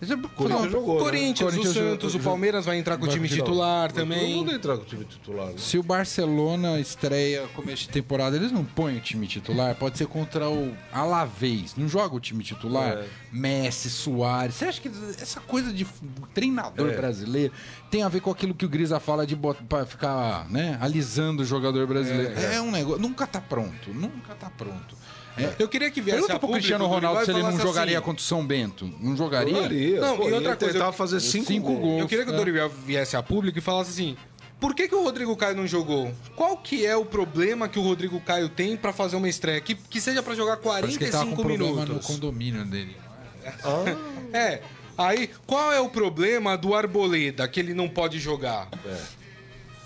É- 0.01 0.07
Corinthians 0.07 0.63
não, 0.63 0.71
jogou, 0.71 0.95
né? 0.99 1.01
Corinthians, 1.03 1.51
Corinthians 1.51 1.77
o 1.77 1.91
Santos, 1.91 2.15
o 2.15 2.21
Palmeiras 2.21 2.65
vai 2.65 2.79
entrar 2.79 2.97
com 2.97 3.05
o 3.07 3.09
time 3.09 3.29
titular 3.29 3.91
Todo 3.91 4.01
também. 4.03 4.37
mundo 4.37 4.53
entrar 4.53 4.77
com 4.77 4.83
o 4.83 4.87
time 4.87 5.05
titular, 5.05 5.47
né? 5.49 5.55
Se 5.57 5.77
o 5.77 5.83
Barcelona 5.83 6.79
estreia 6.79 7.47
começo 7.55 7.83
de 7.83 7.89
temporada, 7.89 8.37
eles 8.37 8.53
não 8.53 8.65
põem 8.65 8.97
o 8.99 9.01
time 9.01 9.27
titular. 9.27 9.75
Pode 9.75 9.99
ser 9.99 10.07
contra 10.07 10.49
o 10.49 10.73
Alavés. 10.93 11.75
Não 11.77 11.89
joga 11.89 12.15
o 12.15 12.21
time 12.21 12.45
titular. 12.45 12.99
É. 12.99 13.05
Messi, 13.33 13.91
Soares. 13.91 14.55
Você 14.55 14.67
acha 14.67 14.81
que 14.81 14.89
essa 15.21 15.41
coisa 15.41 15.73
de 15.73 15.85
treinador 16.33 16.91
É. 16.91 16.97
brasileiro 16.97 17.53
tem 17.91 18.03
a 18.03 18.09
ver 18.09 18.21
com 18.21 18.31
aquilo 18.31 18.55
que 18.55 18.65
o 18.65 18.69
Grisa 18.69 19.01
fala 19.01 19.27
de 19.27 19.35
bot- 19.35 19.63
pra 19.69 19.85
ficar 19.85 20.49
né, 20.49 20.79
alisando 20.81 21.43
o 21.43 21.45
jogador 21.45 21.87
brasileiro? 21.87 22.39
É, 22.39 22.61
um 22.61 22.71
negócio. 22.71 23.01
Nunca 23.03 23.27
tá 23.27 23.41
pronto. 23.41 23.93
Nunca 23.93 24.35
tá 24.35 24.49
pronto. 24.51 24.97
É. 25.39 25.55
Eu 25.59 25.69
queria 25.69 25.91
que 25.91 26.01
viesse 26.01 26.17
Pergunta 26.19 26.35
a 26.35 26.39
pro 26.39 26.49
público 26.49 26.59
Cristiano 26.63 26.85
do 26.85 26.91
Ronaldo 26.91 27.25
se 27.25 27.31
ele 27.31 27.43
não 27.43 27.59
jogaria 27.59 27.99
assim, 27.99 28.05
contra 28.05 28.21
o 28.21 28.25
São 28.25 28.47
Bento. 28.47 28.93
Não 29.01 29.17
jogaria? 29.17 29.55
Jogaria. 29.55 30.01
Não, 30.01 30.17
Pô, 30.17 30.29
e 30.29 30.33
outra 30.33 30.57
coisa, 30.57 30.73
tentar 30.75 30.87
eu- 30.87 30.93
fazer 30.93 31.21
cinco, 31.21 31.47
cinco 31.47 31.67
gols. 31.69 31.81
gols. 31.81 32.01
Eu 32.01 32.09
queria 32.09 32.25
que 32.25 32.31
o 32.31 32.35
É. 32.35 32.37
Dorival 32.37 32.69
viesse 32.69 33.17
a 33.17 33.23
público 33.23 33.59
e 33.59 33.61
falasse 33.61 33.91
assim: 33.91 34.17
por 34.61 34.75
que, 34.75 34.89
que 34.89 34.95
o 34.95 35.03
Rodrigo 35.03 35.37
Caio 35.37 35.57
não 35.57 35.67
jogou? 35.67 36.13
Qual 36.35 36.57
que 36.57 36.85
é 36.85 36.97
o 36.97 37.05
problema 37.05 37.69
que 37.69 37.79
o 37.79 37.83
Rodrigo 37.83 38.21
Caio 38.21 38.49
tem 38.49 38.77
pra 38.77 38.93
fazer 38.93 39.17
uma 39.17 39.29
estreia? 39.29 39.61
Que, 39.61 39.75
que 39.75 40.01
seja 40.01 40.23
pra 40.23 40.35
jogar 40.35 40.57
Parece 40.59 40.99
que 40.99 41.05
ele 41.05 41.11
tava 41.13 41.27
com 41.27 41.37
45 41.37 41.43
problema 41.59 41.81
no 41.83 41.87
minutos. 41.89 42.07
condomínio 42.07 42.65
dele. 42.65 42.97
Ah, 43.65 43.85
É. 44.33 44.61
Aí, 44.99 45.31
qual 45.47 45.73
é 45.73 45.81
o 45.81 45.89
problema 45.89 46.59
do 46.59 46.75
Arboleda 46.75 47.47
que 47.47 47.61
ele 47.61 47.73
não 47.73 47.89
pode 47.89 48.19
jogar? 48.19 48.69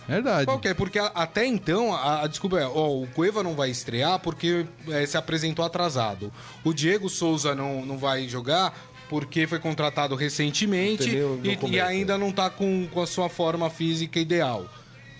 Verdade. 0.08 0.46
Qual 0.46 0.58
que 0.58 0.68
é? 0.68 0.74
Porque 0.74 0.98
a- 0.98 1.12
até 1.14 1.46
então, 1.46 1.94
a, 1.94 2.22
a 2.22 2.26
desculpa 2.26 2.58
é, 2.60 2.66
ó, 2.66 2.88
o 2.90 3.06
Cueva 3.14 3.42
não 3.42 3.54
vai 3.54 3.70
estrear 3.70 4.18
porque 4.18 4.66
é, 4.88 5.06
se 5.06 5.16
apresentou 5.16 5.64
atrasado. 5.64 6.32
O 6.64 6.72
Diego 6.72 7.08
Souza 7.08 7.54
não, 7.54 7.84
não 7.86 7.96
vai 7.98 8.28
jogar 8.28 8.76
porque 9.08 9.46
foi 9.46 9.58
contratado 9.58 10.14
recentemente 10.16 11.08
e, 11.44 11.68
e 11.74 11.80
ainda 11.80 12.16
não 12.18 12.32
tá 12.32 12.48
com, 12.50 12.88
com 12.92 13.02
a 13.02 13.06
sua 13.06 13.28
forma 13.28 13.68
física 13.70 14.18
ideal. 14.18 14.66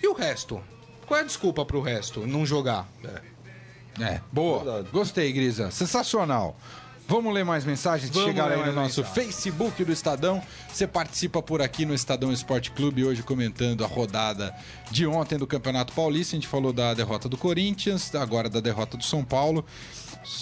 E 0.01 0.07
o 0.07 0.13
resto? 0.13 0.61
Qual 1.05 1.17
é 1.19 1.23
a 1.23 1.25
desculpa 1.25 1.63
pro 1.65 1.79
resto 1.81 2.25
não 2.25 2.45
jogar? 2.45 2.87
É, 4.01 4.19
boa. 4.31 4.63
Verdade. 4.63 4.87
Gostei, 4.91 5.31
Grisa. 5.31 5.69
Sensacional. 5.69 6.57
Vamos 7.07 7.33
ler 7.33 7.43
mais 7.43 7.65
mensagens 7.65 8.09
que 8.09 8.15
Vamos 8.15 8.31
chegaram 8.31 8.55
aí 8.63 8.67
no 8.67 8.73
nosso 8.73 9.01
mensagens. 9.01 9.13
Facebook 9.13 9.83
do 9.83 9.91
Estadão. 9.91 10.41
Você 10.71 10.87
participa 10.87 11.41
por 11.41 11.61
aqui 11.61 11.85
no 11.85 11.93
Estadão 11.93 12.31
Esporte 12.31 12.71
Clube, 12.71 13.03
hoje 13.03 13.21
comentando 13.21 13.83
a 13.83 13.87
rodada 13.87 14.55
de 14.89 15.05
ontem 15.05 15.37
do 15.37 15.45
Campeonato 15.45 15.93
Paulista. 15.93 16.35
A 16.35 16.37
gente 16.37 16.47
falou 16.47 16.71
da 16.71 16.93
derrota 16.93 17.27
do 17.27 17.37
Corinthians, 17.37 18.13
agora 18.15 18.49
da 18.49 18.59
derrota 18.59 18.95
do 18.97 19.03
São 19.03 19.23
Paulo. 19.23 19.65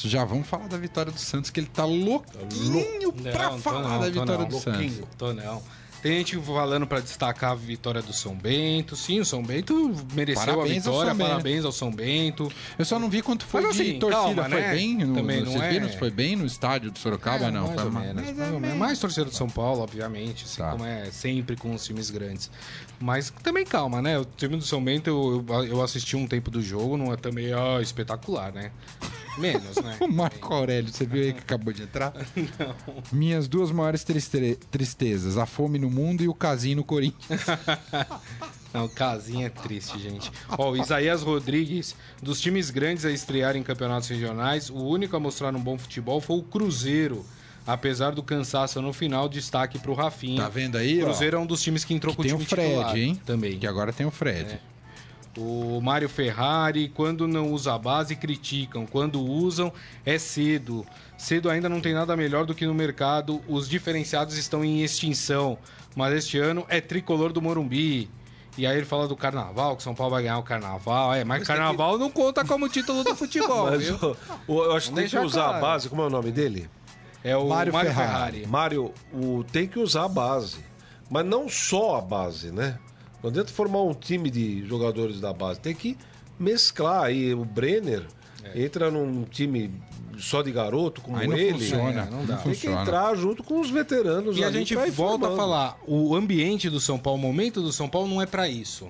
Já 0.03 0.23
vamos 0.23 0.47
falar 0.47 0.67
da 0.67 0.77
vitória 0.77 1.11
do 1.11 1.19
Santos, 1.19 1.49
que 1.49 1.59
ele 1.59 1.67
tá 1.67 1.83
louquinho 1.83 3.11
pra 3.11 3.49
Não, 3.51 3.59
falar 3.59 3.81
não, 3.81 3.99
da 3.99 4.09
vitória 4.09 4.37
não. 4.37 4.45
do 4.47 4.53
Louquinho. 4.53 4.93
Santos. 4.93 5.07
Tô 5.17 5.33
não. 5.33 5.63
Tem 6.01 6.13
gente 6.17 6.35
falando 6.39 6.87
pra 6.87 6.99
destacar 6.99 7.51
a 7.51 7.55
vitória 7.55 8.01
do 8.01 8.11
São 8.11 8.33
Bento. 8.35 8.95
Sim, 8.95 9.19
o 9.19 9.25
São 9.25 9.43
Bento 9.43 9.93
mereceu 10.15 10.43
Parabéns 10.45 10.87
a 10.87 10.89
ao 10.89 10.95
vitória. 10.95 11.13
Bento. 11.13 11.29
Parabéns 11.29 11.65
ao 11.65 11.71
São 11.71 11.91
Bento. 11.91 12.51
Eu 12.79 12.85
só 12.85 12.97
não 12.97 13.07
vi 13.09 13.21
quanto 13.21 13.45
foi 13.45 13.61
Mas 13.61 13.75
de 13.75 13.81
assim, 13.83 13.99
torcida. 13.99 14.21
calma, 14.23 14.49
foi 14.49 14.61
né? 14.61 14.73
bem? 14.73 14.97
No, 14.97 15.15
Também 15.15 15.41
não 15.43 15.61
é- 15.63 15.89
foi 15.89 16.09
bem 16.09 16.35
no 16.35 16.45
estádio 16.45 16.89
do 16.91 16.97
Sorocaba? 16.97 17.45
É, 17.45 17.51
não, 17.51 17.67
mais 17.67 17.75
foi 17.75 17.85
ou 17.85 17.91
ma- 17.91 17.99
menos, 17.99 18.23
mais 18.35 18.51
ou 18.53 18.59
mais, 18.59 18.75
mais 18.75 18.99
torcedor 18.99 19.29
do 19.29 19.35
São 19.35 19.47
Paulo, 19.49 19.81
obviamente, 19.81 20.45
assim 20.45 20.57
Tá. 20.57 20.71
como 20.71 20.85
é 20.85 21.05
sempre 21.11 21.55
com 21.55 21.71
os 21.73 21.85
times 21.85 22.09
grandes. 22.09 22.49
Mas 23.01 23.31
também 23.43 23.65
calma, 23.65 24.01
né? 24.01 24.19
O 24.19 24.25
time 24.25 24.55
do 24.55 24.63
São 24.63 24.83
Bento, 24.83 25.07
eu, 25.09 25.45
eu- 25.65 25.81
assisti 25.81 26.15
um 26.15 26.27
tempo 26.27 26.51
do 26.51 26.61
jogo, 26.61 26.95
não 26.97 27.11
é 27.11 27.17
também 27.17 27.53
ó, 27.53 27.79
espetacular, 27.81 28.51
né? 28.53 28.71
Menos, 29.37 29.75
né? 29.77 29.97
O 30.01 30.07
Marco 30.07 30.53
Aurélio, 30.53 30.91
você 30.93 31.05
viu 31.05 31.23
aí 31.23 31.33
que 31.33 31.39
acabou 31.39 31.73
de 31.73 31.83
entrar? 31.83 32.13
Minhas 33.11 33.47
duas 33.47 33.71
maiores 33.71 34.03
triste- 34.03 34.57
tristezas, 34.69 35.37
a 35.37 35.45
fome 35.45 35.79
no 35.79 35.89
mundo 35.89 36.21
e 36.23 36.27
o 36.27 36.33
casinho 36.33 36.77
no 36.77 36.83
Corinthians. 36.83 37.41
Não, 38.73 38.87
casinha 38.87 39.47
é 39.47 39.49
triste, 39.49 39.99
gente. 39.99 40.31
Ó, 40.57 40.71
o 40.71 40.77
Isaías 40.77 41.23
Rodrigues, 41.23 41.93
dos 42.21 42.39
times 42.39 42.69
grandes 42.69 43.03
a 43.03 43.11
estrear 43.11 43.57
em 43.57 43.63
campeonatos 43.63 44.07
regionais, 44.07 44.69
o 44.69 44.75
único 44.77 45.15
a 45.15 45.19
mostrar 45.19 45.53
um 45.53 45.59
bom 45.59 45.77
futebol 45.77 46.21
foi 46.21 46.37
o 46.37 46.43
Cruzeiro. 46.43 47.25
Apesar 47.73 48.11
do 48.11 48.21
cansaço 48.23 48.81
no 48.81 48.91
final, 48.93 49.27
destaque 49.29 49.77
pro 49.79 49.93
Rafinha. 49.93 50.41
Tá 50.41 50.49
vendo 50.49 50.77
aí, 50.77 50.99
O 50.99 51.03
ó? 51.03 51.05
Cruzeiro 51.05 51.37
é 51.37 51.39
um 51.39 51.45
dos 51.45 51.61
times 51.61 51.83
que 51.85 51.93
entrou 51.93 52.13
com 52.15 52.21
o 52.21 52.25
Tem 52.25 52.33
o 52.33 52.37
time 52.37 52.47
Fred, 52.49 52.67
titular 52.69 52.97
hein? 52.97 53.21
Também. 53.25 53.57
Que 53.59 53.67
agora 53.67 53.91
tem 53.93 54.05
o 54.05 54.11
Fred. 54.11 54.59
O 55.37 55.79
Mário 55.81 56.09
Ferrari, 56.09 56.89
quando 56.89 57.25
não 57.25 57.51
usa 57.53 57.73
a 57.73 57.77
base, 57.79 58.15
criticam. 58.17 58.85
Quando 58.85 59.21
usam, 59.21 59.71
é 60.05 60.17
cedo. 60.17 60.85
Cedo 61.17 61.49
ainda 61.49 61.69
não 61.69 61.79
tem 61.79 61.93
nada 61.93 62.17
melhor 62.17 62.45
do 62.45 62.53
que 62.53 62.65
no 62.65 62.73
mercado. 62.73 63.41
Os 63.47 63.69
diferenciados 63.69 64.37
estão 64.37 64.65
em 64.65 64.81
extinção. 64.83 65.57
Mas 65.95 66.13
este 66.15 66.37
ano 66.37 66.65
é 66.67 66.81
tricolor 66.81 67.31
do 67.31 67.41
Morumbi. 67.41 68.09
E 68.57 68.67
aí 68.67 68.75
ele 68.75 68.85
fala 68.85 69.07
do 69.07 69.15
carnaval, 69.15 69.77
que 69.77 69.83
São 69.83 69.95
Paulo 69.95 70.11
vai 70.11 70.23
ganhar 70.23 70.37
o 70.37 70.43
carnaval. 70.43 71.13
É, 71.13 71.23
mas 71.23 71.47
carnaval 71.47 71.97
não 71.97 72.11
conta 72.11 72.43
como 72.43 72.67
título 72.67 73.01
do 73.01 73.15
futebol, 73.15 73.71
mas 73.71 73.83
viu? 73.87 73.95
o- 74.47 74.53
o- 74.53 74.63
eu 74.65 74.75
acho 74.75 74.89
que 74.89 74.95
tem 74.95 75.07
que 75.07 75.17
usar 75.17 75.43
a 75.43 75.47
claro. 75.47 75.61
base. 75.61 75.87
Como 75.87 76.01
é 76.01 76.05
o 76.07 76.09
nome 76.09 76.31
dele? 76.31 76.69
É 77.23 77.35
o 77.37 77.47
Mário 77.47 77.71
Mário, 77.73 77.91
Ferrari. 77.93 78.11
Ferrari. 78.39 78.47
Mário, 78.47 78.93
o, 79.13 79.43
tem 79.51 79.67
que 79.67 79.77
usar 79.79 80.05
a 80.05 80.09
base. 80.09 80.57
Mas 81.09 81.25
não 81.25 81.47
só 81.49 81.97
a 81.97 82.01
base, 82.01 82.51
né? 82.51 82.79
Não 83.21 83.29
adianta 83.29 83.51
formar 83.51 83.81
um 83.83 83.93
time 83.93 84.29
de 84.29 84.65
jogadores 84.65 85.19
da 85.19 85.31
base. 85.33 85.59
Tem 85.59 85.75
que 85.75 85.97
mesclar 86.39 87.03
aí. 87.03 87.33
O 87.33 87.45
Brenner 87.45 88.05
É. 88.43 88.63
entra 88.63 88.89
num 88.89 89.23
time 89.23 89.71
só 90.17 90.41
de 90.41 90.51
garoto, 90.51 91.01
como 91.01 91.17
Aí 91.17 91.27
não 91.27 91.37
ele. 91.37 91.53
funciona, 91.53 92.01
É, 92.01 92.09
não 92.09 92.17
não, 92.19 92.25
dá. 92.25 92.37
Tem 92.37 92.51
que 92.51 92.57
funciona. 92.57 92.81
entrar 92.81 93.15
junto 93.15 93.43
com 93.43 93.59
os 93.59 93.69
veteranos 93.69 94.37
E 94.37 94.43
a 94.43 94.49
gente 94.51 94.73
volta 94.75 94.87
a 94.87 95.29
formando. 95.29 95.35
falar, 95.35 95.77
o 95.87 96.15
ambiente 96.15 96.69
do 96.69 96.79
São 96.79 96.97
Paulo, 96.97 97.19
o 97.19 97.21
momento 97.21 97.61
do 97.61 97.71
São 97.71 97.87
Paulo 97.87 98.07
não 98.07 98.19
é 98.21 98.25
pra 98.25 98.47
isso. 98.49 98.87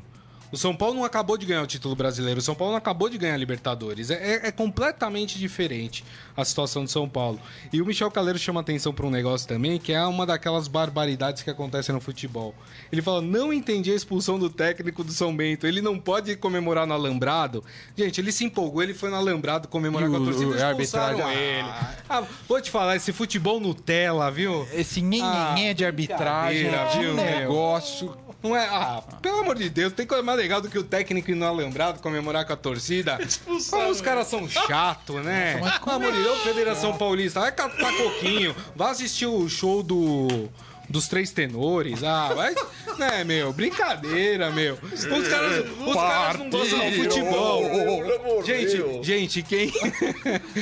O 0.52 0.58
São 0.58 0.76
Paulo 0.76 0.95
não 0.95 1.06
acabou 1.06 1.38
de 1.38 1.45
ganhar 1.45 1.62
o 1.62 1.68
título 1.68 1.95
brasileiro, 1.95 2.39
o 2.39 2.43
São 2.43 2.54
Paulo 2.54 2.72
não 2.74 2.78
acabou 2.78 3.08
de 3.10 3.18
ganhar 3.18 3.36
a 3.36 3.38
Libertadores. 3.38 4.10
É, 4.10 4.16
é- 4.16 4.47
é 4.47 4.52
completamente 4.52 5.39
diferente 5.39 6.04
a 6.36 6.43
situação 6.43 6.84
de 6.84 6.91
São 6.91 7.08
Paulo. 7.08 7.39
E 7.72 7.82
o 7.82 7.86
Michel 7.86 8.12
Caleiro 8.12 8.38
chama 8.38 8.60
atenção 8.60 8.93
para 8.93 9.06
um 9.06 9.10
negócio 9.10 9.47
também, 9.47 9.80
que 9.80 9.93
é 9.93 10.06
uma 10.06 10.26
daquelas 10.26 10.68
barbaridades 10.68 11.41
que 11.41 11.49
acontecem 11.49 11.95
no 11.95 12.02
futebol. 12.02 12.54
Ele 12.91 13.02
fala: 13.02 13.22
não 13.22 13.54
entendi 13.54 13.91
a 13.91 13.95
expulsão 13.95 14.38
do 14.38 14.49
técnico 14.49 15.04
do 15.06 15.14
São 15.14 15.34
Bento. 15.36 15.66
Ele 15.66 15.82
não 15.82 15.97
pode 15.97 16.36
comemorar 16.36 16.86
no 16.86 16.93
Alambrado. 16.93 17.64
Gente, 17.95 18.20
ele 18.20 18.32
se 18.34 18.43
empolgou, 18.43 18.84
ele 18.84 18.93
foi 18.93 19.10
no 19.10 19.16
Alambrado 19.16 19.68
comemorar 19.70 20.10
E 20.10 20.12
com 20.12 20.18
a 20.18 20.20
o- 20.20 20.26
torcida 20.26 20.45
e 20.45 20.58
expulsaram 20.58 21.20
arbitragem- 21.26 21.38
ele. 21.43 21.70
Ah, 22.10 22.24
vou 22.47 22.60
te 22.62 22.70
falar, 22.70 22.97
esse 22.97 23.14
futebol 23.14 23.60
Nutella, 23.60 24.30
viu? 24.30 24.68
Esse 24.74 25.02
nhenhenhê 25.02 25.74
de 25.74 25.86
arbitragem, 25.86 26.70
de 26.91 26.99
meu? 27.06 27.14
negócio. 27.16 28.14
Não 28.43 28.55
é? 28.55 28.65
Ah, 28.67 29.03
pelo 29.21 29.39
amor 29.39 29.55
de 29.55 29.69
Deus, 29.69 29.93
tem 29.93 30.05
coisa 30.05 30.23
mais 30.23 30.37
legal 30.37 30.59
do 30.61 30.67
que 30.69 30.77
o 30.77 30.83
técnico 30.83 31.29
ir 31.29 31.35
no 31.35 31.45
alambrado 31.45 31.99
comemorar 31.99 32.45
com 32.45 32.53
a 32.53 32.57
torcida. 32.57 33.19
Ah, 33.73 33.87
os 33.89 34.01
caras 34.01 34.27
são 34.27 34.47
chatos, 34.49 35.23
né? 35.23 35.59
Pelo 35.83 35.95
amor 35.95 36.11
de 36.11 36.23
Deus, 36.23 36.39
Federação 36.41 36.97
Paulista, 36.97 37.39
vai 37.39 37.51
catar 37.51 37.91
coquinho, 37.95 38.55
vai 38.75 38.91
assistir 38.91 39.25
o 39.27 39.47
show 39.47 39.83
do. 39.83 40.49
Dos 40.91 41.07
três 41.07 41.31
tenores, 41.31 42.03
ah, 42.03 42.33
vai. 42.35 42.53
Né, 42.97 43.23
meu? 43.23 43.53
Brincadeira, 43.53 44.51
meu. 44.51 44.77
Os 44.83 45.05
caras, 45.05 45.65
os 45.79 45.93
caras 45.95 46.37
não 46.39 46.49
gostam 46.49 46.79
de 46.89 46.95
futebol. 47.03 48.43
Gente, 48.43 49.03
gente, 49.03 49.41
quem. 49.43 49.71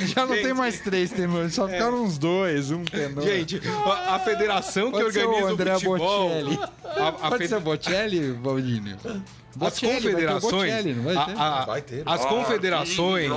Já 0.08 0.26
não 0.26 0.36
Gente. 0.36 0.44
tem 0.46 0.54
mais 0.54 0.80
três 0.80 1.10
tenores, 1.12 1.54
só 1.56 1.68
ficaram 1.68 2.04
uns 2.04 2.18
dois, 2.18 2.70
um 2.72 2.84
tenor. 2.86 3.24
Gente, 3.24 3.60
a, 3.86 4.16
a 4.16 4.20
federação 4.20 4.92
que 4.92 5.00
Pode 5.00 5.14
ser 5.14 5.26
o 5.26 5.30
organiza 5.30 5.50
o, 5.50 5.54
André 5.54 5.74
futebol. 5.74 5.98
Bocelli. 6.30 6.60
A, 6.84 7.08
a 7.08 7.12
Pode 7.12 7.38
fed- 7.38 7.50
ser 7.50 7.60
Bocelli, 7.60 8.34
As 9.50 9.56
Bocelli, 9.58 9.92
vai 9.92 10.00
ter 10.02 10.02
confederações, 10.12 10.52
Bocelli, 10.74 10.94
vai 10.94 11.16
a- 11.16 11.26
ter? 11.26 11.38
a- 11.38 11.66
Vai 11.66 11.82
ter. 11.82 12.04
as 12.06 12.26
confederações 12.26 13.32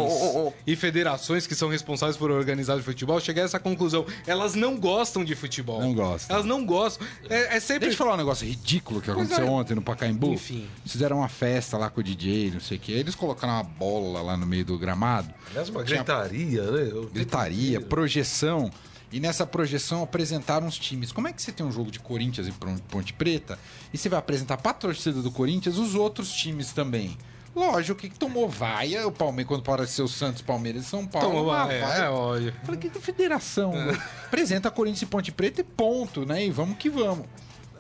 e 0.66 0.76
federações 0.76 1.46
que 1.46 1.54
são 1.54 1.68
responsáveis 1.68 2.16
por 2.16 2.30
organizar 2.30 2.76
o 2.76 2.82
futebol 2.82 3.18
chegar 3.20 3.42
a 3.42 3.44
essa 3.46 3.58
conclusão. 3.58 4.04
Elas 4.26 4.54
não 4.54 4.76
gostam 4.78 5.24
de 5.24 5.34
futebol. 5.34 5.80
Não 5.80 5.94
gostam. 5.94 6.34
Elas 6.36 6.46
não 6.46 6.64
gostam. 6.64 7.06
É, 7.28 7.56
é 7.56 7.60
sempre. 7.60 7.86
Deixa 7.88 7.94
eu 7.94 7.98
falar 7.98 8.14
um 8.14 8.18
negócio 8.18 8.46
ridículo 8.46 9.00
que 9.00 9.10
aconteceu 9.10 9.46
é. 9.46 9.50
ontem 9.50 9.74
no 9.74 9.82
Pacaembu. 9.82 10.32
Enfim. 10.34 10.68
Fizeram 10.84 11.18
uma 11.18 11.28
festa 11.28 11.76
lá 11.78 11.88
com 11.90 12.00
o 12.00 12.04
DJ, 12.04 12.50
não 12.52 12.60
sei 12.60 12.76
o 12.76 12.80
quê. 12.80 12.92
Eles 12.92 13.14
colocaram 13.14 13.54
uma 13.54 13.64
bola 13.64 14.20
lá 14.22 14.36
no 14.36 14.46
meio 14.46 14.64
do 14.64 14.78
gramado. 14.78 15.32
Aliás, 15.50 15.68
uma 15.68 15.82
Tinha 15.84 15.98
gritaria, 15.98 16.62
né? 16.70 16.88
Eu- 16.92 17.10
gritaria, 17.12 17.80
projeção. 17.80 18.70
E 19.12 19.20
nessa 19.20 19.46
projeção 19.46 20.02
apresentaram 20.02 20.66
os 20.66 20.78
times. 20.78 21.12
Como 21.12 21.28
é 21.28 21.32
que 21.32 21.42
você 21.42 21.52
tem 21.52 21.64
um 21.66 21.70
jogo 21.70 21.90
de 21.90 22.00
Corinthians 22.00 22.48
e 22.48 22.52
Pon- 22.52 22.78
Ponte 22.88 23.12
Preta 23.12 23.58
e 23.92 23.98
você 23.98 24.08
vai 24.08 24.18
apresentar 24.18 24.56
pra 24.56 24.72
torcida 24.72 25.20
do 25.20 25.30
Corinthians 25.30 25.76
os 25.76 25.94
outros 25.94 26.32
times 26.32 26.72
também? 26.72 27.16
Lógico 27.54 28.00
que 28.00 28.08
tomou 28.08 28.48
vaia 28.48 29.06
o 29.06 29.12
Palmeiras 29.12 29.48
quando 29.48 29.60
apareceu 29.60 30.06
o 30.06 30.08
Santos, 30.08 30.40
Palmeiras 30.40 30.84
e 30.84 30.86
São 30.86 31.06
Paulo. 31.06 31.44
Uma 31.44 31.70
é, 31.70 31.80
vaia. 31.82 32.02
é, 32.04 32.08
olha. 32.10 32.54
Falei, 32.64 32.80
que 32.80 32.88
federação? 32.98 33.74
Apresenta 34.26 34.70
Corinthians 34.70 35.02
e 35.02 35.06
Ponte 35.06 35.30
Preta 35.30 35.60
e 35.60 35.64
ponto, 35.64 36.24
né? 36.24 36.46
E 36.46 36.50
vamos 36.50 36.78
que 36.78 36.88
vamos. 36.88 37.26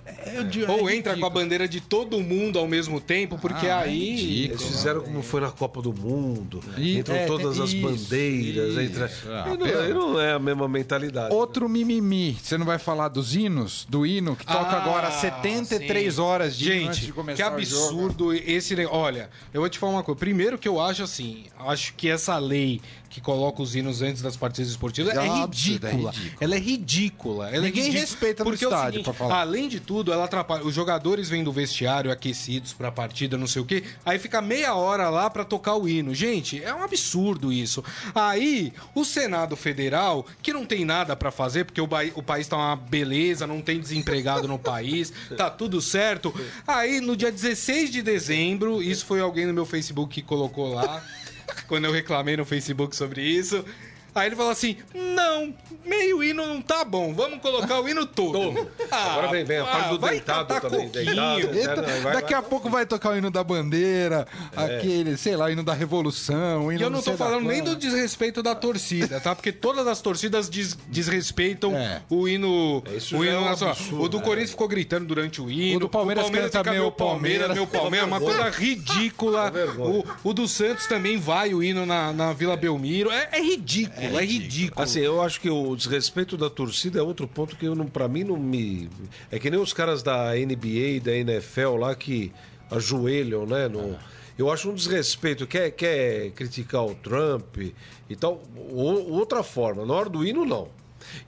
É, 0.04 0.36
eu 0.38 0.44
digo- 0.44 0.70
Ou 0.72 0.90
é 0.90 0.96
entra 0.96 1.16
com 1.16 1.24
a 1.24 1.30
bandeira 1.30 1.68
de 1.68 1.80
todo 1.80 2.20
mundo 2.20 2.58
ao 2.58 2.66
mesmo 2.66 3.00
tempo, 3.00 3.38
porque 3.38 3.66
Ah, 3.66 3.80
é 3.80 3.84
aí. 3.84 4.16
ridículo. 4.16 4.60
Eles 4.60 4.62
fizeram 4.76 5.00
como 5.00 5.22
foi 5.22 5.40
na 5.40 5.50
Copa 5.50 5.80
do 5.80 5.92
Mundo. 5.92 6.60
E- 6.76 6.98
entram 6.98 7.14
é, 7.14 7.26
todas 7.26 7.54
tem- 7.54 7.62
as 7.64 7.72
isso, 7.72 7.82
bandeiras. 7.82 8.70
isso. 8.70 8.80
Entra... 8.80 9.12
Ah, 9.28 9.44
e, 9.46 9.50
não, 9.50 9.66
pelo- 9.66 9.90
e 9.90 9.94
não 9.94 10.20
é 10.20 10.32
a 10.32 10.38
mesma 10.40 10.66
mentalidade. 10.68 11.32
Outro 11.34 11.68
mimimi. 11.68 12.36
Você 12.42 12.58
não 12.58 12.66
vai 12.66 12.78
falar 12.78 13.08
dos 13.08 13.34
hinos? 13.36 13.86
Do 13.88 14.04
hino 14.04 14.34
que 14.34 14.44
toca 14.44 14.58
Ah, 14.76 14.82
agora 14.82 15.10
73 15.12 16.14
sim. 16.14 16.20
horas 16.20 16.56
de 16.56 16.64
Gente, 16.64 17.06
de 17.06 17.12
começar 17.12 17.50
que 17.54 17.62
o 17.62 17.64
jogo. 17.64 17.84
absurdo 17.86 18.34
esse 18.34 18.74
negócio. 18.74 18.98
Olha, 18.98 19.30
eu 19.54 19.60
vou 19.60 19.70
te 19.70 19.78
falar 19.78 19.92
uma 19.92 20.02
coisa. 20.02 20.18
Primeiro 20.18 20.58
que 20.58 20.68
eu 20.68 20.80
acho 20.80 21.02
assim, 21.04 21.44
acho 21.60 21.94
que 21.94 22.08
essa 22.08 22.36
lei 22.38 22.80
que 23.12 23.20
coloca 23.20 23.60
os 23.60 23.76
hinos 23.76 24.00
antes 24.00 24.22
das 24.22 24.36
partidas 24.36 24.70
esportivas 24.70 25.14
é, 25.14 25.26
É 25.26 25.28
absurdo, 25.42 25.86
é 25.86 25.90
ridícula. 25.90 26.10
ridículo. 26.12 26.36
Ela 26.40 26.54
é 26.54 26.58
ridícula. 26.58 27.50
Ela 27.50 27.64
Ninguém 27.66 27.82
é 27.82 27.86
ridícula. 27.86 28.00
respeita 28.00 28.42
no 28.44 28.50
Porque 28.50 28.64
é 28.64 28.68
o 28.68 28.70
estádio, 28.70 28.90
seguinte, 28.92 29.04
pra 29.04 29.12
falar. 29.14 29.40
Além 29.42 29.68
de 29.68 29.80
tudo, 29.80 30.12
ela 30.12 30.24
atrapalha. 30.24 30.64
Os 30.64 30.74
jogadores 30.74 31.28
vêm 31.28 31.44
do 31.44 31.52
vestiário 31.52 32.10
aquecidos 32.10 32.72
pra 32.72 32.90
partida, 32.90 33.36
não 33.36 33.46
sei 33.46 33.60
o 33.60 33.64
quê. 33.64 33.84
Aí 34.04 34.18
fica 34.18 34.40
meia 34.40 34.74
hora 34.74 35.10
lá 35.10 35.28
pra 35.28 35.44
tocar 35.44 35.74
o 35.76 35.86
hino. 35.88 36.14
Gente, 36.14 36.62
é 36.64 36.74
um 36.74 36.82
absurdo 36.82 37.52
isso. 37.52 37.84
Aí, 38.14 38.72
o 38.94 39.04
Senado 39.04 39.56
Federal, 39.56 40.26
que 40.42 40.52
não 40.52 40.64
tem 40.64 40.84
nada 40.84 41.14
pra 41.14 41.30
fazer, 41.30 41.64
porque 41.66 41.80
o, 41.80 41.86
ba- 41.86 42.00
o 42.14 42.22
país 42.22 42.48
tá 42.48 42.56
uma 42.56 42.76
beleza, 42.76 43.46
não 43.46 43.60
tem 43.60 43.78
desempregado 43.78 44.48
no 44.48 44.58
país, 44.58 45.12
tá 45.36 45.50
tudo 45.50 45.80
certo. 45.82 46.34
Aí, 46.66 47.00
no 47.00 47.14
dia 47.14 47.30
16 47.30 47.90
de 47.90 48.00
dezembro, 48.00 48.82
isso 48.82 49.04
foi 49.04 49.20
alguém 49.20 49.46
no 49.46 49.52
meu 49.52 49.66
Facebook 49.66 50.14
que 50.14 50.22
colocou 50.22 50.72
lá, 50.72 51.04
quando 51.68 51.84
eu 51.84 51.92
reclamei 51.92 52.36
no 52.36 52.44
Facebook 52.44 52.94
sobre 52.94 53.22
isso. 53.22 53.64
Aí 54.14 54.26
ele 54.28 54.36
falou 54.36 54.52
assim: 54.52 54.76
não, 54.94 55.54
meio 55.86 56.22
hino 56.22 56.46
não 56.46 56.60
tá 56.60 56.84
bom, 56.84 57.14
vamos 57.14 57.40
colocar 57.40 57.80
o 57.80 57.88
hino 57.88 58.04
todo. 58.06 58.68
Ah, 58.90 59.12
Agora 59.12 59.28
vem, 59.28 59.44
vem 59.44 59.58
a 59.58 59.64
parte 59.64 59.88
do 59.90 59.98
vai 59.98 60.10
deitado 60.10 60.60
também. 60.60 60.88
Deitado, 60.88 61.40
Eita, 61.56 61.82
né? 61.82 62.00
Vai- 62.00 62.12
daqui 62.14 62.32
vai- 62.32 62.40
a 62.40 62.42
pouco 62.42 62.68
vai 62.68 62.84
tocar 62.86 63.10
o 63.12 63.16
hino 63.16 63.30
da 63.30 63.42
bandeira, 63.42 64.26
aquele, 64.54 65.16
sei 65.16 65.34
lá, 65.36 65.46
o 65.46 65.50
hino 65.50 65.62
da 65.62 65.72
revolução. 65.72 66.66
o 66.66 66.72
hino 66.72 66.80
E 66.80 66.84
eu 66.84 66.90
não 66.90 67.00
sei 67.00 67.12
tô 67.12 67.18
falando 67.18 67.46
nem 67.46 67.62
do 67.62 67.74
desrespeito 67.74 68.42
da 68.42 68.54
torcida, 68.54 69.20
tá? 69.20 69.34
Porque 69.34 69.50
todas 69.52 69.86
as 69.86 70.00
torcidas 70.00 70.48
des- 70.48 70.76
desrespeitam 70.88 71.74
É. 71.76 72.02
o 72.10 72.28
hino, 72.28 72.82
Isso 72.96 73.16
o 73.16 73.24
já 73.24 73.30
hino 73.30 73.40
é 73.40 73.40
um 73.40 73.48
absurdo, 73.48 74.02
o 74.02 74.08
do 74.08 74.18
né? 74.18 74.24
Corinthians 74.24 74.50
ficou 74.50 74.68
gritando 74.68 75.06
durante 75.06 75.40
o 75.40 75.50
hino. 75.50 75.76
O 75.76 75.80
do 75.80 75.88
Palmeiras 75.88 76.28
canta 76.30 76.58
fica 76.58 76.72
meu 76.72 76.90
Palmeiras. 76.92 77.54
meu 77.54 77.66
Palmeiras, 77.66 78.06
uma 78.08 78.20
coisa 78.20 78.48
ridícula. 78.50 79.50
vergonha. 79.52 80.04
O, 80.24 80.30
o 80.30 80.34
do 80.34 80.46
Santos 80.46 80.86
também 80.86 81.18
vai 81.18 81.54
o 81.54 81.62
hino 81.62 81.86
na, 81.86 82.12
na 82.12 82.32
Vila 82.32 82.56
Belmiro. 82.56 83.10
É, 83.10 83.28
é 83.32 83.40
ridículo, 84.08 84.20
é 84.20 84.24
ridículo. 84.24 84.82
Assim, 84.82 85.00
eu 85.00 85.22
acho 85.22 85.40
que 85.40 85.50
o 85.50 85.74
desrespeito 85.76 86.36
da 86.36 86.48
torcida 86.50 86.98
é 86.98 87.02
outro 87.02 87.26
ponto 87.26 87.56
que 87.56 87.66
eu 87.66 87.74
não, 87.74 87.86
para 87.86 88.08
mim 88.08 88.24
não 88.24 88.36
me 88.36 88.88
é 89.30 89.38
que 89.38 89.50
nem 89.50 89.60
os 89.60 89.72
caras 89.72 90.02
da 90.02 90.32
NBA, 90.34 91.00
da 91.02 91.12
NFL 91.12 91.76
lá 91.78 91.94
que 91.94 92.32
ajoelham, 92.70 93.46
né, 93.46 93.68
no 93.68 93.98
eu 94.38 94.50
acho 94.50 94.70
um 94.70 94.74
desrespeito, 94.74 95.46
quer, 95.46 95.70
quer 95.70 96.30
criticar 96.30 96.84
o 96.84 96.94
Trump 96.94 97.58
e 97.58 98.16
tal, 98.16 98.42
outra 98.72 99.42
forma, 99.42 99.84
na 99.84 99.92
hora 99.92 100.08
do 100.08 100.26
hino 100.26 100.44
não. 100.44 100.68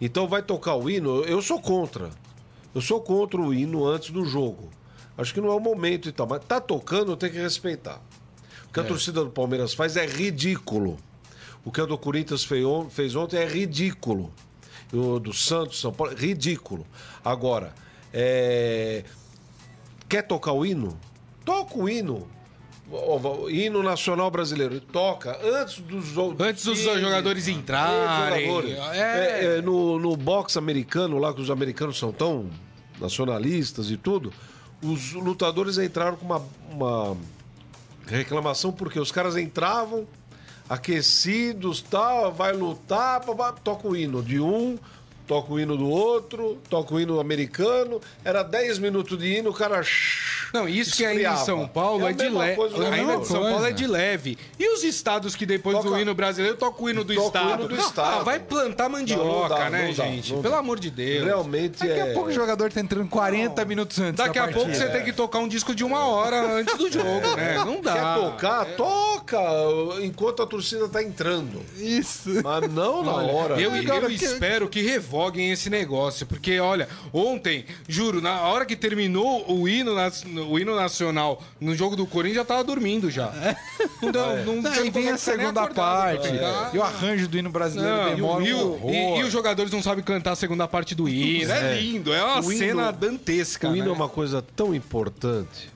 Então 0.00 0.26
vai 0.26 0.42
tocar 0.42 0.74
o 0.76 0.88
hino, 0.88 1.22
eu 1.24 1.42
sou 1.42 1.60
contra. 1.60 2.10
Eu 2.74 2.80
sou 2.80 3.00
contra 3.00 3.40
o 3.40 3.52
hino 3.52 3.86
antes 3.86 4.10
do 4.10 4.24
jogo. 4.24 4.70
Acho 5.16 5.32
que 5.32 5.40
não 5.40 5.50
é 5.50 5.54
o 5.54 5.60
momento 5.60 6.08
e 6.08 6.12
tal, 6.12 6.26
mas 6.26 6.44
tá 6.44 6.60
tocando, 6.60 7.16
tem 7.16 7.30
que 7.30 7.38
respeitar. 7.38 8.00
O 8.68 8.72
que 8.72 8.80
a 8.80 8.84
torcida 8.84 9.22
do 9.22 9.30
Palmeiras 9.30 9.72
faz 9.72 9.96
é 9.96 10.06
ridículo. 10.06 10.98
O 11.64 11.72
que 11.72 11.80
a 11.80 11.84
do 11.86 11.96
Corinthians 11.96 12.44
fez 12.44 12.64
on- 12.64 12.90
fez 12.90 13.14
ontem 13.16 13.38
é 13.38 13.46
ridículo. 13.46 14.32
O 14.92 15.18
do 15.18 15.32
Santos, 15.32 15.80
São 15.80 15.92
Paulo, 15.92 16.14
ridículo. 16.14 16.86
Agora, 17.24 17.72
é, 18.12 19.02
quer 20.08 20.22
tocar 20.22 20.52
o 20.52 20.64
hino? 20.64 20.96
Toca 21.44 21.76
o 21.78 21.88
hino. 21.88 22.28
O- 22.90 23.16
o- 23.16 23.50
Hino 23.50 23.82
nacional 23.82 24.30
brasileiro. 24.30 24.78
Toca 24.78 25.38
antes 25.42 25.78
dos 25.80 26.16
Antes 26.38 26.64
dos 26.66 26.80
times, 26.80 27.00
jogadores 27.00 27.48
entrarem. 27.48 28.46
jogadores. 28.46 28.78
É. 28.92 28.98
É, 28.98 29.44
é, 29.58 29.62
no, 29.62 29.98
no 29.98 30.16
boxe 30.16 30.58
americano, 30.58 31.18
lá 31.18 31.32
que 31.32 31.40
os 31.40 31.50
americanos 31.50 31.98
são 31.98 32.12
tão 32.12 32.50
nacionalistas 33.00 33.90
e 33.90 33.96
tudo, 33.96 34.32
os 34.82 35.12
lutadores 35.14 35.78
entraram 35.78 36.16
com 36.16 36.26
uma, 36.26 36.42
uma 36.70 37.16
reclamação 38.06 38.70
porque 38.70 39.00
os 39.00 39.10
caras 39.10 39.34
entravam 39.36 40.06
aquecidos, 40.68 41.80
tal, 41.82 42.32
vai 42.32 42.52
lutar, 42.52 43.20
toca 43.62 43.88
o 43.88 43.96
hino 43.96 44.22
de 44.22 44.40
um, 44.40 44.78
toca 45.26 45.52
o 45.52 45.58
hino 45.60 45.76
do 45.76 45.88
outro, 45.88 46.58
toca 46.68 46.94
o 46.94 47.00
hino 47.00 47.18
americano, 47.20 48.00
era 48.24 48.42
10 48.42 48.78
minutos 48.78 49.18
de 49.18 49.26
hino, 49.38 49.50
o 49.50 49.54
cara 49.54 49.80
Não, 50.52 50.68
isso 50.68 50.96
que 50.96 51.04
ainda 51.04 51.14
em 51.20 51.24
esfriava. 51.24 51.44
São 51.44 51.66
Paulo 51.68 52.06
É 52.06 52.10
é, 52.10 52.12
de 52.12 52.28
leve. 52.28 52.56
do 52.68 52.84
Ainda 52.84 53.14
em 53.14 53.24
São 53.24 53.42
Paulo 53.42 53.66
é 53.66 53.72
de 53.72 53.86
leve. 53.86 54.38
E 54.58 54.72
os 54.72 54.84
estados 54.84 55.34
que 55.34 55.44
depois 55.46 55.76
do 55.78 55.84
Toca- 55.84 56.00
hino 56.00 56.14
brasileiro 56.14 56.56
tocam 56.56 56.84
o 56.84 56.90
hino 56.90 57.04
do 57.04 57.14
Toca 57.14 57.24
o 57.24 57.26
estado? 57.28 57.60
hino 57.60 57.68
do 57.68 57.76
Não, 57.76 57.86
estado. 57.86 58.20
ah, 58.20 58.22
vai 58.22 58.38
plantar 58.38 58.88
mandioca, 58.88 59.24
Não, 59.24 59.40
não 59.42 59.48
dá, 59.48 59.70
né, 59.70 59.86
não 59.88 59.94
dá, 59.94 60.04
gente? 60.04 60.32
não 60.32 60.42
Pelo 60.42 60.54
dá. 60.54 60.60
amor 60.60 60.78
de 60.78 60.90
Deus. 60.90 61.24
realmente 61.24 61.78
Daqui 61.86 61.92
é... 62.00 62.10
a 62.10 62.14
pouco 62.14 62.28
o 62.28 62.32
jogador 62.32 62.72
tá 62.72 62.80
entrando 62.80 63.08
40 63.08 63.64
minutos 63.64 63.98
antes 63.98 64.16
Daqui 64.16 64.38
da 64.38 64.44
a 64.44 64.52
pouco 64.52 64.72
você 64.74 64.88
tem 64.88 65.02
que 65.04 65.12
tocar 65.12 65.38
um 65.38 65.48
disco 65.48 65.74
de 65.74 65.82
uma 65.82 66.06
hora 66.06 66.58
antes 66.60 66.76
do 66.76 66.90
jogo, 66.92 67.34
né? 67.36 67.54
Não 67.64 67.80
dá. 67.80 67.94
Quer 67.94 68.14
tocar? 68.30 68.64
Toca 68.76 69.40
enquanto 70.02 70.42
a 70.42 70.46
torcida 70.46 70.88
tá 70.88 71.02
entrando. 71.02 71.60
Isso. 71.78 72.30
Mas 72.42 72.70
não 72.72 73.02
na 73.02 73.12
hora. 73.14 73.60
Eu, 73.60 73.70
né? 73.72 73.82
eu 73.86 74.10
espero 74.10 74.68
que 74.68 74.80
revoguem 75.14 75.52
esse 75.52 75.70
negócio, 75.70 76.26
porque 76.26 76.58
olha, 76.58 76.88
ontem, 77.12 77.64
juro, 77.88 78.20
na 78.20 78.40
hora 78.42 78.66
que 78.66 78.74
terminou 78.74 79.44
o 79.48 79.68
hino, 79.68 79.92
o 80.50 80.58
hino 80.58 80.74
nacional 80.74 81.40
no 81.60 81.74
jogo 81.76 81.94
do 81.94 82.04
Corinthians, 82.04 82.38
já 82.38 82.44
tava 82.44 82.64
dormindo 82.64 83.08
já. 83.10 83.32
Não 84.02 84.10
deu, 84.10 84.44
não, 84.44 84.56
Não, 84.56 84.62
não 84.62 84.90
vem 84.90 85.08
a 85.10 85.16
segunda 85.16 85.62
acordado, 85.62 85.74
parte. 85.74 86.36
tá? 86.38 86.70
E 86.74 86.78
o 86.78 86.82
arranjo 86.82 87.28
do 87.28 87.38
hino 87.38 87.48
brasileiro 87.50 87.96
Não, 87.96 88.14
demora 88.16 88.44
e, 88.44 88.52
o- 88.54 88.80
e- 88.90 89.18
e 89.20 89.22
os 89.22 89.32
jogadores 89.32 89.70
não 89.70 89.82
sabem 89.82 90.02
cantar 90.02 90.32
a 90.32 90.36
segunda 90.36 90.66
parte 90.66 90.94
do 90.96 91.08
hino. 91.08 91.50
É, 91.52 91.80
lindo, 91.80 92.12
é 92.12 92.22
uma 92.22 92.40
O 92.40 92.50
hino- 92.52 92.58
cena 92.58 92.90
dantesca. 92.90 93.68
O 93.70 93.76
hino 93.76 93.86
né? 93.86 93.90
é 93.90 93.94
uma 93.94 94.08
coisa 94.08 94.42
tão 94.56 94.74
importante, 94.74 95.70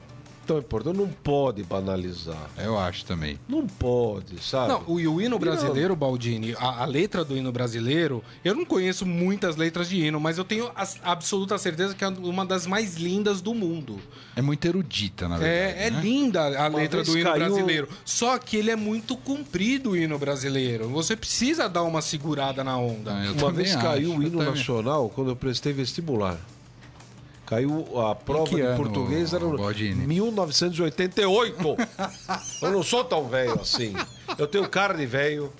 tão 0.48 0.58
importante. 0.58 0.96
Não 0.96 1.08
pode 1.08 1.62
banalizar. 1.62 2.48
Eu 2.56 2.78
acho 2.78 3.04
também. 3.04 3.38
Não 3.46 3.66
pode, 3.66 4.42
sabe? 4.42 4.72
Não, 4.72 4.82
o, 4.86 4.98
e 4.98 5.06
o 5.06 5.20
hino 5.20 5.38
brasileiro, 5.38 5.94
Baldini, 5.94 6.54
a, 6.58 6.82
a 6.82 6.84
letra 6.86 7.22
do 7.22 7.36
hino 7.36 7.52
brasileiro, 7.52 8.24
eu 8.42 8.54
não 8.54 8.64
conheço 8.64 9.04
muitas 9.04 9.56
letras 9.56 9.90
de 9.90 10.02
hino, 10.02 10.18
mas 10.18 10.38
eu 10.38 10.44
tenho 10.44 10.70
a, 10.74 10.88
absoluta 11.02 11.58
certeza 11.58 11.94
que 11.94 12.02
é 12.02 12.08
uma 12.08 12.46
das 12.46 12.66
mais 12.66 12.96
lindas 12.96 13.42
do 13.42 13.52
mundo. 13.52 14.00
É 14.34 14.40
muito 14.40 14.64
erudita, 14.64 15.28
na 15.28 15.36
verdade. 15.36 15.78
É, 15.78 15.86
é 15.88 15.90
né? 15.90 16.00
linda 16.00 16.40
a 16.58 16.68
letra 16.68 17.02
vez 17.02 17.08
do 17.08 17.18
hino 17.18 17.30
caiu- 17.30 17.44
brasileiro. 17.46 17.88
Só 18.04 18.38
que 18.38 18.56
ele 18.56 18.70
é 18.70 18.76
muito 18.76 19.16
comprido, 19.16 19.90
o 19.90 19.96
hino 19.96 20.18
brasileiro. 20.18 20.88
Você 20.88 21.14
precisa 21.14 21.68
dar 21.68 21.82
uma 21.82 22.00
segurada 22.00 22.64
na 22.64 22.78
onda. 22.78 23.14
Ah, 23.14 23.26
eu 23.26 23.34
Uma 23.34 23.52
vez 23.52 23.74
acho, 23.74 23.84
caiu 23.84 24.10
o 24.10 24.14
eu 24.14 24.22
hino 24.22 24.42
nacional 24.42 25.10
quando 25.14 25.28
eu 25.30 25.36
prestei 25.36 25.72
vestibular. 25.74 26.38
Caiu 27.48 27.98
a 27.98 28.14
prova 28.14 28.54
de 28.54 28.60
ano, 28.60 28.76
português 28.76 29.32
era 29.32 29.42
no 29.42 29.56
Baldini? 29.56 30.06
1988. 30.06 31.56
eu 32.60 32.70
não 32.70 32.82
sou 32.82 33.02
tão 33.02 33.26
velho 33.26 33.58
assim. 33.58 33.94
Eu 34.36 34.46
tenho 34.46 34.68
cara 34.68 34.92
de 34.92 35.06
velho, 35.06 35.50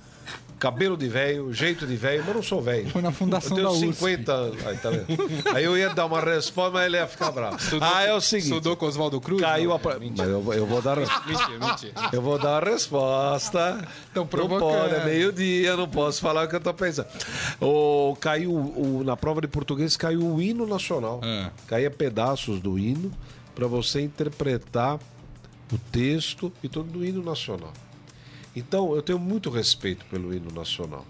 cabelo 0.58 0.96
de 0.96 1.08
velho, 1.08 1.52
jeito 1.52 1.86
de 1.86 1.96
velho, 1.96 2.22
mas 2.26 2.34
não 2.34 2.42
sou 2.42 2.60
velho. 2.60 2.88
Foi 2.90 3.00
na 3.00 3.12
fundação 3.12 3.56
eu 3.56 3.64
da 3.64 3.70
tenho 3.70 3.90
USP. 3.90 4.00
50 4.00 4.32
anos. 4.32 4.66
Aí, 4.66 4.76
tá 4.76 4.90
vendo? 4.90 5.06
Aí 5.54 5.64
eu 5.64 5.78
ia 5.78 5.90
dar 5.94 6.06
uma 6.06 6.20
resposta, 6.20 6.72
mas 6.72 6.86
ele 6.86 6.96
ia 6.96 7.06
ficar 7.06 7.30
bravo. 7.30 7.56
ah, 7.80 8.02
é 8.02 8.12
o 8.12 8.20
seguinte. 8.20 8.48
Estudou 8.50 8.76
com 8.76 8.86
Oswaldo 8.86 9.20
Cruz? 9.20 9.40
Caiu 9.40 9.70
Não, 9.70 9.76
a 9.76 9.78
prova. 9.78 9.98
mentira. 9.98 10.26
Mas 10.26 10.46
eu, 10.46 10.52
eu 10.54 10.66
vou 10.66 10.82
dar. 10.82 10.98
Mentira, 11.26 11.58
mentira. 11.60 11.92
Eu 12.12 12.22
vou 12.22 12.38
dar 12.38 12.62
a 12.62 12.70
resposta. 12.70 13.86
Não 14.14 14.26
pode, 14.26 14.94
é 14.94 15.04
meio-dia, 15.04 15.76
não 15.76 15.88
posso 15.88 16.20
falar 16.20 16.44
o 16.46 16.48
que 16.48 16.56
eu 16.56 16.60
tô 16.60 16.74
pensando. 16.74 17.08
O, 17.60 18.16
caiu, 18.20 18.52
o, 18.52 19.02
na 19.04 19.16
prova 19.16 19.40
de 19.40 19.48
português 19.48 19.96
caiu 19.96 20.22
o 20.24 20.40
hino 20.42 20.66
nacional. 20.66 21.20
Ah. 21.22 21.50
Caía 21.66 21.90
pedaços 21.90 22.60
do 22.60 22.78
hino 22.78 23.10
para 23.54 23.66
você 23.66 24.00
interpretar 24.00 24.98
o 25.72 25.78
texto 25.92 26.52
e 26.62 26.68
todo 26.68 26.88
do 26.90 27.04
hino 27.04 27.22
nacional. 27.22 27.72
Então, 28.58 28.94
eu 28.94 29.02
tenho 29.02 29.18
muito 29.18 29.48
respeito 29.50 30.04
pelo 30.06 30.34
hino 30.34 30.50
nacional. 30.52 31.06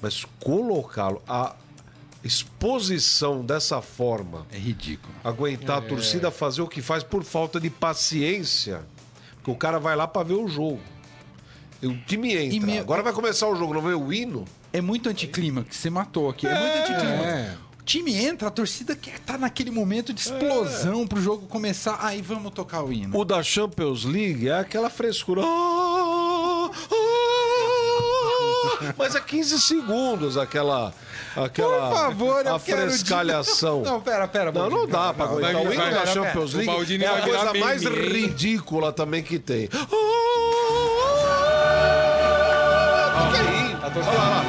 Mas 0.00 0.24
colocá-lo, 0.40 1.20
a 1.28 1.54
exposição 2.22 3.44
dessa 3.44 3.80
forma, 3.82 4.46
É 4.52 4.58
ridículo. 4.58 5.12
aguentar 5.24 5.78
a 5.78 5.80
torcida 5.82 6.30
fazer 6.30 6.62
o 6.62 6.68
que 6.68 6.80
faz 6.82 7.02
por 7.02 7.24
falta 7.24 7.60
de 7.60 7.70
paciência. 7.70 8.82
Porque 9.36 9.50
o 9.50 9.54
cara 9.56 9.78
vai 9.78 9.96
lá 9.96 10.06
pra 10.06 10.22
ver 10.22 10.34
o 10.34 10.46
jogo. 10.48 10.80
E 11.80 11.86
o 11.86 11.96
time 12.06 12.34
entra. 12.34 12.54
E 12.56 12.60
me- 12.60 12.78
Agora 12.78 13.02
vai 13.02 13.12
começar 13.12 13.48
o 13.48 13.54
jogo, 13.56 13.72
não 13.74 13.82
vê 13.82 13.94
o 13.94 14.12
hino? 14.12 14.44
É 14.72 14.80
muito 14.80 15.08
anticlímax, 15.08 15.76
você 15.76 15.88
matou 15.90 16.28
aqui. 16.28 16.46
É, 16.46 16.54
muito 16.54 16.92
anticlímax. 16.92 17.24
É. 17.26 17.56
O 17.80 17.82
time 17.84 18.14
entra, 18.14 18.48
a 18.48 18.50
torcida 18.50 18.94
quer 18.94 19.18
tá 19.20 19.38
naquele 19.38 19.70
momento 19.70 20.12
de 20.12 20.20
explosão 20.20 21.06
pro 21.06 21.20
jogo 21.22 21.46
começar. 21.46 21.98
Aí 22.04 22.20
vamos 22.20 22.52
tocar 22.52 22.82
o 22.84 22.92
hino. 22.92 23.16
O 23.18 23.24
da 23.24 23.42
Champions 23.42 24.04
League 24.04 24.48
é 24.48 24.58
aquela 24.58 24.90
frescura. 24.90 25.40
Ah, 25.42 26.07
Mas 28.96 29.14
é 29.14 29.20
15 29.20 29.60
segundos 29.60 30.36
aquela. 30.36 30.92
aquela 31.36 31.88
Por 31.88 31.96
favor, 31.98 32.46
eu 32.46 32.54
a 32.54 32.60
quero 32.60 32.82
frescalhação. 32.82 33.82
Não, 33.82 34.00
pera, 34.00 34.28
pera. 34.28 34.52
Não, 34.52 34.70
não 34.70 34.86
dá 34.86 35.12
pra 35.12 35.24
aguentar. 35.26 35.56
o 35.56 35.72
hino 35.72 35.90
da 35.90 36.06
Champions 36.06 36.54
League 36.54 37.04
é 37.04 37.08
a 37.08 37.22
coisa 37.22 37.54
mais 37.54 37.82
ridícula 37.82 38.92
também 38.92 39.22
que 39.22 39.38
tem. 39.38 39.68
Ah, 39.72 39.86
O 43.26 43.30
que 43.30 43.36
é 43.36 43.42
isso? 43.42 44.08
Olha 44.08 44.18
lá, 44.18 44.18
olha 44.18 44.28
lá. 44.30 44.44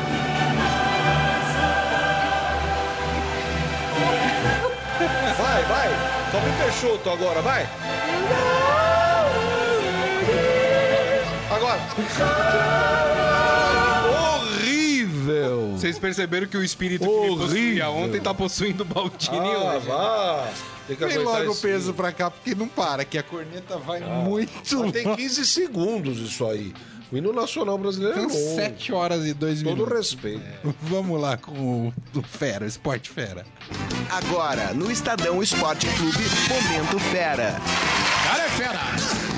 Vai, 5.37 5.63
vai. 5.63 5.89
Tome 6.31 6.51
Peixoto 6.63 7.09
agora, 7.09 7.41
vai. 7.41 7.67
Agora. 11.51 11.79
Horrível. 15.89 15.93
Vocês 15.93 15.99
perceberam 15.99 16.47
que 16.47 16.57
o 16.57 16.63
espírito 16.63 17.01
que 17.05 17.09
me 17.09 17.15
Horrível. 17.15 17.37
possuía 17.47 17.89
ontem 17.89 18.21
tá 18.21 18.33
possuindo 18.33 18.83
o 18.83 18.85
Baldini 18.85 19.37
Ah, 19.37 19.75
hoje. 19.75 19.87
vá. 19.87 20.49
Tem 20.87 20.95
que 20.95 21.05
Vem 21.05 21.17
logo 21.19 21.51
o 21.51 21.55
peso 21.55 21.93
pra 21.93 22.11
cá, 22.11 22.31
porque 22.31 22.55
não 22.55 22.67
para, 22.67 23.05
que 23.05 23.17
a 23.17 23.23
corneta 23.23 23.77
vai 23.77 23.99
muito 23.99 24.51
Mas 24.79 24.91
tem 24.91 25.15
15 25.15 25.45
segundos 25.45 26.17
isso 26.19 26.45
aí. 26.47 26.73
O 27.11 27.17
hino 27.17 27.33
nacional 27.33 27.75
brasileiro 27.77 28.19
é 28.19 28.29
São 28.29 28.39
longo. 28.39 28.55
7 28.55 28.93
horas 28.93 29.25
e 29.25 29.33
2 29.33 29.63
Todo 29.63 29.73
minutos. 29.75 29.97
respeito. 29.97 30.41
Vamos 30.83 31.19
lá 31.19 31.37
com 31.37 31.51
o, 31.53 31.93
o 32.15 32.21
Fera, 32.21 32.65
o 32.65 32.67
Esporte 32.67 33.09
Fera. 33.09 33.45
Agora, 34.11 34.73
no 34.75 34.91
Estadão 34.91 35.41
Esporte 35.41 35.87
Clube, 35.97 36.23
Momento 36.49 36.99
Fera. 37.11 37.59
No 38.29 39.28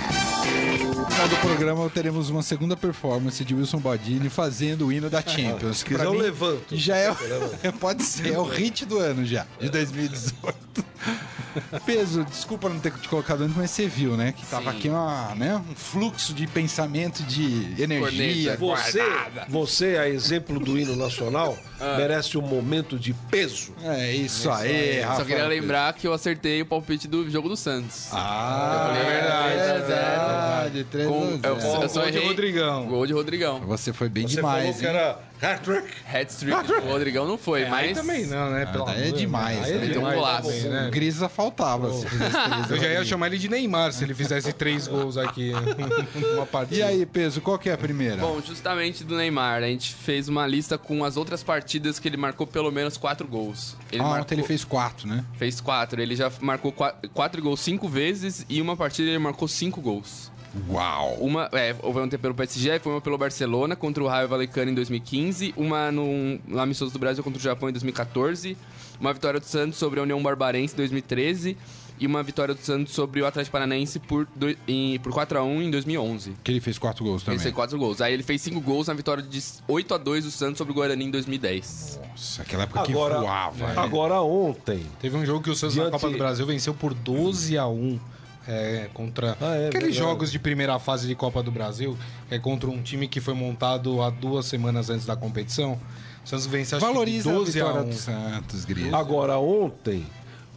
final 1.12 1.28
do 1.28 1.36
programa 1.38 1.90
teremos 1.90 2.30
uma 2.30 2.42
segunda 2.42 2.76
performance 2.78 3.44
de 3.44 3.54
Wilson 3.54 3.78
Bodini 3.80 4.30
fazendo 4.30 4.88
o 4.88 4.92
hino 4.92 5.10
da 5.10 5.22
Champions. 5.22 5.78
Se 5.80 5.86
que 5.86 5.92
quiser 5.94 6.06
eu 6.06 6.14
mim 6.14 6.20
levanto. 6.20 6.76
Já 6.76 6.96
é, 6.98 7.12
o- 7.12 7.74
pode 7.80 8.04
ser, 8.04 8.34
é 8.34 8.40
o 8.40 8.44
hit 8.44 8.86
do 8.86 8.98
ano 8.98 9.26
já, 9.26 9.46
de 9.60 9.70
2018. 9.70 10.86
Peso, 11.86 12.24
desculpa 12.24 12.70
não 12.70 12.80
ter 12.80 12.94
te 12.94 13.10
colocado 13.10 13.42
antes, 13.44 13.58
mas 13.58 13.72
você 13.72 13.86
viu, 13.86 14.16
né? 14.16 14.32
Que 14.32 14.46
tava 14.46 14.70
aqui 14.70 14.88
uma, 14.88 15.36
né, 15.36 15.58
um 15.58 15.76
fluxo 15.76 16.34
de 16.34 16.48
pensamento, 16.48 17.22
de 17.24 17.74
energia. 17.82 18.56
Você, 18.56 19.04
você, 19.50 19.98
a 19.98 20.08
exemplo 20.08 20.60
do 20.62 20.80
hino 20.80 20.96
nacional, 20.96 21.58
merece 21.98 22.38
um 22.38 22.42
momento 22.42 22.98
de 22.98 23.14
peso. 23.30 23.74
É 23.84 24.14
isso 24.16 24.50
aí, 24.50 25.02
Rafa. 25.02 25.18
Só 25.18 25.26
queria 25.26 25.46
lembrar 25.46 25.92
que 25.94 26.08
eu 26.08 26.14
acertei 26.14 26.62
o 26.62 26.66
palpite 26.66 27.06
do 27.06 27.30
jogo 27.30 27.50
do 27.50 27.58
Santos. 27.58 28.08
Ah, 28.14 28.94
Eu 28.94 28.96
falei, 28.96 29.12
é 29.12 29.18
é, 29.18 29.74
verdade. 29.80 30.84
Com- 31.08 31.40
a 31.44 31.48
eu- 31.48 31.60
zero. 31.60 31.82
eu 31.84 31.90
só 31.90 32.02
Gol 32.02 32.12
de 32.12 32.18
errei. 32.18 32.28
Rodrigão. 32.30 32.86
Gol 32.88 33.08
de 33.08 33.14
Rodrigão. 33.14 33.60
Você 33.62 33.94
foi 33.94 34.10
bem 34.10 34.28
Você 34.28 34.36
demais, 34.36 34.64
falou 34.64 34.80
que 34.80 34.86
hein? 34.86 34.90
era 34.90 35.20
hat-trick. 35.42 35.88
Hat-trick 36.14 36.68
do 36.68 36.88
Rodrigão 36.92 37.28
não 37.28 37.38
foi, 37.38 37.64
Aí 37.64 37.70
mas... 37.70 37.98
também 37.98 38.26
não, 38.28 38.52
né? 38.52 38.66
Pelo 38.68 38.86
daí 38.86 39.10
é 39.10 39.12
demais. 39.12 39.64
Aí 39.64 39.72
é 39.72 39.78
daí 39.78 39.80
tem 39.80 39.90
um 39.90 39.94
demais 39.94 40.16
golaço. 40.16 40.48
também, 40.48 40.64
né? 40.70 40.88
O 40.88 40.92
Grisa 40.92 41.30
faltava. 41.30 41.92
se 41.94 42.08
fizesse 42.08 42.32
três 42.32 42.70
Eu 42.72 42.78
já 42.78 42.88
ia 42.90 43.06
chamar 43.06 43.28
ele 43.28 43.38
de 43.38 43.50
Neymar 43.50 43.92
se 43.94 44.04
ele 44.04 44.14
fizesse 44.14 44.54
três 44.54 44.88
gols 44.88 45.18
aqui 45.18 45.52
numa 46.16 46.46
partida. 46.46 46.76
E 46.80 46.84
aí, 46.84 47.06
Peso, 47.06 47.42
qual 47.42 47.58
que 47.58 47.70
é 47.70 47.74
a 47.74 47.78
primeira? 47.78 48.18
Bom, 48.18 48.40
justamente 48.46 49.04
do 49.04 49.16
Neymar, 49.16 49.64
a 49.64 49.68
gente 49.68 49.94
fez 49.96 50.28
uma 50.30 50.46
lista 50.46 50.78
com 50.78 51.04
as 51.04 51.18
outras 51.18 51.42
partidas 51.44 51.98
que 52.00 52.08
ele 52.08 52.18
marcou 52.18 52.46
pelo 52.46 52.72
menos 52.72 52.98
quatro 52.98 53.28
gols. 53.28 53.76
Ele 53.92 54.02
ah, 54.02 54.04
marcou, 54.06 54.22
ontem 54.22 54.36
ele 54.36 54.44
fez 54.44 54.64
quatro, 54.64 55.08
né? 55.08 55.24
fez 55.38 55.60
quatro. 55.60 56.02
Ele 56.02 56.16
já 56.16 56.32
marcou 56.40 56.72
qua- 56.72 56.96
quatro 57.14 57.42
gols 57.42 57.60
cinco 57.62 57.88
vezes 57.90 58.46
e 58.48 58.62
uma 58.62 58.78
partida 58.78 59.10
ele 59.10 59.20
marcou 59.20 59.48
cinco 59.48 59.82
gols. 59.82 60.31
Uau! 60.70 61.16
Uma, 61.20 61.50
é, 61.54 61.76
houve 61.82 62.00
uma 62.00 62.08
pelo 62.08 62.34
PSG, 62.34 62.80
foi 62.80 62.92
uma 62.94 63.02
pelo 63.02 63.18
Barcelona 63.18 63.76
contra 63.76 64.04
o 64.04 64.08
Raio 64.08 64.28
Vallecano 64.28 64.72
em 64.72 64.74
2015, 64.76 65.54
uma 65.56 65.92
no, 65.92 66.40
no 66.48 66.60
Amistoso 66.60 66.92
do 66.94 67.00
Brasil 67.00 67.24
contra 67.24 67.40
o 67.40 67.42
Japão 67.42 67.70
em 67.70 67.72
2014, 67.72 68.58
uma 69.00 69.14
vitória 69.14 69.40
do 69.40 69.46
Santos 69.46 69.80
sobre 69.80 70.00
a 70.00 70.04
União 70.04 70.22
Barbarense 70.22 70.74
em 70.74 70.78
2013 70.78 71.58
e 72.00 72.08
uma 72.08 72.24
vitória 72.24 72.56
do 72.56 72.60
Santos 72.60 72.94
sobre 72.94 73.22
o 73.22 73.28
Atlético 73.28 73.52
Paranaense 73.52 74.00
por, 74.00 74.28
em, 74.68 74.98
por 75.00 75.14
4x1 75.14 75.62
em 75.62 75.70
2011. 75.70 76.34
Que 76.44 76.52
ele 76.52 76.60
fez 76.60 76.80
quatro 76.80 77.04
gols 77.06 77.22
também. 77.22 77.36
Ele 77.36 77.44
fez 77.44 77.54
quatro 77.54 77.78
gols. 77.78 78.02
Aí 78.02 78.12
ele 78.12 78.24
fez 78.24 78.42
cinco 78.42 78.60
gols 78.60 78.88
na 78.88 78.96
vitória 78.96 79.22
de 79.22 79.40
8 79.68 79.94
a 79.94 79.98
2 80.00 80.24
do 80.26 80.32
Santos 80.32 80.58
sobre 80.58 80.72
o 80.72 80.76
Guarani 80.76 81.06
em 81.06 81.12
2010. 81.12 82.00
Nossa, 82.10 82.42
aquela 82.42 82.64
época 82.64 82.82
Agora, 82.82 83.16
que 83.16 83.22
voava. 83.22 83.68
né? 83.68 83.74
agora 83.78 84.20
ontem, 84.22 84.84
Teve 85.00 85.16
um 85.16 85.24
jogo 85.24 85.44
que 85.44 85.52
o 85.52 85.56
Santos 85.56 85.76
na 85.76 85.84
Diante- 85.84 85.94
Copa 86.02 86.10
do 86.12 86.18
Brasil 86.18 86.46
venceu 86.46 86.74
por 86.74 86.94
12 86.96 87.56
a 87.56 87.68
1 87.68 88.00
é, 88.48 88.90
contra 88.94 89.38
Ah, 89.40 89.56
é, 89.56 89.68
aqueles 89.68 89.72
verdade. 89.72 89.94
jogos 89.94 90.32
de 90.32 90.40
primeira 90.40 90.78
fase 90.80 91.08
de 91.08 91.16
Copa 91.16 91.42
do 91.44 91.52
Brasil, 91.52 91.98
que 92.28 92.36
é 92.36 92.40
contra 92.40 92.70
um 92.70 92.82
time 92.82 93.08
que 93.08 93.20
foi 93.22 93.34
montado 93.34 94.02
há 94.02 94.10
duas 94.10 94.46
semanas 94.46 94.90
antes 94.90 95.06
da 95.06 95.16
competição. 95.16 95.80
O 96.24 96.28
Santos 96.28 96.46
venceu 96.46 96.78
acho 96.78 96.86
que 96.86 96.92
de 96.92 96.98
Valoriza 97.00 97.30
a 97.30 97.34
12 97.34 97.50
a 97.62 97.66
vitória 97.66 97.82
1. 97.82 97.90
do 97.90 97.96
Santos, 97.96 98.66
Grisa. 98.66 98.96
agora 98.98 99.38
ontem, 99.40 100.06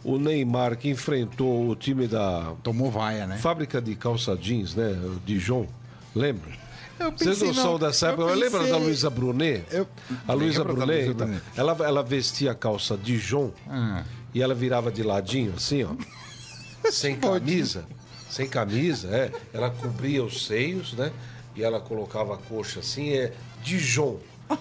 o 0.03 0.17
Neymar 0.19 0.77
que 0.77 0.89
enfrentou 0.89 1.67
o 1.69 1.75
time 1.75 2.07
da 2.07 2.53
Tomou 2.61 2.91
vaia, 2.91 3.25
né? 3.25 3.37
fábrica 3.37 3.81
de 3.81 3.95
calça 3.95 4.35
jeans, 4.35 4.75
né? 4.75 4.89
O 4.91 5.19
Dijon, 5.25 5.65
lembra? 6.15 6.51
Eu 6.99 7.11
Vocês 7.11 7.41
não 7.41 7.53
são 7.53 7.77
dessa 7.77 8.07
época, 8.09 8.23
eu 8.29 8.35
lembra 8.35 8.59
pensei- 8.59 8.71
da 8.71 8.77
Luísa 8.77 9.09
Brunet? 9.09 9.65
Eu- 9.69 9.87
A 10.27 10.33
Luísa 10.33 10.63
Brunet, 10.63 11.09
então, 11.09 11.27
Brunet. 11.27 11.43
ela, 11.57 11.75
ela 11.81 12.01
vestia 12.03 12.51
a 12.51 12.55
calça 12.55 12.95
Dijon 12.95 13.51
Ah. 13.67 14.03
e 14.33 14.41
ela 14.41 14.53
virava 14.55 14.89
de 14.91 15.03
ladinho, 15.03 15.53
assim, 15.57 15.83
ó. 15.83 15.89
sem 16.91 17.15
camisa. 17.19 17.85
Sem 18.29 18.47
camisa, 18.47 19.07
é. 19.09 19.31
Ela 19.53 19.69
cobria 19.69 20.23
os 20.23 20.45
seios, 20.45 20.93
né? 20.93 21.11
E 21.55 21.63
ela 21.63 21.79
colocava 21.79 22.33
a 22.33 22.37
coxa 22.37 22.79
assim, 22.79 23.13
é 23.13 23.31
Dijon. 23.63 24.17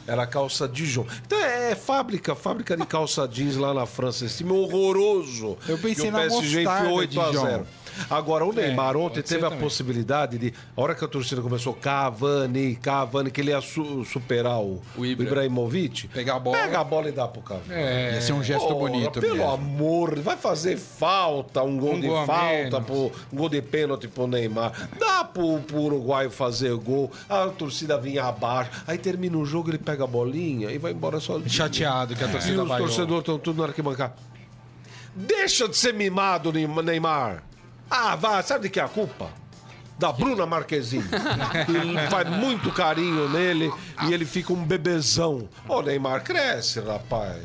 Era 0.06 0.26
calça 0.26 0.66
Dijon. 0.66 1.06
Então 1.26 1.38
é 1.38 1.74
fábrica, 1.74 2.34
fábrica 2.34 2.76
de 2.76 2.86
calça 2.86 3.28
jeans 3.28 3.56
lá 3.56 3.74
na 3.74 3.84
França. 3.84 4.24
Esse 4.24 4.38
time 4.38 4.52
horroroso. 4.52 5.58
Eu 5.68 5.76
pensei 5.78 6.06
E 6.06 6.08
o 6.08 6.12
na 6.12 6.18
PSG 6.20 6.56
mostarda 6.62 6.80
enfiou 6.80 6.98
8 6.98 7.20
a 7.20 7.30
Dijon. 7.30 7.64
0. 7.96 8.06
Agora, 8.10 8.44
o 8.44 8.52
Neymar 8.52 8.96
ontem 8.96 9.16
pode 9.16 9.28
ser 9.28 9.34
teve 9.36 9.46
a 9.46 9.50
também. 9.50 9.62
possibilidade 9.64 10.38
de. 10.38 10.52
A 10.76 10.80
hora 10.80 10.94
que 10.94 11.04
a 11.04 11.08
torcida 11.08 11.40
começou, 11.42 11.72
Cavani, 11.74 12.76
Cavani, 12.76 13.30
que 13.30 13.40
ele 13.40 13.50
ia 13.50 13.60
su- 13.60 14.04
superar 14.04 14.60
o, 14.60 14.82
O 14.96 15.04
Ibra. 15.04 15.26
Ibrahimovic. 15.26 16.08
Pegar 16.08 16.36
a 16.36 16.38
bola. 16.38 16.58
Pega 16.58 16.80
a 16.80 16.84
bola 16.84 17.08
e 17.08 17.12
dá 17.12 17.26
pro 17.28 17.42
Cavani. 17.42 17.80
Ia 18.14 18.20
ser 18.20 18.32
um 18.32 18.42
gesto 18.42 18.64
Ora, 18.66 18.74
bonito 18.74 19.20
Pelo 19.20 19.36
mesmo. 19.36 19.50
amor, 19.50 20.18
vai 20.20 20.36
fazer 20.36 20.76
falta, 20.76 21.62
um 21.62 21.78
gol 21.78 21.94
Um 21.94 22.00
de 22.00 22.06
gol 22.08 22.26
falta, 22.26 22.80
pro, 22.80 23.12
um 23.32 23.36
gol 23.36 23.48
de 23.48 23.62
pênalti 23.62 24.08
pro 24.08 24.26
Neymar. 24.26 24.72
Dá 24.98 25.24
pro, 25.24 25.60
pro 25.60 25.78
Uruguai 25.80 26.28
fazer 26.30 26.74
gol, 26.76 27.10
a 27.28 27.46
torcida 27.48 27.98
vinha 27.98 28.24
abaixo. 28.24 28.70
Aí 28.86 28.98
termina 28.98 29.36
o 29.38 29.44
jogo, 29.44 29.70
ele 29.70 29.78
pega 29.78 30.04
a 30.04 30.06
bolinha 30.06 30.70
e 30.70 30.78
vai 30.78 30.92
embora 30.92 31.20
sozinho. 31.20 31.48
Chateado 31.50 32.14
que 32.14 32.24
a 32.24 32.28
E 32.28 32.30
torcida 32.30 32.62
os 32.62 32.68
vai. 32.68 32.78
torcedores 32.80 33.20
estão 33.20 33.38
tudo 33.38 33.58
na 33.62 33.68
arquibancada. 33.68 34.14
Deixa 35.14 35.68
de 35.68 35.76
ser 35.76 35.94
mimado, 35.94 36.52
Neymar. 36.52 37.42
Ah, 37.90 38.16
vai, 38.16 38.42
sabe 38.42 38.64
de 38.64 38.70
que 38.70 38.80
é 38.80 38.82
a 38.82 38.88
culpa? 38.88 39.28
Da 39.98 40.12
Bruna 40.12 40.44
Marquezine. 40.44 41.04
ele 41.68 41.98
faz 42.10 42.28
muito 42.28 42.70
carinho 42.72 43.28
nele 43.28 43.72
e 44.08 44.12
ele 44.12 44.24
fica 44.24 44.52
um 44.52 44.64
bebezão. 44.64 45.48
Ô, 45.68 45.80
Neymar, 45.82 46.22
cresce, 46.24 46.80
rapaz. 46.80 47.42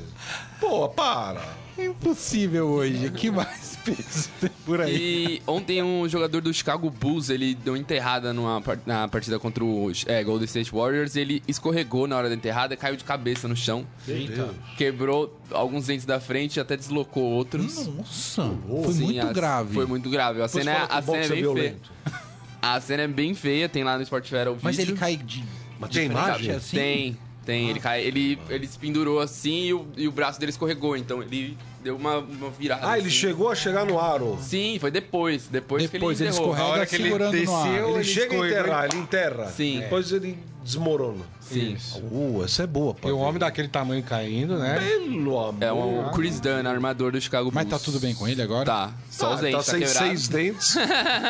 Pô, 0.60 0.90
para. 0.90 1.59
Impossível 1.86 2.68
hoje. 2.68 3.10
que 3.12 3.30
mais 3.32 3.78
peso 3.84 4.30
tem 4.42 4.50
por 4.66 4.82
aí? 4.82 4.96
E 5.38 5.42
ontem 5.48 5.82
um 5.82 6.08
jogador 6.08 6.42
do 6.42 6.54
Chicago 6.54 6.90
Bulls, 6.90 7.30
ele 7.30 7.56
deu 7.56 7.76
enterrada 7.78 8.34
numa, 8.34 8.62
na 8.86 9.08
partida 9.08 9.40
contra 9.40 9.64
o 9.64 9.92
é, 10.06 10.24
Golden 10.24 10.46
State 10.46 10.72
Warriors, 10.72 11.16
ele 11.16 11.42
escorregou 11.48 12.08
na 12.08 12.18
hora 12.18 12.30
da 12.30 12.36
enterrada, 12.36 12.76
caiu 12.76 12.96
de 12.96 13.04
cabeça 13.04 13.48
no 13.48 13.56
chão, 13.56 13.86
Eita. 14.08 14.50
quebrou 14.78 15.38
alguns 15.52 15.88
dentes 15.88 16.06
da 16.06 16.20
frente 16.20 16.58
e 16.58 16.60
até 16.60 16.76
deslocou 16.78 17.24
outros. 17.24 17.88
Nossa, 17.88 18.52
foi 18.84 18.94
Sim, 18.94 19.04
muito 19.06 19.28
a- 19.28 19.34
grave. 19.34 19.74
Foi 19.74 19.86
muito 19.86 20.10
grave. 20.10 20.42
A 20.42 20.46
Depois 20.48 20.64
cena, 20.66 20.78
é- 20.78 20.88
a 20.90 21.02
cena 21.02 21.18
é 21.18 21.26
é 21.26 21.30
bem 21.30 21.54
feia. 21.56 21.78
A 22.62 22.82
cena 22.82 23.04
é 23.04 23.08
bem 23.08 23.34
feia, 23.34 23.70
tem 23.70 23.86
lá 23.86 23.96
no 23.96 24.04
Sportfera 24.04 24.52
o 24.52 24.56
vídeo. 24.56 24.66
Mas 24.66 24.78
ele 24.78 24.92
cai 24.92 25.16
de. 25.16 25.46
Mas 25.80 25.92
tem 25.92 26.08
imagem? 26.08 26.52
assim? 26.52 26.76
Tem, 26.76 27.18
tem. 27.46 27.70
Ele 27.70 27.80
cai, 27.80 28.04
ele, 28.04 28.38
ele 28.50 28.68
se 28.68 28.78
pendurou 28.78 29.22
assim 29.22 29.68
e 29.68 29.74
o, 29.74 29.88
e 29.96 30.08
o 30.10 30.12
braço 30.12 30.38
dele 30.42 30.50
escorregou, 30.50 30.98
então 30.98 31.24
ele 31.24 31.58
deu 31.84 31.96
uma, 31.96 32.18
uma 32.20 32.50
virada. 32.50 32.88
Ah, 32.90 32.98
ele 32.98 33.08
assim. 33.08 33.16
chegou 33.18 33.50
a 33.50 33.56
chegar 33.56 33.86
no 33.86 34.00
aro. 34.00 34.38
Sim, 34.42 34.78
foi 34.80 34.92
depois. 34.92 35.48
Depois, 35.48 35.90
Depois 35.90 36.18
que 36.18 36.24
ele 36.26 36.30
ele 36.30 36.36
enterrou. 36.36 36.52
escorrega 36.54 36.64
A 36.64 36.68
hora 36.74 36.86
que 36.86 36.96
ele 36.96 37.04
segurando 37.06 37.44
no 37.44 37.56
ar. 37.56 37.64
desceu, 37.68 37.88
Ele, 37.90 37.96
ele 37.98 38.04
chega 38.04 38.36
a 38.36 38.48
enterrar, 38.48 38.86
ele 38.86 38.98
enterra. 38.98 39.48
Sim. 39.48 39.80
Depois 39.80 40.12
ele 40.12 40.38
desmorona. 40.64 41.24
Sim. 41.41 41.76
Uh, 42.12 42.43
essa 42.45 42.64
é 42.64 42.68
boa, 42.68 42.95
E 43.03 43.10
o 43.10 43.18
homem 43.18 43.39
daquele 43.39 43.68
tamanho 43.68 44.03
caindo, 44.03 44.57
né? 44.60 44.78
Pelo 44.80 45.39
amor. 45.39 45.55
É 45.64 45.74
um, 45.74 46.05
o 46.07 46.12
Chris 46.12 46.39
Dunn, 46.39 46.68
armador 46.68 47.12
do 47.12 47.20
Chicago 47.20 47.49
Mas 47.51 47.66
Bulls. 47.66 47.82
tá 47.82 47.86
tudo 47.86 47.99
bem 47.99 48.14
com 48.14 48.28
ele 48.28 48.41
agora? 48.41 48.66
Tá, 48.66 48.91
só 49.10 49.32
Ah, 49.32 49.36
os 49.36 49.41
dentes, 49.41 49.66
tá 49.66 49.72
tá, 49.72 49.72
sem 49.72 49.80
quebrado. 49.88 50.05
seis 50.07 50.28
dentes, 50.28 50.74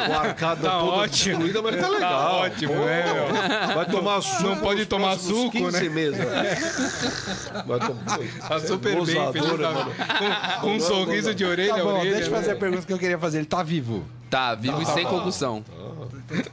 com 0.08 0.14
a 0.14 0.20
arcada 0.20 0.62
Tá 0.70 0.80
toda 0.80 0.92
ótimo. 0.92 1.38
destruída, 1.38 1.62
mas 1.62 1.74
ele 1.74 1.82
tá 1.84 1.90
legal. 1.90 2.10
Tá 2.20 2.32
ótimo, 2.38 2.74
né, 2.74 3.04
meu? 3.14 3.76
Vai 3.76 3.86
tomar 3.90 4.22
suco. 4.22 4.44
Não 4.44 4.58
pode 4.58 4.86
tomar 4.88 5.18
suco, 5.18 5.52
15 5.52 5.84
né? 5.84 5.90
meses. 5.90 6.20
Vai 7.66 7.80
tomar. 7.80 8.20
Tá 8.48 8.60
super 8.60 8.96
bem, 8.96 9.06
feliz 9.06 9.14
da 9.60 9.72
mano. 9.72 9.92
vida. 9.92 10.58
Com 10.62 10.76
um 10.76 10.80
sorriso 10.80 11.34
de 11.34 11.46
orelha 11.46 11.76
Tá 11.76 11.80
a 11.82 11.84
bom, 11.84 12.00
orelha. 12.00 12.16
deixa 12.16 12.28
eu 12.30 12.32
fazer 12.36 12.48
né? 12.48 12.54
a 12.54 12.56
pergunta 12.58 12.86
que 12.86 12.94
eu 12.94 12.98
queria 13.00 13.18
fazer. 13.20 13.38
Ele 13.40 13.46
tá 13.46 13.64
vivo? 13.64 14.04
Tá, 14.30 14.54
vivo 14.56 14.82
e 14.82 14.86
sem 14.86 15.06
concussão. 15.06 15.64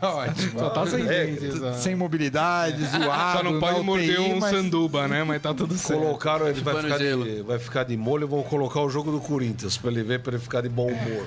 Tá 0.01 0.14
ótimo. 0.14 0.59
Só 0.59 0.70
tá 0.70 0.87
sem 0.87 1.03
É, 1.07 1.27
dentes. 1.27 1.62
ó. 1.62 1.72
Sem 1.74 1.95
mobilidade, 1.95 2.83
zoado. 2.87 3.37
Só 3.39 3.45
não 3.45 3.61
pode 3.61 3.77
na 3.79 3.83
morder 3.83 4.18
UTI, 4.20 4.33
um 4.33 4.39
mas- 4.41 4.51
sanduba, 4.57 5.07
né? 5.07 5.22
Mas 5.24 5.43
tá 5.43 5.53
tudo 5.53 5.77
certo. 5.77 6.01
Colocaram, 6.01 6.49
ele 6.49 6.61
vai 6.62 6.74
Chupando 6.74 6.83
ficar, 6.95 6.99
de, 6.99 7.05
gelo. 7.05 7.45
vai 7.45 7.59
ficar 7.59 7.85
de 7.85 7.97
molho 7.97 8.24
e 8.24 8.29
vão 8.29 8.43
colocar 8.43 8.81
o 8.81 8.89
jogo 8.89 9.11
do 9.12 9.20
Corinthians 9.20 9.77
pra 9.77 9.91
ele 9.91 10.03
ver, 10.03 10.20
pra 10.20 10.33
ele 10.35 10.43
ficar 10.43 10.62
de 10.62 10.68
bom 10.70 10.87
humor. 10.87 11.27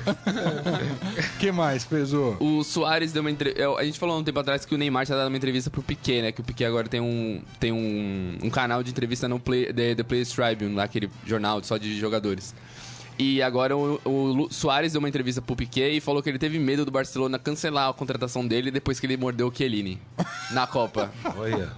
que 1.39 1.51
mais, 1.51 1.85
pesou? 1.85 2.35
O 2.39 2.63
Soares 2.63 3.11
deu 3.11 3.21
uma 3.21 3.31
entrevista. 3.31 3.69
A 3.77 3.83
gente 3.83 3.99
falou 3.99 4.17
um 4.19 4.23
tempo 4.23 4.39
atrás 4.39 4.65
que 4.65 4.73
o 4.73 4.77
Neymar 4.77 5.05
tinha 5.05 5.17
dado 5.17 5.27
uma 5.27 5.37
entrevista 5.37 5.69
pro 5.69 5.81
Piquet, 5.83 6.21
né? 6.23 6.31
Que 6.31 6.41
o 6.41 6.43
Piquet 6.43 6.65
agora 6.65 6.87
tem 6.87 6.99
um, 6.99 7.41
tem 7.59 7.71
um, 7.71 8.37
um 8.43 8.49
canal 8.49 8.81
de 8.83 8.89
entrevista 8.91 9.27
no 9.27 9.39
Play, 9.39 9.71
The, 9.71 9.95
The 9.95 10.03
Players 10.03 10.29
Tribune, 10.31 10.75
lá, 10.75 10.83
aquele 10.83 11.09
jornal 11.25 11.63
só 11.63 11.77
de 11.77 11.97
jogadores. 11.99 12.53
E 13.19 13.41
agora 13.41 13.75
o, 13.75 13.99
o 14.05 14.47
Soares 14.49 14.93
deu 14.93 14.99
uma 14.99 15.09
entrevista 15.09 15.41
pro 15.41 15.53
Piquet 15.53 15.97
e 15.97 15.99
falou 15.99 16.23
que 16.23 16.29
ele 16.29 16.39
teve 16.39 16.57
medo 16.57 16.85
do 16.85 16.91
Barcelona 16.91 17.37
cancelar 17.37 17.89
a 17.89 17.93
contratação 17.93 18.47
dele 18.47 18.71
depois 18.71 18.97
que 18.97 19.05
ele 19.05 19.17
mordeu 19.17 19.49
o 19.49 19.53
Chiellini 19.53 19.99
na 20.51 20.65
Copa. 20.65 21.11
Olha. 21.35 21.69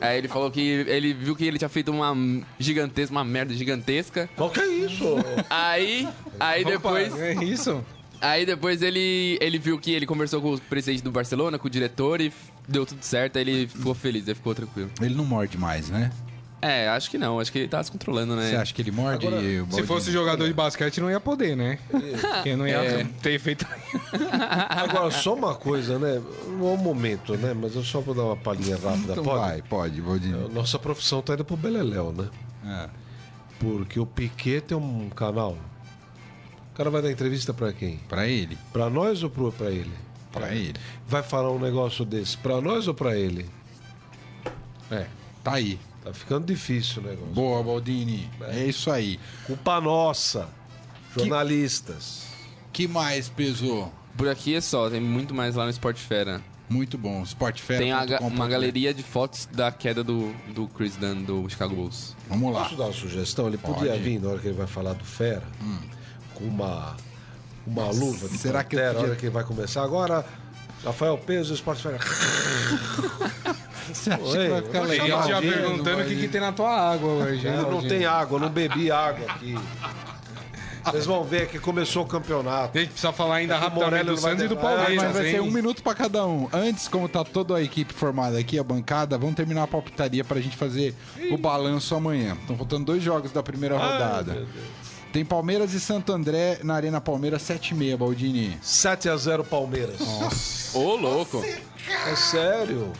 Aí 0.00 0.18
ele 0.18 0.26
falou 0.26 0.50
que 0.50 0.60
ele 0.60 1.14
viu 1.14 1.36
que 1.36 1.44
ele 1.44 1.56
tinha 1.56 1.68
feito 1.68 1.92
uma 1.92 2.16
gigantesca, 2.58 3.12
uma 3.12 3.22
merda 3.22 3.54
gigantesca. 3.54 4.28
Qual 4.34 4.50
que 4.50 4.58
é 4.58 4.66
isso? 4.66 5.04
Aí, 5.48 6.08
aí 6.40 6.64
depois, 6.64 7.12
Opa, 7.12 7.22
é 7.22 7.44
isso? 7.44 7.84
aí 8.20 8.44
depois 8.44 8.82
ele, 8.82 9.38
ele 9.40 9.58
viu 9.60 9.78
que 9.78 9.92
ele 9.92 10.04
conversou 10.04 10.42
com 10.42 10.54
o 10.54 10.60
presidente 10.60 11.04
do 11.04 11.12
Barcelona, 11.12 11.60
com 11.60 11.68
o 11.68 11.70
diretor 11.70 12.20
e 12.20 12.32
deu 12.66 12.84
tudo 12.84 13.04
certo. 13.04 13.36
Aí 13.36 13.42
ele 13.42 13.68
ficou 13.68 13.94
feliz, 13.94 14.26
ele 14.26 14.34
ficou 14.34 14.52
tranquilo. 14.52 14.90
Ele 15.00 15.14
não 15.14 15.24
morde 15.24 15.56
mais, 15.56 15.88
né? 15.90 16.10
É, 16.64 16.88
acho 16.90 17.10
que 17.10 17.18
não, 17.18 17.40
acho 17.40 17.50
que 17.50 17.58
ele 17.58 17.66
tá 17.68 17.82
se 17.82 17.90
controlando, 17.90 18.36
né? 18.36 18.48
Você 18.50 18.54
acha 18.56 18.72
que 18.72 18.80
ele 18.80 18.92
morde? 18.92 19.26
Agora, 19.26 19.42
o 19.42 19.72
Se 19.72 19.82
fosse 19.82 20.12
jogador 20.12 20.46
de 20.46 20.54
basquete, 20.54 21.00
não 21.00 21.10
ia 21.10 21.18
poder, 21.18 21.56
né? 21.56 21.76
Porque 21.90 22.54
não 22.54 22.68
ia 22.68 22.76
É. 22.76 23.04
ter 23.20 23.36
feito. 23.40 23.66
Agora, 24.70 25.10
só 25.10 25.34
uma 25.34 25.56
coisa, 25.56 25.98
né? 25.98 26.22
Não 26.46 26.68
é 26.68 26.74
o 26.74 26.76
momento, 26.76 27.36
né? 27.36 27.52
Mas 27.52 27.74
eu 27.74 27.82
só 27.82 28.00
vou 28.00 28.14
dar 28.14 28.22
uma 28.22 28.36
palhinha 28.36 28.76
rápida. 28.76 29.10
Então 29.12 29.24
Pode? 29.24 29.40
vai, 29.40 29.62
pode, 29.62 30.00
Baldini. 30.00 30.48
Nossa 30.54 30.78
profissão 30.78 31.20
tá 31.20 31.34
indo 31.34 31.44
pro 31.44 31.56
Beleléu, 31.56 32.12
né? 32.12 32.28
É. 32.64 32.88
Porque 33.58 33.98
o 33.98 34.06
Piquet 34.06 34.60
tem 34.60 34.78
um 34.78 35.10
canal. 35.10 35.58
O 36.72 36.76
cara 36.76 36.90
vai 36.90 37.02
dar 37.02 37.10
entrevista 37.10 37.52
pra 37.52 37.72
quem? 37.72 37.96
Pra 38.08 38.26
ele? 38.28 38.56
Pra 38.72 38.88
nós 38.88 39.22
ou 39.24 39.28
pro, 39.30 39.50
pra 39.50 39.68
ele? 39.70 39.90
Pra 40.30 40.54
ele. 40.54 40.74
Vai 41.08 41.22
falar 41.24 41.50
um 41.50 41.58
negócio 41.58 42.04
desse 42.04 42.36
pra 42.38 42.60
nós 42.60 42.86
ou 42.86 42.94
pra 42.94 43.16
ele? 43.16 43.46
É, 44.90 45.06
tá 45.42 45.54
aí. 45.54 45.78
Tá 46.04 46.12
ficando 46.12 46.46
difícil 46.46 47.02
o 47.02 47.06
negócio. 47.06 47.32
Boa, 47.32 47.62
Baldini. 47.62 48.28
É 48.48 48.64
isso 48.64 48.90
aí. 48.90 49.20
Culpa 49.46 49.80
nossa, 49.80 50.48
jornalistas. 51.16 52.24
que 52.72 52.88
mais 52.88 53.28
pesou? 53.28 53.92
Por 54.16 54.28
aqui 54.28 54.54
é 54.54 54.60
só, 54.60 54.90
tem 54.90 55.00
muito 55.00 55.32
mais 55.34 55.54
lá 55.54 55.64
no 55.64 55.70
Sport 55.70 55.96
Fera. 55.98 56.42
Muito 56.68 56.96
bom. 56.96 57.22
Sportfera. 57.22 57.80
Tem 57.80 57.92
a 57.92 58.04
uma 58.22 58.48
galeria 58.48 58.94
de 58.94 59.02
fotos 59.02 59.46
da 59.52 59.70
queda 59.70 60.02
do, 60.02 60.32
do 60.54 60.66
Chris 60.68 60.96
Dunn 60.96 61.22
do 61.22 61.46
Chicago 61.48 61.74
Bulls. 61.74 62.16
Vamos 62.28 62.52
lá. 62.52 62.62
Posso 62.62 62.76
dar 62.76 62.84
uma 62.84 62.92
sugestão? 62.94 63.46
Ele 63.46 63.58
podia 63.58 63.90
Pode. 63.90 64.02
vir 64.02 64.18
na 64.20 64.30
hora 64.30 64.38
que 64.38 64.46
ele 64.48 64.56
vai 64.56 64.66
falar 64.66 64.94
do 64.94 65.04
Fera 65.04 65.42
com 66.34 66.44
uma, 66.44 66.96
uma 67.66 67.90
luva 67.90 68.26
de 68.28 68.38
será 68.38 68.64
que 68.64 68.76
podia- 68.76 68.92
na 68.94 69.00
hora 69.00 69.16
que 69.16 69.26
ele 69.26 69.32
vai 69.34 69.44
começar. 69.44 69.82
Agora, 69.82 70.24
Rafael 70.82 71.18
Peso, 71.18 71.52
Esporte 71.52 71.82
Fera. 71.82 71.98
Você 73.92 74.10
acha 74.10 74.22
Oi, 74.22 74.38
que 74.38 74.48
vai 74.48 74.62
ficar 74.62 74.80
legal? 74.82 75.28
já 75.28 75.40
perguntando 75.40 76.02
o 76.02 76.04
que, 76.06 76.16
que 76.16 76.28
tem 76.28 76.40
na 76.40 76.52
tua 76.52 76.70
água 76.70 77.10
hoje. 77.10 77.46
Eu 77.46 77.70
não 77.70 77.82
tem 77.82 78.04
água, 78.04 78.38
não 78.38 78.48
bebi 78.48 78.90
água 78.90 79.26
aqui. 79.30 79.56
Vocês 80.84 81.06
vão 81.06 81.22
ver 81.22 81.48
que 81.48 81.60
começou 81.60 82.02
o 82.02 82.06
campeonato. 82.06 82.76
A 82.76 82.80
gente 82.80 82.90
precisa 82.90 83.12
falar 83.12 83.36
ainda 83.36 83.54
É 83.54 83.58
rapidamente 83.58 84.04
do 84.04 84.16
Santos 84.16 84.44
e 84.44 84.48
do. 84.48 84.56
Palmeiras, 84.56 84.96
Mas 84.96 85.12
vai 85.12 85.22
ser 85.30 85.34
hein? 85.36 85.40
um 85.40 85.50
minuto 85.50 85.80
pra 85.82 85.94
cada 85.94 86.26
um. 86.26 86.48
Antes, 86.52 86.88
como 86.88 87.08
tá 87.08 87.22
toda 87.24 87.56
a 87.56 87.62
equipe 87.62 87.94
formada 87.94 88.36
aqui, 88.38 88.58
a 88.58 88.64
bancada, 88.64 89.16
vamos 89.16 89.36
terminar 89.36 89.62
a 89.62 89.66
palpitaria 89.68 90.24
pra 90.24 90.40
gente 90.40 90.56
fazer 90.56 90.92
o 91.30 91.38
balanço 91.38 91.94
amanhã. 91.94 92.36
Estão 92.40 92.56
faltando 92.56 92.86
dois 92.86 93.00
jogos 93.02 93.30
da 93.30 93.42
primeira 93.42 93.76
rodada. 93.78 94.44
Tem 95.12 95.24
Palmeiras 95.24 95.72
e 95.74 95.78
Santo 95.78 96.10
André 96.10 96.58
na 96.64 96.74
Arena 96.74 97.00
Palmeiras, 97.00 97.42
7h30, 97.42 97.96
Baldini. 97.98 98.58
7x0 98.64 99.44
Palmeiras. 99.44 100.00
Ô, 100.74 100.96
louco! 100.96 101.44
É 101.44 102.16
sério. 102.16 102.92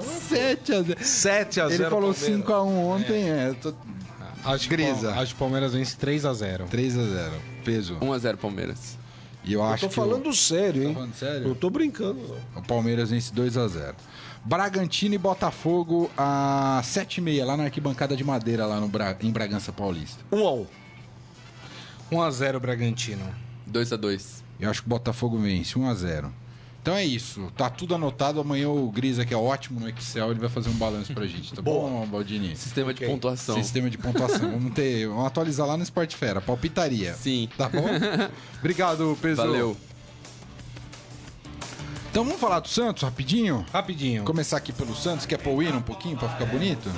7x0. 0.00 0.96
7x0 0.98 1.70
Ele 1.72 1.84
falou 1.90 2.14
Palmeiras. 2.14 2.18
5x1 2.18 2.66
ontem, 2.86 3.30
é. 3.30 3.54
tô- 3.60 3.74
Acho 4.44 4.64
que, 4.68 4.70
Grisa. 4.76 5.10
Pal- 5.12 5.22
acho 5.22 5.26
que 5.34 5.36
o 5.36 5.38
Palmeiras 5.38 5.72
vence 5.72 5.96
3x0. 5.96 6.66
3x0. 6.68 7.30
Peso. 7.64 7.96
1x0 8.00 8.36
Palmeiras. 8.36 8.98
E 9.44 9.52
eu 9.52 9.60
Eu 9.60 9.66
acho 9.66 9.82
tô 9.84 9.88
que 9.88 9.94
falando 9.94 10.28
o, 10.28 10.32
sério, 10.34 10.82
hein? 10.84 10.94
falando 10.94 11.14
sério? 11.14 11.48
Não 11.48 11.54
tô 11.54 11.68
brincando, 11.70 12.36
o 12.54 12.62
Palmeiras 12.62 13.10
vence 13.10 13.32
2x0. 13.32 13.94
Bragantino 14.44 15.14
e 15.14 15.18
Botafogo 15.18 16.10
às 16.16 16.86
7h30, 16.86 17.44
lá 17.44 17.56
na 17.56 17.64
arquibancada 17.64 18.16
de 18.16 18.22
madeira, 18.24 18.66
lá 18.66 18.80
no 18.80 18.88
Bra... 18.88 19.16
em 19.20 19.30
Bragança 19.30 19.72
Paulista. 19.72 20.18
1x1. 20.32 20.66
1x0 22.10 22.58
Bragantino. 22.60 23.24
2x2. 23.70 24.42
Eu 24.60 24.70
acho 24.70 24.82
que 24.82 24.86
o 24.86 24.90
Botafogo 24.90 25.38
vence 25.38 25.74
1x0. 25.74 26.30
Então 26.82 26.96
é 26.96 27.04
isso. 27.04 27.48
Tá 27.56 27.70
tudo 27.70 27.94
anotado. 27.94 28.40
Amanhã 28.40 28.68
o 28.68 28.90
Grisa, 28.90 29.24
que 29.24 29.32
é 29.32 29.36
ótimo 29.36 29.78
no 29.78 29.88
Excel, 29.88 30.32
ele 30.32 30.40
vai 30.40 30.48
fazer 30.48 30.68
um 30.68 30.74
balanço 30.74 31.14
pra 31.14 31.24
gente. 31.26 31.54
Tá 31.54 31.62
bom, 31.62 32.04
Baldini? 32.06 32.56
Sistema 32.56 32.92
de 32.92 33.04
Ok. 33.04 33.14
pontuação. 33.14 33.54
Sistema 33.54 33.88
de 33.88 33.96
pontuação. 33.96 34.50
Vamos 34.50 34.74
ter. 34.74 35.06
Vamos 35.06 35.24
atualizar 35.26 35.64
lá 35.66 35.76
no 35.76 35.84
Sport 35.84 36.12
Fera. 36.16 36.40
Palpitaria. 36.40 37.14
Sim. 37.14 37.48
Tá 37.56 37.68
bom? 37.68 37.84
Obrigado, 38.58 39.16
Pedro. 39.22 39.36
Valeu. 39.46 39.76
Então 42.10 42.24
vamos 42.24 42.38
falar 42.38 42.60
do 42.60 42.68
Santos 42.68 43.02
rapidinho? 43.04 43.64
Rapidinho. 43.72 44.22
Começar 44.24 44.58
aqui 44.58 44.70
pelo 44.70 44.94
Santos, 44.94 45.24
quer 45.24 45.38
pôr 45.38 45.52
o 45.56 45.62
hino 45.62 45.78
um 45.78 45.82
pouquinho 45.82 46.14
pra 46.14 46.28
ficar 46.28 46.44
bonito? 46.44 46.90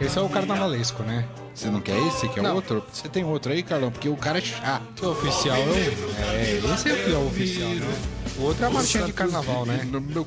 Esse 0.00 0.18
é 0.18 0.22
o 0.22 0.28
carnavalesco, 0.28 1.02
né? 1.02 1.24
Você 1.54 1.68
não 1.70 1.80
quer 1.80 1.98
esse? 2.06 2.20
Você 2.20 2.28
quer 2.28 2.42
Não. 2.42 2.54
outro? 2.54 2.84
Você 2.92 3.08
tem 3.08 3.24
outro 3.24 3.50
aí, 3.52 3.64
Carlão? 3.64 3.90
Porque 3.90 4.08
o 4.08 4.16
cara 4.16 4.38
é 4.38 4.40
chato. 4.40 5.04
É 5.04 5.08
oficial 5.08 5.56
é 5.56 5.60
o... 5.60 5.74
É, 5.74 6.72
esse 6.74 6.88
é 6.88 6.92
o 6.92 7.04
que 7.04 7.12
é 7.12 7.16
o 7.16 7.26
oficial, 7.26 7.68
né? 7.70 7.94
O 8.38 8.42
outro 8.42 8.64
é 8.64 8.68
a 8.68 8.70
marchinha 8.70 9.02
de 9.04 9.12
carnaval, 9.12 9.66
né? 9.66 9.80
No 9.90 10.00
meu. 10.00 10.24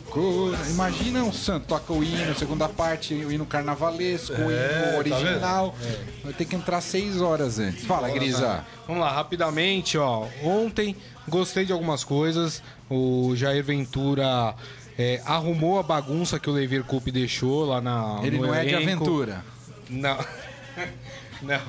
Imagina 0.70 1.24
um 1.24 1.32
santo, 1.32 1.68
toca 1.68 1.94
o 1.94 2.04
hino, 2.04 2.36
segunda 2.36 2.68
parte, 2.68 3.14
o 3.14 3.32
hino 3.32 3.46
carnavalesco, 3.46 4.34
o 4.34 4.52
É, 4.52 4.74
hino 4.76 4.92
tá 4.92 4.98
original. 4.98 5.76
Vai 6.22 6.34
ter 6.34 6.44
que 6.44 6.56
entrar 6.58 6.82
seis 6.82 7.22
horas 7.22 7.58
antes. 7.58 7.86
Fala, 7.86 8.10
Grisa. 8.10 8.66
Vamos 8.86 9.02
lá, 9.02 9.10
rapidamente, 9.14 9.98
ó. 9.98 10.26
Ontem 10.44 10.98
gostei 11.30 11.64
de 11.64 11.72
algumas 11.72 12.04
coisas. 12.04 12.62
O 12.90 13.34
Jair 13.38 13.64
Ventura 13.64 14.54
é, 15.00 15.22
arrumou 15.26 15.80
a 15.80 15.84
bagunça 15.84 16.38
que 16.38 16.50
o 16.50 16.54
Lever 16.54 16.84
Cup 16.84 17.08
deixou 17.08 17.64
lá 17.64 17.80
na. 17.80 18.20
Ele 18.22 18.38
no 18.38 18.48
não 18.48 18.54
é 18.54 18.66
de 18.66 18.74
elenco. 18.74 19.04
aventura. 19.06 19.46
Não. 19.92 20.18
Não. 21.42 21.62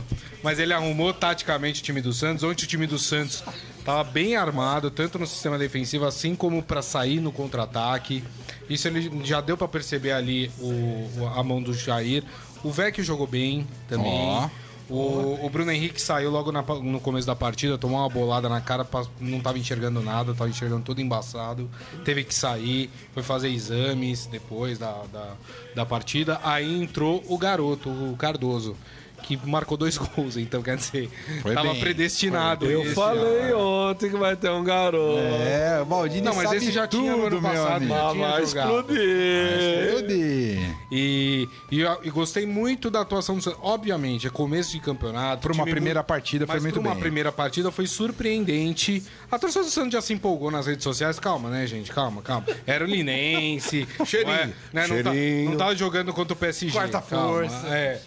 Mas 0.42 0.58
ele 0.58 0.72
arrumou 0.72 1.14
taticamente 1.14 1.80
o 1.80 1.84
time 1.84 2.00
do 2.00 2.12
Santos. 2.12 2.44
Ontem 2.44 2.64
o 2.64 2.68
time 2.68 2.86
do 2.86 2.98
Santos 2.98 3.42
estava 3.78 4.04
bem 4.04 4.36
armado, 4.36 4.90
tanto 4.90 5.18
no 5.18 5.26
sistema 5.26 5.58
defensivo 5.58 6.04
assim 6.04 6.34
como 6.34 6.62
para 6.62 6.82
sair 6.82 7.20
no 7.20 7.32
contra-ataque. 7.32 8.22
Isso 8.68 8.86
ele 8.86 9.24
já 9.24 9.40
deu 9.40 9.56
para 9.56 9.68
perceber 9.68 10.12
ali 10.12 10.50
o, 10.58 11.26
a 11.34 11.42
mão 11.42 11.62
do 11.62 11.72
Jair. 11.72 12.22
O 12.62 12.70
Vecchio 12.70 13.02
jogou 13.02 13.26
bem 13.26 13.66
também. 13.88 14.12
Ó. 14.12 14.48
O, 14.92 15.46
o 15.46 15.48
Bruno 15.48 15.72
Henrique 15.72 15.98
saiu 15.98 16.30
logo 16.30 16.52
na 16.52 16.60
no 16.60 17.00
começo 17.00 17.26
da 17.26 17.34
partida, 17.34 17.78
tomou 17.78 17.98
uma 17.98 18.10
bolada 18.10 18.46
na 18.46 18.60
cara, 18.60 18.86
não 19.18 19.38
estava 19.38 19.58
enxergando 19.58 20.02
nada, 20.02 20.32
estava 20.32 20.50
enxergando 20.50 20.82
tudo 20.82 21.00
embaçado. 21.00 21.70
Teve 22.04 22.22
que 22.24 22.34
sair, 22.34 22.90
foi 23.14 23.22
fazer 23.22 23.48
exames 23.48 24.26
depois 24.26 24.78
da, 24.78 24.92
da, 25.10 25.34
da 25.74 25.86
partida. 25.86 26.38
Aí 26.44 26.82
entrou 26.82 27.24
o 27.26 27.38
garoto, 27.38 27.88
o 27.88 28.14
Cardoso, 28.18 28.76
que 29.22 29.38
marcou 29.46 29.76
dois 29.78 29.96
gols. 29.96 30.36
Então, 30.36 30.62
quer 30.62 30.76
dizer, 30.76 31.08
Foi 31.40 31.52
estava 31.52 31.70
bem. 31.72 31.80
predestinado. 31.80 32.66
Eu 32.66 32.82
esse 32.82 32.94
falei 32.94 33.52
ontem 33.54 34.10
que 34.10 34.16
vai 34.16 34.36
ter 34.36 34.50
um 34.50 34.62
garoto. 34.64 35.18
É, 35.18 35.80
o 35.82 35.86
Maldini 35.86 36.22
Não, 36.22 36.34
mas 36.34 36.44
sabe 36.44 36.56
esse 36.58 36.72
já 36.72 36.86
tinha 36.86 37.12
no 37.16 37.22
tudo, 37.22 37.26
ano 37.36 37.40
meu 37.40 37.50
passado, 37.50 37.76
amigo. 37.76 37.94
já 37.94 38.08
Ah, 38.08 38.12
tinha 38.12 38.28
vai 38.28 38.46
jogado. 38.46 38.68
explodir. 38.68 40.06
De... 40.06 40.58
E, 40.90 41.48
e, 41.70 41.80
eu- 41.80 41.98
e 42.02 42.10
gostei 42.10 42.46
muito 42.46 42.90
da 42.90 43.00
atuação 43.00 43.36
do 43.36 43.42
Santos. 43.42 43.58
Obviamente, 43.62 44.26
é 44.26 44.30
começo 44.30 44.72
de 44.72 44.80
campeonato. 44.80 45.42
Pra 45.42 45.52
uma 45.52 45.64
primeira 45.64 46.00
muito- 46.00 46.06
partida 46.08 46.46
foi 46.46 46.56
mas 46.56 46.62
muito 46.62 46.74
pra 46.74 46.82
uma 46.82 46.94
bem. 46.94 47.00
primeira 47.00 47.32
partida 47.32 47.70
foi 47.70 47.86
surpreendente. 47.86 49.02
A 49.30 49.38
torcida 49.38 49.64
do 49.64 49.70
Santos 49.70 49.92
já 49.92 50.00
se 50.00 50.12
empolgou 50.12 50.50
nas 50.50 50.66
redes 50.66 50.82
sociais. 50.84 51.18
Calma, 51.18 51.50
né, 51.50 51.66
gente? 51.66 51.90
Calma, 51.92 52.22
calma. 52.22 52.46
Era 52.66 52.84
o 52.84 52.86
Linense. 52.88 53.86
Cheirinho, 54.04 54.34
não 54.36 54.42
é- 54.42 54.46
né, 54.46 54.86
não, 54.88 55.02
tá, 55.02 55.12
cheirinho. 55.12 55.50
não 55.50 55.56
tava 55.56 55.74
jogando 55.76 56.12
contra 56.12 56.32
o 56.32 56.36
PSG. 56.36 56.72
Quarta 56.72 57.00
calma, 57.00 57.28
força. 57.28 57.66
É. 57.68 58.00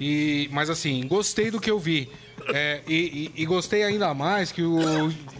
E, 0.00 0.48
mas 0.50 0.70
assim, 0.70 1.06
gostei 1.06 1.50
do 1.50 1.60
que 1.60 1.70
eu 1.70 1.78
vi. 1.78 2.08
É, 2.54 2.80
e, 2.88 3.30
e- 3.36 3.42
e 3.42 3.46
gostei 3.46 3.82
ainda 3.84 4.14
mais 4.14 4.50
que 4.50 4.62
o, 4.62 4.78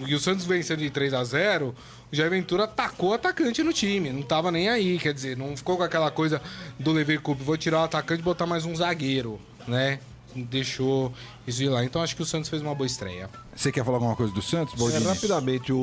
e 0.06 0.14
o 0.14 0.20
Santos 0.20 0.44
vencendo 0.44 0.80
de 0.80 0.90
3 0.90 1.14
a 1.14 1.24
0 1.24 1.74
o 2.12 2.16
Jair 2.16 2.28
Ventura 2.30 2.66
tacou 2.66 3.10
o 3.10 3.14
atacante 3.14 3.62
no 3.62 3.72
time, 3.72 4.10
não 4.10 4.20
tava 4.22 4.50
nem 4.50 4.68
aí, 4.68 4.98
quer 4.98 5.14
dizer, 5.14 5.36
não 5.36 5.56
ficou 5.56 5.76
com 5.76 5.82
aquela 5.84 6.10
coisa 6.10 6.42
do 6.78 6.90
Lever 6.92 7.20
Cup, 7.22 7.38
vou 7.40 7.56
tirar 7.56 7.80
o 7.80 7.84
atacante 7.84 8.20
e 8.20 8.24
botar 8.24 8.46
mais 8.46 8.64
um 8.66 8.74
zagueiro, 8.74 9.40
né? 9.66 9.98
Deixou 10.34 11.12
isso 11.46 11.62
ir 11.62 11.68
lá. 11.68 11.84
Então 11.84 12.02
acho 12.02 12.14
que 12.16 12.22
o 12.22 12.26
Santos 12.26 12.50
fez 12.50 12.60
uma 12.62 12.74
boa 12.74 12.86
estreia. 12.86 13.30
Você 13.54 13.70
quer 13.72 13.84
falar 13.84 13.96
alguma 13.98 14.16
coisa 14.16 14.32
do 14.32 14.42
Santos, 14.42 14.74
É, 14.74 14.78
Maldini? 14.78 15.04
rapidamente, 15.04 15.72
o, 15.72 15.76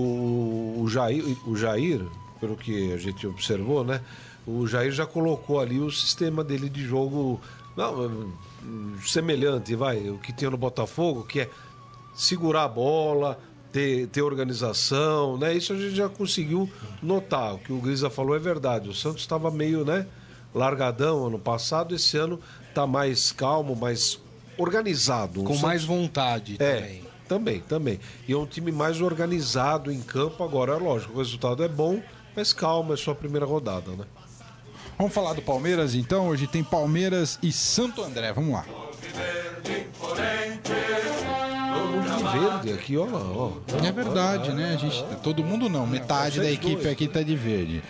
o, 0.79 0.85
Jair, 0.89 1.23
o 1.47 1.55
Jair, 1.55 2.01
pelo 2.39 2.55
que 2.57 2.91
a 2.93 2.97
gente 2.97 3.25
observou, 3.25 3.83
né? 3.83 4.01
O 4.45 4.67
Jair 4.67 4.91
já 4.91 5.05
colocou 5.05 5.59
ali 5.59 5.79
o 5.79 5.89
sistema 5.91 6.43
dele 6.43 6.69
de 6.69 6.83
jogo 6.83 7.39
não, 7.77 8.33
hum, 8.63 8.95
semelhante, 9.05 9.75
vai, 9.75 10.09
o 10.09 10.17
que 10.17 10.33
tinha 10.33 10.49
no 10.49 10.57
Botafogo, 10.57 11.23
que 11.23 11.41
é 11.41 11.49
segurar 12.15 12.63
a 12.63 12.67
bola, 12.67 13.39
ter, 13.71 14.07
ter 14.07 14.21
organização, 14.23 15.37
né? 15.37 15.53
Isso 15.53 15.71
a 15.73 15.77
gente 15.77 15.95
já 15.95 16.09
conseguiu 16.09 16.69
notar. 17.01 17.53
O 17.53 17.59
que 17.59 17.71
o 17.71 17.79
Grisa 17.79 18.09
falou 18.09 18.35
é 18.35 18.39
verdade. 18.39 18.89
O 18.89 18.93
Santos 18.93 19.21
estava 19.21 19.51
meio, 19.51 19.85
né, 19.85 20.07
largadão 20.55 21.27
ano 21.27 21.37
passado, 21.37 21.93
esse 21.93 22.17
ano 22.17 22.39
tá 22.73 22.87
mais 22.87 23.31
calmo, 23.31 23.75
mais 23.75 24.19
organizado. 24.57 25.41
Com 25.43 25.49
Santos- 25.53 25.61
mais 25.61 25.83
vontade 25.85 26.55
é, 26.59 26.75
também. 26.79 27.01
também, 27.27 27.59
também. 27.61 27.99
E 28.27 28.33
é 28.33 28.37
um 28.37 28.47
time 28.47 28.71
mais 28.71 28.99
organizado 29.01 29.91
em 29.91 30.01
campo. 30.01 30.43
Agora, 30.43 30.73
é 30.73 30.77
lógico, 30.77 31.13
o 31.13 31.17
resultado 31.17 31.63
é 31.63 31.67
bom, 31.67 32.01
mas 32.35 32.51
calma, 32.53 32.95
é 32.95 32.97
só 32.97 33.11
a 33.11 33.15
primeira 33.15 33.45
rodada, 33.45 33.91
né? 33.91 34.05
Vamos 34.97 35.13
falar 35.13 35.33
do 35.33 35.43
Palmeiras, 35.43 35.93
então? 35.93 36.27
Hoje 36.27 36.47
tem 36.47 36.63
Palmeiras 36.63 37.37
e 37.43 37.51
Santo 37.51 38.03
André. 38.03 38.33
Vamos 38.33 38.51
lá. 38.51 38.65
De 42.17 42.39
verde 42.39 42.73
aqui, 42.73 42.97
ó 42.97 43.05
ó. 43.05 43.51
É 43.85 43.91
verdade, 43.91 44.51
né? 44.53 44.73
A 44.73 44.77
gente, 44.77 45.05
todo 45.21 45.43
mundo 45.43 45.69
não, 45.69 45.85
metade 45.85 46.39
da 46.39 46.49
equipe 46.49 46.87
aqui 46.87 47.07
tá 47.07 47.21
de 47.21 47.35
verde. 47.35 47.83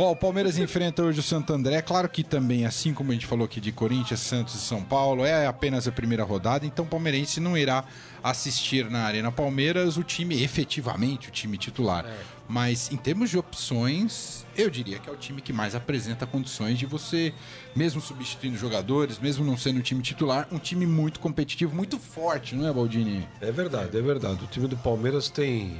Ó, 0.00 0.12
o 0.12 0.16
Palmeiras 0.16 0.56
enfrenta 0.58 1.02
hoje 1.02 1.18
o 1.18 1.22
Santo 1.24 1.52
André. 1.52 1.82
Claro 1.82 2.08
que 2.08 2.22
também, 2.22 2.64
assim 2.64 2.94
como 2.94 3.10
a 3.10 3.14
gente 3.14 3.26
falou 3.26 3.44
aqui 3.44 3.60
de 3.60 3.72
Corinthians, 3.72 4.20
Santos 4.20 4.54
e 4.54 4.58
São 4.58 4.80
Paulo, 4.80 5.24
é 5.24 5.44
apenas 5.48 5.88
a 5.88 5.92
primeira 5.92 6.22
rodada, 6.22 6.64
então 6.64 6.84
o 6.84 6.88
palmeirense 6.88 7.40
não 7.40 7.58
irá 7.58 7.82
assistir 8.22 8.88
na 8.88 9.00
Arena 9.00 9.32
Palmeiras 9.32 9.96
o 9.96 10.04
time, 10.04 10.40
efetivamente, 10.40 11.28
o 11.28 11.32
time 11.32 11.58
titular. 11.58 12.06
Mas 12.48 12.92
em 12.92 12.96
termos 12.96 13.28
de 13.28 13.38
opções, 13.38 14.46
eu 14.58 14.68
diria 14.68 14.98
que 14.98 15.08
é 15.08 15.12
o 15.12 15.16
time 15.16 15.40
que 15.40 15.52
mais 15.52 15.76
apresenta 15.76 16.26
condições 16.26 16.78
de 16.78 16.84
você, 16.84 17.32
mesmo 17.76 18.00
substituindo 18.00 18.58
jogadores, 18.58 19.18
mesmo 19.20 19.44
não 19.44 19.56
sendo 19.56 19.78
o 19.78 19.82
time 19.82 20.02
titular, 20.02 20.48
um 20.50 20.58
time 20.58 20.84
muito 20.84 21.20
competitivo, 21.20 21.74
muito 21.74 21.96
forte, 21.96 22.56
não 22.56 22.68
é, 22.68 22.72
Baldini? 22.72 23.26
É 23.40 23.52
verdade, 23.52 23.96
é 23.96 24.02
verdade. 24.02 24.44
O 24.44 24.48
time 24.48 24.66
do 24.66 24.76
Palmeiras 24.76 25.30
tem. 25.30 25.78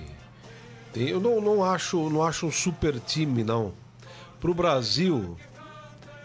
tem 0.92 1.08
eu 1.08 1.18
não, 1.18 1.40
não, 1.40 1.64
acho, 1.64 2.08
não 2.08 2.22
acho 2.22 2.46
um 2.46 2.52
super 2.52 3.00
time, 3.00 3.42
não. 3.42 3.72
Pro 4.38 4.54
Brasil, 4.54 5.36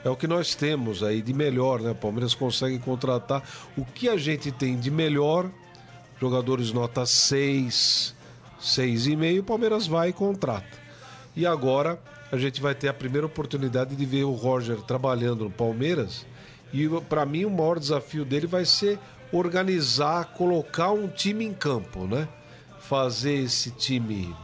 é 0.05 0.09
o 0.09 0.15
que 0.15 0.27
nós 0.27 0.53
temos 0.53 1.01
aí 1.01 1.23
de 1.23 1.33
melhor, 1.33 1.81
né? 1.81 1.89
O 1.89 1.95
Palmeiras 1.95 2.35
consegue 2.35 2.77
contratar 2.77 3.41
o 3.75 3.83
que 3.83 4.07
a 4.07 4.15
gente 4.15 4.51
tem 4.51 4.79
de 4.79 4.91
melhor. 4.91 5.49
Jogadores 6.21 6.71
nota 6.71 7.03
6, 7.03 8.15
6,5, 8.61 9.39
o 9.39 9.43
Palmeiras 9.43 9.87
vai 9.87 10.09
e 10.09 10.13
contrata. 10.13 10.83
E 11.35 11.47
agora 11.47 11.99
a 12.33 12.37
gente 12.39 12.59
vai 12.59 12.73
ter 12.73 12.87
a 12.87 12.93
primeira 12.95 13.27
oportunidade 13.27 13.95
de 13.95 14.05
ver 14.07 14.23
o 14.23 14.31
Roger 14.31 14.77
trabalhando 14.77 15.43
no 15.43 15.51
Palmeiras. 15.51 16.25
E 16.73 16.89
para 17.07 17.27
mim 17.27 17.45
o 17.45 17.49
maior 17.51 17.77
desafio 17.77 18.25
dele 18.25 18.47
vai 18.47 18.65
ser 18.65 18.97
organizar, 19.31 20.33
colocar 20.33 20.89
um 20.89 21.07
time 21.07 21.45
em 21.45 21.53
campo, 21.53 22.07
né? 22.07 22.27
Fazer 22.79 23.35
esse 23.35 23.69
time, 23.69 24.35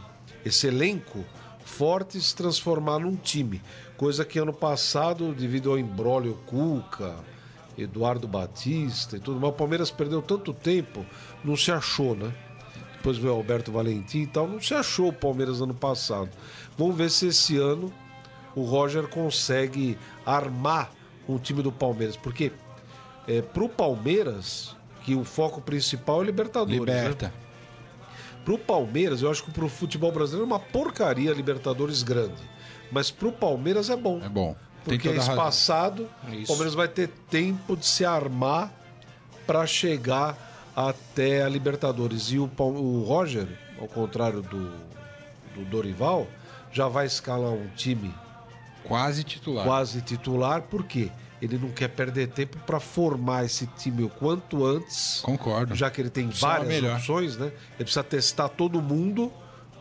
esse 0.44 0.68
elenco 0.68 1.24
forte 1.64 2.20
se 2.20 2.32
transformar 2.32 3.00
num 3.00 3.16
time. 3.16 3.60
Coisa 3.96 4.24
que 4.24 4.38
ano 4.38 4.52
passado, 4.52 5.34
devido 5.34 5.68
ao 5.68 5.76
embrólio 5.76 6.38
Cuca, 6.46 7.16
Eduardo 7.76 8.28
Batista 8.28 9.16
e 9.16 9.20
tudo 9.20 9.40
mais, 9.40 9.52
o 9.52 9.56
Palmeiras 9.56 9.90
perdeu 9.90 10.22
tanto 10.22 10.54
tempo, 10.54 11.04
não 11.42 11.56
se 11.56 11.72
achou, 11.72 12.14
né? 12.14 12.32
Depois 13.00 13.16
veio 13.16 13.32
o 13.32 13.36
Alberto 13.36 13.72
Valentim 13.72 14.18
e 14.18 14.26
tal, 14.26 14.46
não 14.46 14.60
se 14.60 14.74
achou 14.74 15.08
o 15.08 15.12
Palmeiras 15.12 15.62
ano 15.62 15.72
passado. 15.72 16.28
Vamos 16.76 16.94
ver 16.96 17.10
se 17.10 17.28
esse 17.28 17.56
ano 17.56 17.90
o 18.54 18.62
Roger 18.62 19.08
consegue 19.08 19.96
armar 20.26 20.90
um 21.26 21.38
time 21.38 21.62
do 21.62 21.72
Palmeiras, 21.72 22.14
porque 22.14 22.52
é, 23.26 23.40
pro 23.40 23.70
Palmeiras, 23.70 24.76
que 25.02 25.14
o 25.14 25.24
foco 25.24 25.62
principal 25.62 26.20
é 26.20 26.26
Libertadores, 26.26 26.78
né? 26.84 27.02
Liberta. 27.02 27.32
Pro 28.44 28.58
Palmeiras, 28.58 29.22
eu 29.22 29.30
acho 29.30 29.44
que 29.44 29.50
pro 29.50 29.68
futebol 29.68 30.12
brasileiro 30.12 30.44
é 30.44 30.46
uma 30.46 30.60
porcaria 30.60 31.32
Libertadores 31.32 32.02
grande. 32.02 32.42
Mas 32.92 33.10
pro 33.10 33.32
Palmeiras 33.32 33.88
é 33.88 33.96
bom. 33.96 34.20
É 34.22 34.28
bom. 34.28 34.54
Porque 34.84 35.08
é 35.08 35.16
espaçado, 35.16 36.06
o 36.26 36.46
Palmeiras 36.46 36.74
vai 36.74 36.88
ter 36.88 37.08
tempo 37.30 37.76
de 37.76 37.86
se 37.86 38.04
armar 38.04 38.70
para 39.46 39.66
chegar 39.66 40.49
até 40.88 41.42
a 41.42 41.48
Libertadores. 41.48 42.32
E 42.32 42.38
o, 42.38 42.50
o 42.58 43.02
Roger, 43.04 43.46
ao 43.80 43.86
contrário 43.86 44.40
do, 44.42 44.70
do 45.54 45.64
Dorival, 45.70 46.26
já 46.72 46.88
vai 46.88 47.06
escalar 47.06 47.50
um 47.50 47.68
time 47.76 48.14
Quase 48.84 49.22
titular. 49.24 49.64
quase 49.66 50.00
titular, 50.00 50.62
porque 50.62 51.10
ele 51.42 51.58
não 51.58 51.70
quer 51.70 51.88
perder 51.88 52.28
tempo 52.28 52.58
para 52.66 52.80
formar 52.80 53.44
esse 53.44 53.66
time 53.66 54.02
o 54.04 54.08
quanto 54.08 54.64
antes 54.64 55.20
Concordo. 55.22 55.74
já 55.74 55.90
que 55.90 56.00
ele 56.00 56.10
tem 56.10 56.30
Só 56.32 56.46
a 56.46 56.50
várias 56.52 56.68
melhor. 56.68 56.96
opções, 56.96 57.36
né? 57.36 57.46
Ele 57.46 57.84
precisa 57.84 58.02
testar 58.04 58.48
todo 58.48 58.80
mundo 58.80 59.32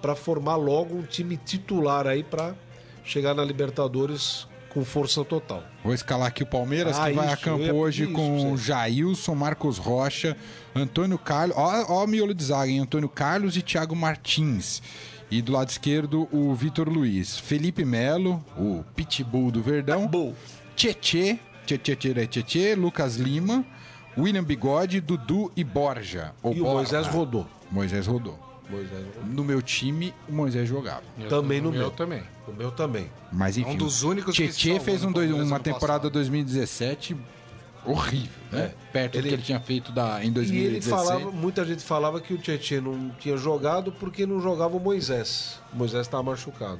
para 0.02 0.16
formar 0.16 0.56
logo 0.56 0.96
um 0.96 1.04
time 1.04 1.38
titular 1.38 2.08
aí 2.08 2.24
para 2.24 2.56
chegar 3.04 3.34
na 3.34 3.44
Libertadores 3.44 4.48
com 4.70 4.86
força 4.86 5.24
total. 5.26 5.64
Vou 5.84 5.94
escalar 5.94 6.28
aqui 6.28 6.44
o 6.44 6.46
Palmeiras, 6.46 6.98
Ah, 7.00 7.08
que 7.10 7.14
vai 7.16 7.28
a 7.28 7.34
isso, 7.34 7.42
campo 7.44 7.64
eu 7.64 7.66
ia 7.68 7.74
hoje 7.74 8.08
com 8.08 8.38
isso 8.38 8.50
você. 8.50 8.64
Jailson, 8.66 9.36
Marcos 9.36 9.78
Rocha, 9.78 10.38
Antônio 10.76 11.18
Carlos. 11.18 11.56
Ó, 11.58 11.86
ó 11.90 12.04
o 12.04 12.08
miolo 12.08 12.34
de 12.34 12.44
zaga, 12.44 12.72
hein? 12.72 12.80
Antônio 12.80 13.10
Carlos 13.10 13.58
e 13.58 13.62
Thiago 13.62 13.96
Martins. 13.96 14.82
E 15.32 15.42
do 15.42 15.52
lado 15.52 15.70
esquerdo, 15.70 16.28
o 16.32 16.54
Vitor 16.56 16.90
Luiz. 16.90 17.38
Felipe 17.38 17.86
Melo, 17.86 18.44
o 18.58 18.84
pitbull 18.96 19.52
do 19.52 19.62
Verdão. 19.62 20.08
Bom. 20.08 20.34
Tietê, 20.76 21.38
Tchê, 21.66 22.74
Lucas 22.76 23.16
Lima, 23.16 23.64
William 24.18 24.44
Bigode, 24.44 25.00
Dudu 25.00 25.52
e 25.56 25.64
Borja. 25.64 26.34
Ou 26.42 26.54
E 26.54 26.62
o 26.62 26.64
Borja. 26.64 26.76
Moisés 26.78 27.08
rodou. 27.08 27.48
Moisés 27.72 28.08
rodou. 28.08 28.40
Moisés 28.70 28.92
rodou. 29.16 29.30
No 29.36 29.44
meu 29.44 29.62
time, 29.62 30.14
o 30.28 30.34
Moisés 30.34 30.68
jogava. 30.68 31.04
Também 31.28 31.62
no 31.62 31.72
meu 31.72 31.82
meu. 31.82 31.92
também. 31.92 32.24
O 32.48 32.52
meu 32.52 32.72
também. 32.72 33.08
Mas 33.32 33.58
enfim. 33.58 33.72
um 33.72 33.76
dos 33.76 34.02
únicos 34.04 34.36
que 34.36 34.48
Tietê 34.48 34.70
salvou 34.70 34.86
fez 34.86 35.02
no 35.04 35.10
um 35.10 35.12
dois- 35.12 35.32
uma 35.32 35.60
temporada 35.60 36.00
passado. 36.00 36.14
2017 36.14 37.16
horrível, 37.92 38.30
né? 38.52 38.74
Perto 38.94 39.14
do 39.14 39.18
Ele- 39.20 39.28
que 39.30 39.36
ele 39.36 39.42
tinha 39.44 39.60
feito 39.60 39.92
da, 39.92 40.20
em 40.20 40.24
E 40.24 40.26
ele 40.28 40.32
2016. 40.32 40.90
falava, 40.90 41.32
muita 41.32 41.66
gente 41.66 41.84
falava 41.84 42.20
que 42.22 42.34
o 42.34 42.38
Tietchan 42.38 42.82
não 42.82 43.10
tinha 43.20 43.36
jogado 43.38 43.92
porque 43.92 44.26
não 44.26 44.40
jogava 44.42 44.76
o 44.78 44.80
Moisés. 44.80 45.60
O 45.74 45.78
Moisés 45.78 46.06
estava 46.08 46.24
machucado. 46.24 46.80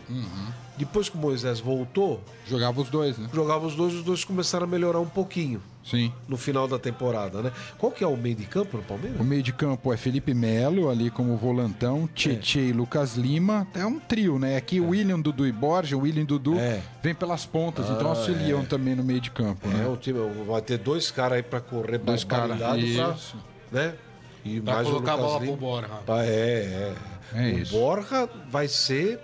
Depois 0.78 1.10
que 1.10 1.18
o 1.18 1.20
Moisés 1.20 1.60
voltou, 1.60 2.22
Jogava 2.48 2.82
os 2.82 2.90
dois, 2.90 3.18
né? 3.18 3.30
jogava 3.34 3.66
os 3.68 3.76
dois, 3.76 3.94
os 3.94 4.04
dois 4.04 4.24
começaram 4.24 4.64
a 4.66 4.68
melhorar 4.68 5.00
um 5.00 5.10
pouquinho 5.10 5.62
Sim. 5.90 6.14
no 6.28 6.38
final 6.38 6.68
da 6.68 6.78
temporada, 6.78 7.42
né? 7.42 7.52
Qual 7.78 7.92
que 7.92 8.04
é 8.04 8.08
o 8.08 8.16
meio 8.16 8.36
de 8.36 8.46
campo 8.46 8.78
no 8.78 8.84
O 8.84 8.86
Palmeiras? 8.86 9.20
meio 9.26 9.42
de 9.44 9.52
campo 9.54 9.92
é 9.94 9.98
Felipe 9.98 10.34
Melo, 10.34 10.90
ali 10.90 11.10
como 11.10 11.36
volantão, 11.38 12.08
Tietê 12.14 12.68
e 12.68 12.72
Lucas 12.74 13.16
Lima. 13.16 13.68
É 13.74 13.86
um 13.86 14.00
trio, 14.00 14.38
né? 14.38 14.56
Aqui 14.58 14.80
o 14.80 14.90
William, 14.90 15.20
Dudu 15.20 15.48
e 15.48 15.52
Borja. 15.52 15.98
O 15.98 16.02
William 16.02 16.24
e 16.24 16.26
Dudu 16.26 16.58
É. 16.60 16.82
vem 17.02 17.16
pelas 17.16 17.46
pontas, 17.46 17.90
então 17.90 18.08
auxiliam 18.10 18.64
também 18.66 18.96
no 18.96 19.04
meio 19.04 19.20
de 19.22 19.32
campo, 19.32 19.68
É, 19.68 19.74
né? 19.74 19.88
o 19.88 19.98
time 19.98 20.20
vai 20.48 20.62
ter 20.62 20.78
dois 20.78 21.10
caras 21.12 21.38
aí 21.38 21.44
pra 21.44 21.60
correr 21.60 21.98
Dois 21.98 22.24
caras, 22.24 22.50
barbaridade 22.58 22.94
pra, 22.96 23.10
isso. 23.14 23.38
né? 23.72 23.94
E 24.46 24.62
Pra 24.62 24.76
mais 24.76 24.88
o 24.88 24.92
colocar 24.92 25.12
a 25.12 25.16
Lucas 25.16 25.32
bola 25.32 25.44
Lima. 25.46 25.58
pro 25.58 25.66
Borja. 25.68 25.90
Tá, 26.06 26.24
É, 26.26 26.30
é. 26.30 26.96
É 27.34 27.42
o 27.54 27.60
isso. 27.60 27.72
Borja 27.74 28.30
vai 28.50 28.68
ser 28.68 29.20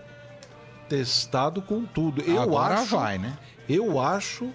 testado 0.87 1.61
com 1.61 1.83
tudo. 1.85 2.21
Eu 2.21 2.41
Agora 2.41 2.75
acho, 2.75 2.95
vai, 2.97 3.17
né? 3.17 3.37
Eu 3.67 3.99
acho, 3.99 4.49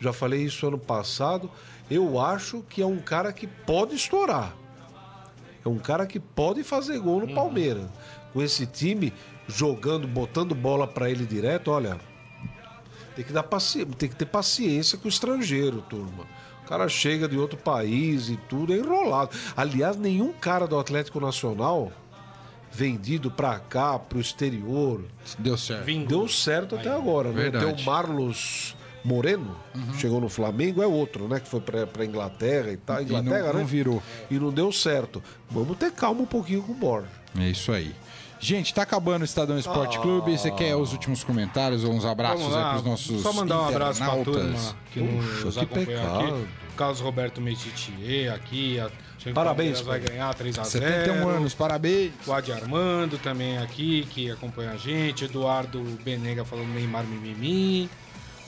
já 0.00 0.12
falei 0.12 0.42
isso 0.42 0.66
ano 0.66 0.78
passado, 0.78 1.50
eu 1.90 2.20
acho 2.20 2.62
que 2.68 2.82
é 2.82 2.86
um 2.86 2.98
cara 2.98 3.32
que 3.32 3.46
pode 3.46 3.94
estourar. 3.94 4.54
É 5.64 5.68
um 5.68 5.78
cara 5.78 6.06
que 6.06 6.20
pode 6.20 6.62
fazer 6.62 6.98
gol 6.98 7.26
no 7.26 7.34
Palmeiras. 7.34 7.86
Com 8.32 8.42
esse 8.42 8.66
time 8.66 9.12
jogando, 9.46 10.06
botando 10.06 10.54
bola 10.54 10.86
pra 10.86 11.10
ele 11.10 11.24
direto, 11.26 11.70
olha, 11.70 11.98
tem 13.16 13.24
que 13.24 13.32
dar 13.32 13.42
paci... 13.42 13.84
tem 13.84 14.08
que 14.08 14.16
ter 14.16 14.26
paciência 14.26 14.96
com 14.98 15.06
o 15.06 15.08
estrangeiro, 15.08 15.82
turma. 15.82 16.24
O 16.64 16.68
cara 16.68 16.88
chega 16.88 17.26
de 17.26 17.38
outro 17.38 17.58
país 17.58 18.28
e 18.28 18.36
tudo, 18.36 18.74
é 18.74 18.76
enrolado. 18.76 19.30
Aliás, 19.56 19.96
nenhum 19.96 20.32
cara 20.32 20.66
do 20.66 20.78
Atlético 20.78 21.18
Nacional 21.18 21.90
vendido 22.70 23.30
pra 23.30 23.58
cá, 23.58 23.98
pro 23.98 24.20
exterior, 24.20 25.02
Deu 25.38 25.56
certo. 25.56 25.84
Vingou. 25.84 26.06
deu 26.06 26.28
certo 26.28 26.76
até 26.76 26.90
agora, 26.90 27.30
né? 27.30 27.44
Verdade. 27.44 27.64
Tem 27.64 27.82
o 27.82 27.86
Marlos 27.86 28.76
Moreno, 29.04 29.56
chegou 29.98 30.20
no 30.20 30.28
Flamengo, 30.28 30.82
é 30.82 30.86
outro, 30.86 31.28
né? 31.28 31.40
Que 31.40 31.48
foi 31.48 31.60
pra, 31.60 31.86
pra 31.86 32.04
Inglaterra 32.04 32.70
e 32.72 32.76
tal. 32.76 33.00
E 33.00 33.04
Inglaterra, 33.04 33.38
não, 33.38 33.52
né? 33.54 33.58
não 33.60 33.66
virou. 33.66 34.02
E 34.30 34.38
não 34.38 34.50
deu 34.52 34.70
certo. 34.72 35.22
Vamos 35.50 35.76
ter 35.78 35.92
calma 35.92 36.22
um 36.22 36.26
pouquinho 36.26 36.62
com 36.62 36.72
o 36.72 36.74
Borja. 36.74 37.08
É 37.38 37.48
isso 37.48 37.72
aí. 37.72 37.94
Gente, 38.40 38.72
tá 38.72 38.82
acabando 38.82 39.22
o 39.22 39.24
Estadão 39.24 39.58
Esporte 39.58 39.98
Clube. 39.98 40.36
Você 40.38 40.50
quer 40.50 40.76
os 40.76 40.92
últimos 40.92 41.24
comentários 41.24 41.82
ou 41.82 41.92
uns 41.92 42.04
abraços 42.04 42.54
aí 42.54 42.70
pros 42.70 42.84
nossos 42.84 43.20
só 43.22 43.32
mandar 43.32 43.60
um 43.62 43.68
abraço 43.68 43.98
pra 43.98 44.16
turma 44.22 44.76
que 44.92 45.00
Puxa, 45.00 45.44
nos 45.46 45.56
que 45.56 45.66
pecado. 45.66 46.20
aqui. 46.24 46.46
Carlos 46.76 47.00
Roberto 47.00 47.40
Metitier 47.40 48.32
aqui. 48.32 48.78
a- 48.78 48.90
Parabéns, 49.34 49.80
vai 49.80 49.98
ganhar 49.98 50.32
3x0. 50.32 50.64
71 50.64 51.28
anos, 51.28 51.52
parabéns. 51.52 52.12
O 52.24 52.32
Adi 52.32 52.52
Armando 52.52 53.18
também 53.18 53.58
aqui, 53.58 54.06
que 54.10 54.30
acompanha 54.30 54.70
a 54.70 54.76
gente. 54.76 55.24
Eduardo 55.24 55.80
Benega 56.04 56.44
falando 56.44 56.68
Neymar 56.68 57.04
Mimimi. 57.04 57.90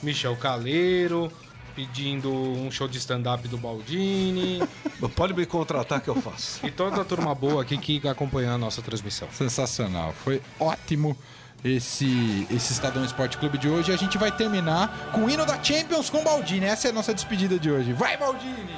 Michel 0.01 0.35
Caleiro 0.35 1.31
pedindo 1.75 2.31
um 2.31 2.69
show 2.69 2.87
de 2.87 2.97
stand-up 2.97 3.47
do 3.47 3.57
Baldini. 3.57 4.59
Pode 5.15 5.33
me 5.33 5.45
contratar 5.45 6.01
que 6.01 6.09
eu 6.09 6.15
faço. 6.15 6.65
e 6.65 6.71
toda 6.71 7.01
a 7.01 7.05
turma 7.05 7.33
boa 7.33 7.61
aqui 7.61 7.77
que 7.77 8.07
acompanha 8.07 8.51
a 8.51 8.57
nossa 8.57 8.81
transmissão. 8.81 9.27
Sensacional. 9.31 10.13
Foi 10.23 10.41
ótimo 10.59 11.17
esse, 11.63 12.47
esse 12.51 12.73
Estadão 12.73 13.03
Esporte 13.03 13.37
Clube 13.37 13.57
de 13.57 13.69
hoje. 13.69 13.91
A 13.91 13.97
gente 13.97 14.17
vai 14.17 14.31
terminar 14.31 15.11
com 15.11 15.25
o 15.25 15.29
hino 15.29 15.45
da 15.45 15.61
Champions 15.63 16.09
com 16.09 16.19
o 16.19 16.23
Baldini. 16.23 16.65
Essa 16.65 16.87
é 16.87 16.91
a 16.91 16.93
nossa 16.93 17.13
despedida 17.13 17.57
de 17.57 17.71
hoje. 17.71 17.93
Vai, 17.93 18.17
Baldini! 18.17 18.75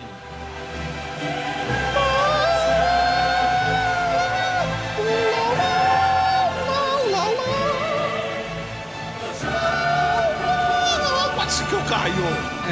Caio. 11.93 12.25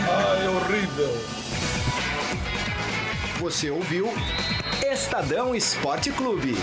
Ai, 0.09 0.47
horrível. 0.47 1.15
Você 3.39 3.69
ouviu 3.69 4.11
Estadão 4.91 5.53
Esporte 5.53 6.09
Clube. 6.11 6.55